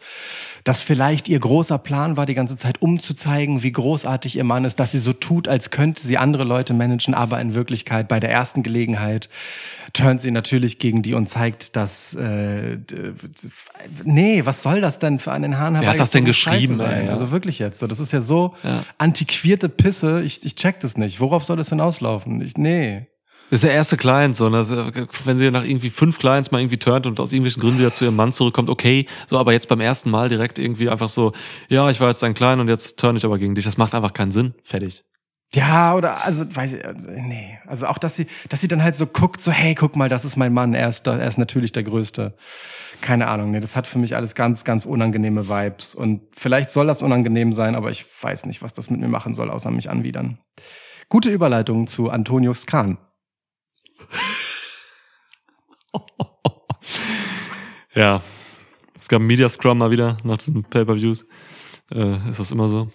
[0.63, 4.79] dass vielleicht ihr großer Plan war, die ganze Zeit umzuzeigen, wie großartig ihr Mann ist,
[4.79, 8.31] dass sie so tut, als könnte sie andere Leute managen, aber in Wirklichkeit bei der
[8.31, 9.29] ersten Gelegenheit
[9.93, 12.77] turnt sie natürlich gegen die und zeigt, dass äh,
[14.03, 17.11] nee, was soll das denn für einen Haaren Wer hat das denn geschrieben, ey, ja.
[17.11, 18.83] Also wirklich jetzt, so das ist ja so Ja.
[18.97, 21.19] antiquierte Pisse, ich, ich check das nicht.
[21.19, 22.39] Worauf soll das hinauslaufen?
[22.41, 23.07] Ich, nee.
[23.49, 24.47] Das ist der erste Client, so.
[24.47, 27.91] Äh, wenn sie nach irgendwie fünf Clients mal irgendwie turnt und aus irgendwelchen Gründen wieder
[27.91, 29.07] zu ihrem Mann zurückkommt, okay.
[29.27, 31.33] So, aber jetzt beim ersten Mal direkt irgendwie einfach so,
[31.67, 33.65] ja, ich war jetzt dein Client und jetzt turn ich aber gegen dich.
[33.65, 34.53] Das macht einfach keinen Sinn.
[34.63, 35.03] Fertig.
[35.51, 38.93] Ja, oder also weiß ich, also, nee, also auch dass sie dass sie dann halt
[38.93, 41.71] so guckt, so hey, guck mal, das ist mein Mann, er ist er ist natürlich
[41.71, 42.35] der größte.
[43.01, 46.85] Keine Ahnung, nee, das hat für mich alles ganz ganz unangenehme Vibes und vielleicht soll
[46.85, 49.89] das unangenehm sein, aber ich weiß nicht, was das mit mir machen soll, außer mich
[49.89, 50.37] anwidern.
[51.09, 52.99] Gute Überleitung zu Antonius Kahn.
[57.95, 58.21] Ja.
[58.95, 61.25] Es gab einen Media Scrum mal wieder nach diesen Pay-Per-Views.
[61.91, 62.89] Äh, ist das immer so?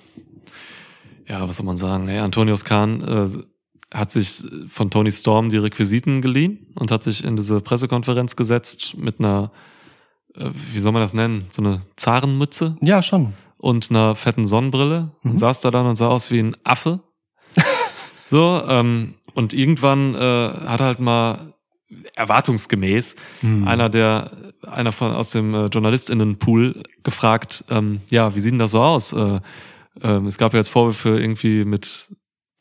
[1.26, 2.06] Ja, was soll man sagen?
[2.08, 3.28] Hey, Antonius Kahn äh,
[3.96, 8.96] hat sich von Tony Storm die Requisiten geliehen und hat sich in diese Pressekonferenz gesetzt
[8.96, 9.50] mit einer,
[10.36, 11.46] äh, wie soll man das nennen?
[11.50, 13.32] So eine Zarenmütze Ja, schon.
[13.56, 15.38] und einer fetten Sonnenbrille und Mhm.
[15.38, 17.00] saß da dann und sah aus wie ein Affe.
[18.26, 21.54] so, ähm, und irgendwann äh, hat halt mal
[22.16, 23.68] erwartungsgemäß Hm.
[23.68, 24.30] einer der
[24.62, 29.12] einer von aus dem äh, JournalistInnenpool gefragt, ähm, ja, wie sieht denn das so aus?
[29.12, 29.40] Äh,
[30.02, 32.08] ähm, es gab ja jetzt Vorwürfe irgendwie mit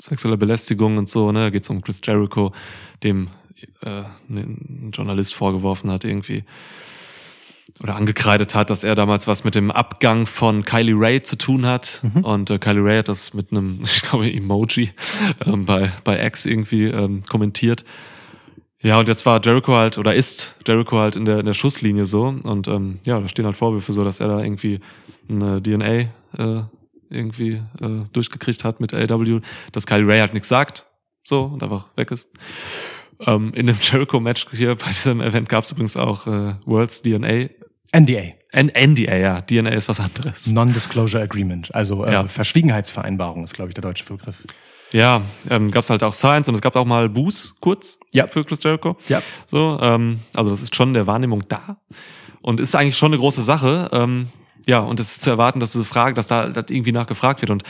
[0.02, 1.40] sexueller Belästigung und so, ne?
[1.40, 2.52] Da geht's um Chris Jericho,
[3.04, 3.30] dem
[3.82, 6.44] äh, ein Journalist vorgeworfen hat, irgendwie
[7.82, 11.66] oder angekreidet hat, dass er damals was mit dem Abgang von Kylie Ray zu tun
[11.66, 12.04] hat.
[12.22, 14.92] Und äh, Kylie Ray hat das mit einem, ich glaube, Emoji
[15.46, 17.84] ähm, bei, bei X irgendwie ähm, kommentiert.
[18.82, 22.06] Ja, und jetzt war Jericho halt, oder ist Jericho halt in der, in der Schusslinie
[22.06, 22.26] so.
[22.26, 24.82] Und ähm, ja, da stehen halt Vorwürfe so, dass er da irgendwie
[25.30, 25.88] eine DNA
[26.38, 26.64] äh,
[27.10, 29.40] irgendwie äh, durchgekriegt hat mit AW,
[29.72, 30.86] dass Kylie Ray halt nichts sagt.
[31.24, 32.28] So, und einfach weg ist.
[33.26, 37.50] Ähm, in dem Jericho-Match hier bei diesem Event gab es übrigens auch äh, World's DNA.
[37.92, 39.42] NDA, N NDA, ja.
[39.42, 40.52] DNA ist was anderes.
[40.52, 42.28] Non-Disclosure Agreement, also äh, Ja.
[42.28, 44.44] Verschwiegenheitsvereinbarung ist glaube ich der deutsche Begriff.
[44.92, 48.28] Ja, ähm, gab es halt auch Science und es gab auch mal Buß kurz Ja.
[48.28, 48.96] für Chris Jericho.
[49.10, 49.22] Ja.
[49.48, 51.78] So, ähm, also das ist schon der Wahrnehmung da
[52.42, 53.90] und ist eigentlich schon eine große Sache.
[53.92, 54.28] Ähm,
[54.68, 57.50] ja, und es ist zu erwarten, dass diese Frage, dass da dass irgendwie nachgefragt wird.
[57.50, 57.64] Und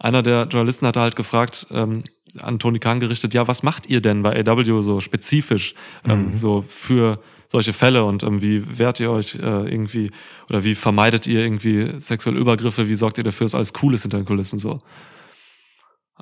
[0.00, 2.04] einer der Journalisten hatte halt gefragt, ähm,
[2.40, 5.74] an Tony Khan gerichtet, ja, was macht ihr denn bei AW so spezifisch
[6.06, 7.20] ähm, so für
[7.50, 9.38] solche Fälle und ähm, wie wehrt ihr euch äh,
[9.70, 10.10] irgendwie
[10.50, 14.02] oder wie vermeidet ihr irgendwie sexuelle Übergriffe, wie sorgt ihr dafür, dass alles cool ist
[14.02, 14.80] hinter den Kulissen so?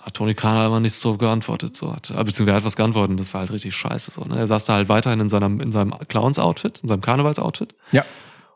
[0.00, 3.12] Hat Tony Khan aber nicht so geantwortet, so hat, äh, beziehungsweise er hat was geantwortet
[3.12, 4.36] und das war halt richtig scheiße, so, ne?
[4.36, 8.04] Er saß da halt weiterhin in seinem, in seinem Clowns-Outfit, in seinem Karnevals-Outfit Ja.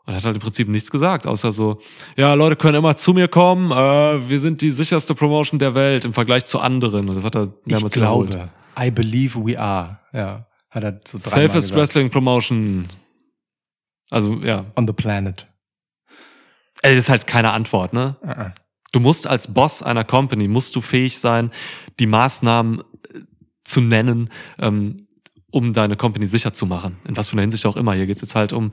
[0.05, 1.79] und hat halt im Prinzip nichts gesagt, außer so,
[2.17, 6.03] ja, Leute können immer zu mir kommen, äh, wir sind die sicherste Promotion der Welt
[6.03, 7.07] im Vergleich zu anderen.
[7.07, 8.31] Und das hat er Ich mehrmals wiederholt.
[8.31, 9.97] glaube, I believe we are.
[10.11, 11.73] Ja, hat er so Safest.
[11.73, 12.87] Wrestling Promotion.
[14.09, 14.65] Also, ja.
[14.75, 15.47] on the planet.
[16.81, 18.15] Ey, das ist halt keine Antwort, ne?
[18.23, 18.51] Uh -uh.
[18.91, 21.51] Du musst als Boss einer Company, musst du fähig sein,
[21.99, 23.19] die Maßnahmen äh,
[23.63, 24.97] zu nennen, ähm,
[25.51, 26.97] um deine Company sicher zu machen.
[27.07, 27.93] In was für einer Hinsicht auch immer.
[27.93, 28.71] Hier geht's jetzt halt um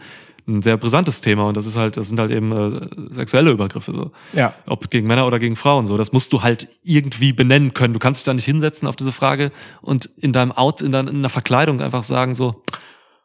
[0.48, 3.92] ein sehr brisantes Thema und das ist halt, das sind halt eben äh, sexuelle Übergriffe
[3.92, 4.12] so.
[4.32, 4.54] Ja.
[4.66, 5.96] Ob gegen Männer oder gegen Frauen so.
[5.96, 7.94] Das musst du halt irgendwie benennen können.
[7.94, 9.50] Du kannst dich da nicht hinsetzen auf diese Frage
[9.82, 12.62] und in deinem Out, in deiner, in einer Verkleidung einfach sagen so,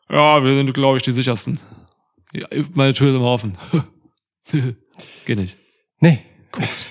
[0.10, 1.60] ja, wir sind, glaube ich, die sichersten.
[2.34, 3.58] Ja, meine Tür ist immer offen.
[5.26, 5.58] Geht nicht.
[6.00, 6.24] Nee.
[6.52, 6.86] Koks,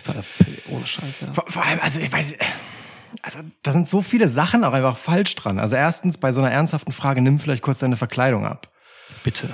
[0.71, 1.33] ohne Scheiß, ja.
[1.33, 2.37] Vor, vor allem, also ich weiß,
[3.23, 5.59] also da sind so viele Sachen auch einfach falsch dran.
[5.59, 8.73] Also erstens, bei so einer ernsthaften Frage, nimm vielleicht kurz deine Verkleidung ab.
[9.23, 9.51] Bitte.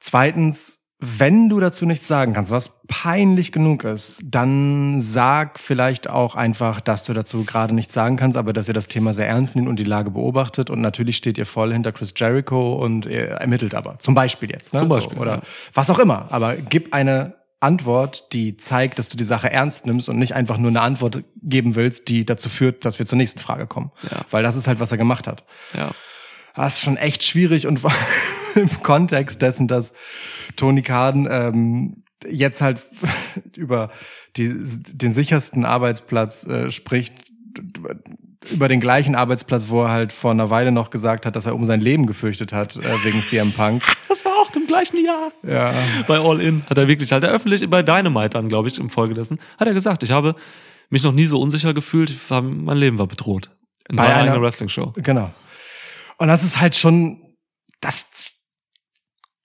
[0.00, 6.34] Zweitens, wenn du dazu nichts sagen kannst, was peinlich genug ist, dann sag vielleicht auch
[6.34, 9.54] einfach, dass du dazu gerade nichts sagen kannst, aber dass ihr das Thema sehr ernst
[9.54, 13.28] nimmt und die Lage beobachtet und natürlich steht ihr voll hinter Chris Jericho und ihr
[13.28, 14.00] ermittelt aber.
[14.00, 14.72] Zum Beispiel jetzt.
[14.72, 14.80] Ne?
[14.80, 15.42] Zum Beispiel, So, oder ja.
[15.72, 16.26] was auch immer.
[16.30, 20.58] Aber gib eine Antwort, die zeigt, dass du die Sache ernst nimmst und nicht einfach
[20.58, 23.92] nur eine Antwort geben willst, die dazu führt, dass wir zur nächsten Frage kommen.
[24.02, 24.18] Ja.
[24.30, 25.44] Weil das ist halt, was er gemacht hat.
[25.76, 25.90] Ja.
[26.54, 27.80] Das ist schon echt schwierig und
[28.54, 29.92] im Kontext dessen, dass
[30.56, 32.80] Tony Khan ähm, jetzt halt
[33.56, 33.88] über
[34.36, 37.14] die, den sichersten Arbeitsplatz äh, spricht,
[38.50, 41.54] über den gleichen Arbeitsplatz, wo er halt vor einer Weile noch gesagt hat, dass er
[41.54, 43.82] um sein Leben gefürchtet hat äh, wegen CM Punk.
[44.08, 45.30] Das war auch im gleichen Jahr.
[45.46, 45.72] Ja.
[46.08, 48.88] Bei All In hat er wirklich halt, er öffentlich bei Dynamite dann, glaube ich, im
[48.90, 50.34] Folge dessen, hat er gesagt, ich habe
[50.88, 52.12] mich noch nie so unsicher gefühlt.
[52.30, 53.50] Mein Leben war bedroht.
[53.88, 54.94] In Bei seiner einer- eigenen Wrestling-Show.
[54.96, 55.30] Genau.
[56.18, 57.34] Und das ist halt schon,
[57.80, 58.34] das,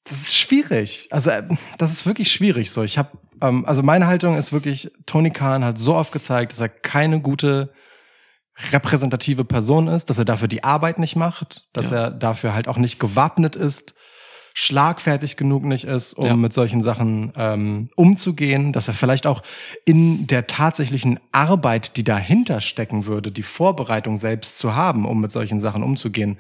[0.04, 1.08] das ist schwierig.
[1.12, 1.48] Also äh,
[1.78, 2.72] das ist wirklich schwierig.
[2.72, 6.52] So, ich habe, ähm, also meine Haltung ist wirklich, Tony Khan hat so oft gezeigt,
[6.52, 7.72] dass er keine gute
[8.72, 12.04] repräsentative Person ist, dass er dafür die Arbeit nicht macht, dass Ja.
[12.06, 13.94] er dafür halt auch nicht gewappnet ist,
[14.54, 16.36] schlagfertig genug nicht ist, um Ja.
[16.36, 19.42] mit solchen Sachen ähm, umzugehen, dass er vielleicht auch
[19.86, 25.32] in der tatsächlichen Arbeit, die dahinter stecken würde, die Vorbereitung selbst zu haben, um mit
[25.32, 26.38] solchen Sachen umzugehen,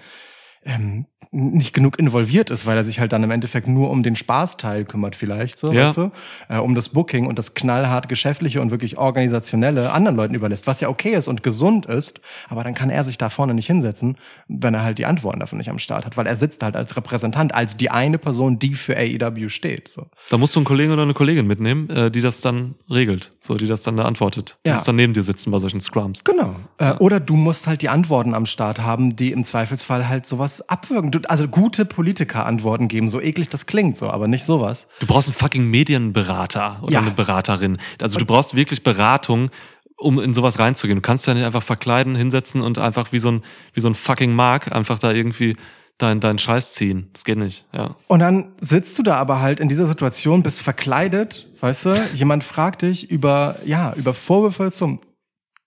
[0.65, 4.15] ähm, nicht genug involviert ist, weil er sich halt dann im Endeffekt nur um den
[4.15, 5.87] Spaßteil kümmert vielleicht, so, Ja.
[5.87, 6.11] weißt du?
[6.47, 10.79] Äh, um das Booking und das knallhart geschäftliche und wirklich organisationelle anderen Leuten überlässt, was
[10.81, 14.17] ja okay ist und gesund ist, aber dann kann er sich da vorne nicht hinsetzen,
[14.47, 16.95] wenn er halt die Antworten dafür nicht am Start hat, weil er sitzt halt als
[16.95, 20.05] Repräsentant, als die eine Person, die für AEW steht, so.
[20.29, 23.31] Da musst du einen Kollegen oder eine Kollegin mitnehmen, äh, die das dann regelt.
[23.39, 24.57] So, die das dann da antwortet.
[24.65, 24.75] Die Ja.
[24.75, 26.23] muss dann neben dir sitzen bei solchen Scrums.
[26.23, 26.55] Genau.
[26.77, 30.52] Äh, oder du musst halt die Antworten am Start haben, die im Zweifelsfall halt sowas
[30.61, 31.11] abwürgen.
[31.11, 34.87] Du, also gute Politiker Antworten geben, so eklig das klingt, so, aber nicht sowas.
[34.99, 36.99] Du brauchst einen fucking Medienberater oder Ja.
[37.01, 37.77] eine Beraterin.
[38.01, 39.49] Also du brauchst wirklich Beratung,
[39.97, 40.97] um in sowas reinzugehen.
[40.97, 43.43] Du kannst ja nicht einfach verkleiden, hinsetzen und einfach wie so ein,
[43.73, 45.55] wie so ein fucking Mark einfach da irgendwie
[45.97, 47.09] dein, dein Scheiß ziehen.
[47.13, 47.95] Das geht nicht, ja.
[48.07, 52.09] Und dann sitzt du da aber halt in dieser Situation, bist verkleidet, weißt du?
[52.15, 54.99] Jemand fragt dich über, ja, über Vorwürfe zum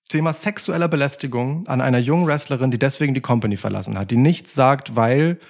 [0.09, 4.55] Thema sexueller Belästigung an einer jungen Wrestlerin, die deswegen die Company verlassen hat, die nichts
[4.55, 5.41] sagt, weil,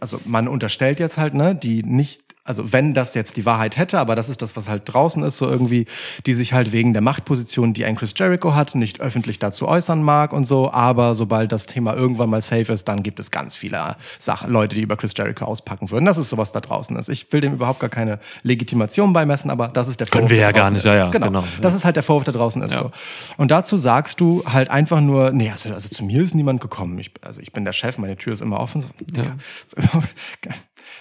[0.00, 3.98] also man unterstellt jetzt halt, ne, die nicht, also wenn das jetzt die Wahrheit hätte,
[3.98, 5.86] aber das ist das, was halt draußen ist, so irgendwie,
[6.26, 10.02] die sich halt wegen der Machtposition, die ein Chris Jericho hat, nicht öffentlich dazu äußern
[10.02, 13.56] mag und so, aber sobald das Thema irgendwann mal safe ist, dann gibt es ganz
[13.56, 16.04] viele Sachen, Leute, die über Chris Jericho auspacken würden.
[16.04, 17.08] Das ist sowas da draußen ist.
[17.08, 20.36] Ich will dem überhaupt gar keine Legitimation beimessen, aber das ist der Können Vorwurf, wir
[20.36, 20.84] der ja gar nicht, ist.
[20.84, 21.26] ja, ja, genau.
[21.28, 21.78] genau, Das ja.
[21.78, 22.72] ist halt der Vorwurf, der draußen ist.
[22.72, 22.78] Ja.
[22.78, 22.90] So.
[23.38, 26.98] Und dazu sagst du halt einfach nur, nee, also, also zu mir ist niemand gekommen.
[26.98, 28.82] Ich, also ich bin der Chef, meine Tür ist immer offen.
[28.82, 29.36] So, Ja.
[29.66, 29.76] so,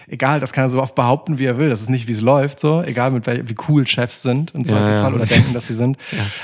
[0.08, 1.70] egal, das kann er so oft behaupten, wie er will.
[1.70, 2.82] Das ist nicht, wie es läuft, so.
[2.84, 5.16] Egal, mit wel, wie cool Chefs sind im Ja, Zweifelsfall ja.
[5.16, 5.98] oder denken, dass sie sind.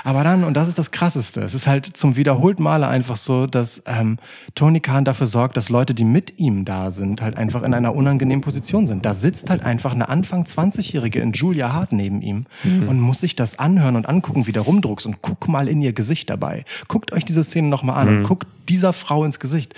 [0.03, 3.47] Aber dann, und das ist das Krasseste, es ist halt zum wiederholten Male einfach so,
[3.47, 4.17] dass ähm,
[4.55, 7.95] Tony Khan dafür sorgt, dass Leute, die mit ihm da sind, halt einfach in einer
[7.95, 9.05] unangenehmen Position sind.
[9.05, 13.35] Da sitzt halt einfach eine Anfang 20-Jährige in Julia Hart neben ihm und muss sich
[13.35, 16.65] das anhören und angucken, wie der rumdruckst und guck mal in ihr Gesicht dabei.
[16.87, 19.73] Guckt euch diese Szene nochmal an und guckt dieser Frau ins Gesicht.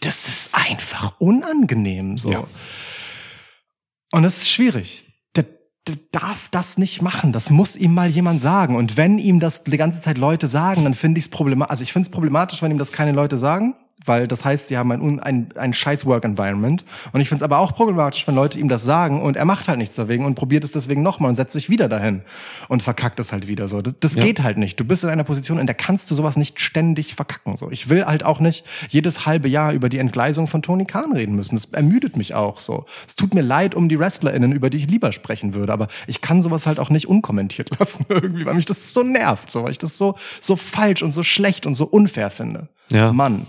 [0.00, 2.30] Das ist einfach unangenehm, so.
[2.30, 2.44] Ja.
[4.16, 5.04] Und es ist schwierig.
[5.36, 5.44] Der,
[5.86, 7.32] der darf das nicht machen.
[7.32, 8.74] Das muss ihm mal jemand sagen.
[8.74, 11.70] Und wenn ihm das die ganze Zeit Leute sagen, dann finde ich es problematisch.
[11.70, 13.74] Also ich finde es problematisch, wenn ihm das keine Leute sagen,
[14.06, 16.84] weil das heißt, sie haben ein, ein, ein scheiß Work-Environment.
[17.12, 19.68] Und ich finde es aber auch problematisch, wenn Leute ihm das sagen und er macht
[19.68, 22.22] halt nichts dagegen und probiert es deswegen nochmal und setzt sich wieder dahin
[22.68, 23.80] und verkackt es halt wieder so.
[23.80, 24.22] Das, das Ja.
[24.24, 24.78] geht halt nicht.
[24.80, 27.56] Du bist in einer Position, in der kannst du sowas nicht ständig verkacken.
[27.56, 31.12] So, ich will halt auch nicht jedes halbe Jahr über die Entgleisung von Tony Khan
[31.12, 31.56] reden müssen.
[31.56, 32.84] Das ermüdet mich auch so.
[33.06, 36.20] Es tut mir leid um die WrestlerInnen, über die ich lieber sprechen würde, aber ich
[36.20, 39.70] kann sowas halt auch nicht unkommentiert lassen irgendwie, weil mich das so nervt, so, weil
[39.70, 42.68] ich das so, so falsch und so schlecht und so unfair finde.
[42.90, 43.12] Ja.
[43.12, 43.46] Mann.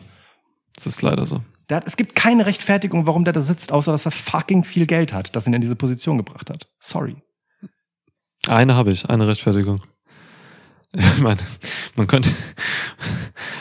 [0.78, 1.42] Das ist leider so.
[1.70, 5.12] Hat, es gibt keine Rechtfertigung, warum der da sitzt, außer dass er fucking viel Geld
[5.12, 6.70] hat, das ihn in diese Position gebracht hat.
[6.80, 7.18] Sorry.
[8.48, 9.82] Eine habe ich, eine Rechtfertigung.
[10.96, 11.38] Ich meine,
[11.96, 12.30] man könnte,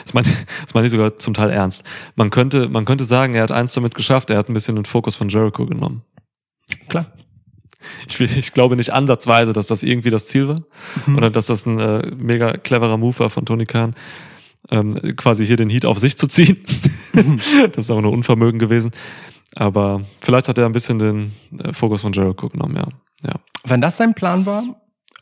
[0.04, 0.28] das meine,
[0.62, 1.82] das meine ich sogar zum Teil ernst.
[2.14, 4.84] Man könnte, man könnte sagen, er hat eins damit geschafft, er hat ein bisschen den
[4.84, 6.02] Fokus von Jericho genommen.
[6.88, 7.06] Klar.
[8.08, 10.60] Ich, will- ich glaube nicht ansatzweise, dass das irgendwie das Ziel war
[11.16, 13.94] oder dass das ein äh, mega cleverer Move war von Tony Khan,
[14.70, 16.58] ähm, quasi hier den Heat auf sich zu ziehen.
[17.72, 18.90] das ist aber nur Unvermögen gewesen.
[19.54, 22.88] Aber vielleicht hat er ein bisschen den äh, Fokus von Jericho genommen, ja.
[23.24, 23.34] ja.
[23.64, 24.64] Wenn das sein Plan war,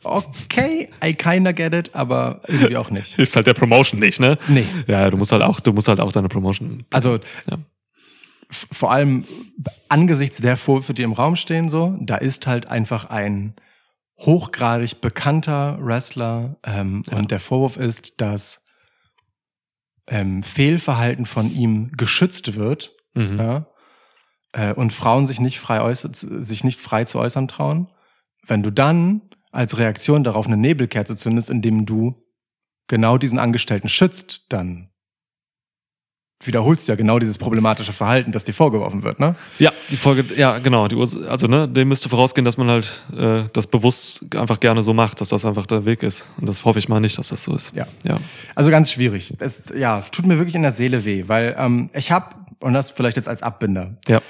[0.03, 3.15] okay, I kinda get it, aber irgendwie auch nicht.
[3.15, 4.37] Hilft halt der Promotion nicht, ne?
[4.47, 4.65] Nee.
[4.87, 6.83] Ja, du musst halt auch, du musst halt auch deine Promotion.
[6.91, 7.13] Also
[7.49, 7.57] Ja.
[8.49, 9.23] vor allem
[9.89, 13.55] angesichts der Vorwürfe, die im Raum stehen, so, da ist halt einfach ein
[14.19, 17.17] hochgradig bekannter Wrestler ähm, Ja.
[17.17, 18.61] und der Vorwurf ist, dass
[20.07, 23.39] ähm, Fehlverhalten von ihm geschützt wird Mhm.
[23.39, 23.67] ja,
[24.51, 27.91] äh, und Frauen sich nicht frei äußern, sich nicht frei zu äußern trauen.
[28.45, 29.21] Wenn du dann
[29.51, 32.21] als Reaktion darauf eine Nebelkerze zündest, indem du
[32.87, 34.91] genau diesen Angestellten schützt, dann
[36.43, 39.35] wiederholst du ja genau dieses problematische Verhalten, das dir vorgeworfen wird, ne?
[39.57, 40.87] Ja, die Folge, ja, genau.
[40.87, 44.83] Die Urs also, ne, dem müsste vorausgehen, dass man halt äh, das bewusst einfach gerne
[44.83, 46.27] so macht, dass das einfach der Weg ist.
[46.39, 47.73] Und das hoffe ich mal nicht, dass das so ist.
[47.75, 47.87] Ja.
[48.03, 48.17] Ja.
[48.53, 49.33] Also ganz schwierig.
[49.39, 52.73] Es, ja, es tut mir wirklich in der Seele weh, weil ähm, ich habe und
[52.73, 53.97] das vielleicht jetzt als Abbinder.
[54.07, 54.21] Ja.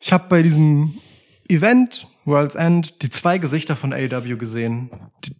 [0.00, 0.98] Ich habe bei diesem
[1.48, 4.90] Event World's End die zwei Gesichter von AEW gesehen,
[5.24, 5.34] die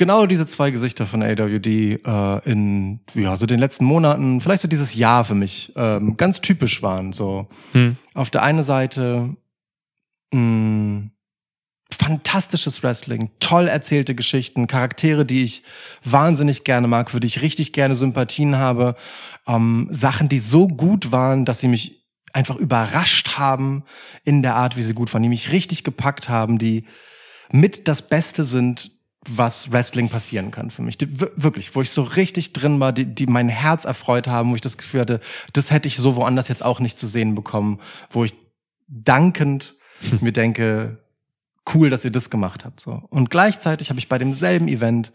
[0.00, 4.68] genau diese zwei Gesichter von AWD äh, in ja so den letzten Monaten, vielleicht so
[4.68, 7.12] dieses Jahr für mich ähm, ganz typisch waren.
[7.12, 7.96] So Hm.
[8.14, 9.36] auf der einen Seite
[10.32, 11.10] mh,
[11.92, 15.64] fantastisches Wrestling, toll erzählte Geschichten, Charaktere, die ich
[16.02, 18.94] wahnsinnig gerne mag, für die ich richtig gerne Sympathien habe,
[19.46, 23.84] ähm, Sachen, die so gut waren, dass sie mich einfach überrascht haben
[24.24, 26.86] in der Art, wie sie gut waren, die mich richtig gepackt haben, die
[27.52, 28.92] mit das Beste sind,
[29.28, 30.96] was Wrestling passieren kann für mich.
[30.96, 34.50] Die, wir- wirklich, wo ich so richtig drin war, die, die mein Herz erfreut haben,
[34.50, 35.20] wo ich das Gefühl hatte,
[35.52, 37.80] das hätte ich so woanders jetzt auch nicht zu sehen bekommen,
[38.10, 38.34] wo ich
[38.88, 39.76] dankend
[40.20, 40.98] mir denke,
[41.74, 42.80] cool, dass ihr das gemacht habt.
[42.80, 42.92] So.
[43.10, 45.12] Und gleichzeitig habe ich bei demselben Event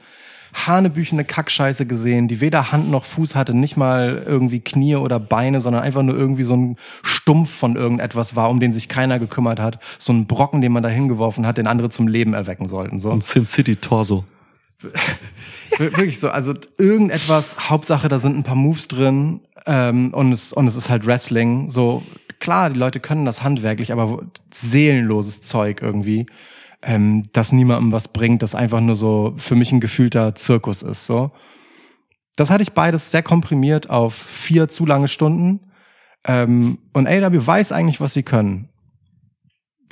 [0.55, 5.59] hanebüchene Kackscheiße gesehen, die weder Hand noch Fuß hatte, nicht mal irgendwie Knie oder Beine,
[5.61, 9.59] sondern einfach nur irgendwie so ein Stumpf von irgendetwas war, um den sich keiner gekümmert
[9.59, 9.79] hat.
[9.97, 12.99] So ein Brocken, den man da hingeworfen hat, den andere zum Leben erwecken sollten.
[12.99, 13.09] So.
[13.09, 14.23] Und Sin City Torso.
[15.77, 20.53] Wir- Wirklich so, also irgendetwas, Hauptsache, da sind ein paar Moves drin ähm, und, es,
[20.53, 21.69] und es ist halt Wrestling.
[21.69, 22.01] So,
[22.39, 24.19] klar, die Leute können das handwerklich, aber
[24.51, 26.27] seelenloses Zeug irgendwie,
[26.85, 31.05] ähm, das niemandem was bringt, das einfach nur so für mich ein gefühlter Zirkus ist.
[31.05, 31.31] So,
[32.35, 35.71] Das hatte ich beides sehr komprimiert auf vier zu lange Stunden.
[36.23, 38.69] Ähm, und AW weiß eigentlich, was sie können.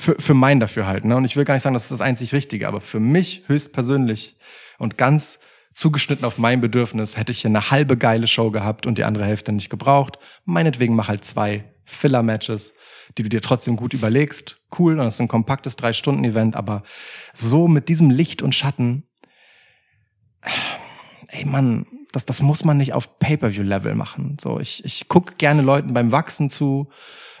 [0.00, 1.08] Für, für mein Dafürhalten.
[1.08, 1.16] Ne?
[1.16, 4.36] Und ich will gar nicht sagen, das ist das einzig Richtige, aber für mich höchstpersönlich
[4.78, 5.38] und ganz
[5.72, 9.24] zugeschnitten auf mein Bedürfnis hätte ich hier eine halbe geile Show gehabt und die andere
[9.24, 10.18] Hälfte nicht gebraucht.
[10.44, 12.72] Meinetwegen mach halt zwei Filler-Matches,
[13.16, 14.60] die du dir trotzdem gut überlegst.
[14.76, 16.82] Cool, das ist ein kompaktes Drei-Stunden-Event, aber
[17.32, 19.04] so mit diesem Licht und Schatten,
[21.28, 24.36] ey Mann, das, das muss man nicht auf Pay-Per-View-Level machen.
[24.40, 26.88] So, ich, ich gucke gerne Leuten beim Wachsen zu,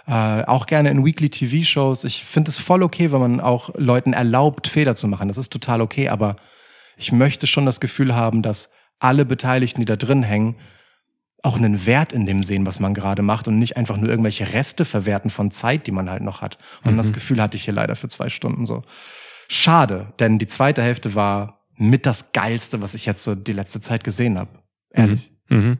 [0.06, 2.04] äh, auch gerne in Weekly-TV-Shows.
[2.04, 5.28] Ich finde es voll okay, wenn man auch Leuten erlaubt, Fehler zu machen.
[5.28, 6.36] Das ist total okay, aber
[6.96, 10.56] ich möchte schon das Gefühl haben, dass alle Beteiligten, die da drin hängen,
[11.44, 14.54] auch einen Wert in dem sehen, was man gerade macht und nicht einfach nur irgendwelche
[14.54, 16.56] Reste verwerten von Zeit, die man halt noch hat.
[16.84, 18.82] Und das Gefühl hatte ich hier leider für zwei Stunden so.
[19.48, 23.80] Schade, denn die zweite Hälfte war mit das Geilste, was ich jetzt so die letzte
[23.80, 24.62] Zeit gesehen habe.
[24.90, 25.32] Ehrlich.
[25.50, 25.78] Mhm.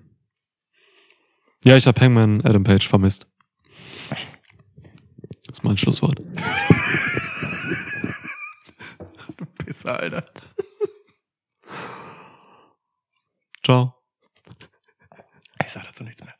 [1.64, 3.26] Ja, ich habe Hangman Adam Page vermisst.
[5.46, 6.18] Das ist mein Schlusswort.
[9.64, 10.24] Pisser, Alter.
[13.64, 14.03] Ciao.
[15.66, 16.34] Ich sag dazu nichts mehr.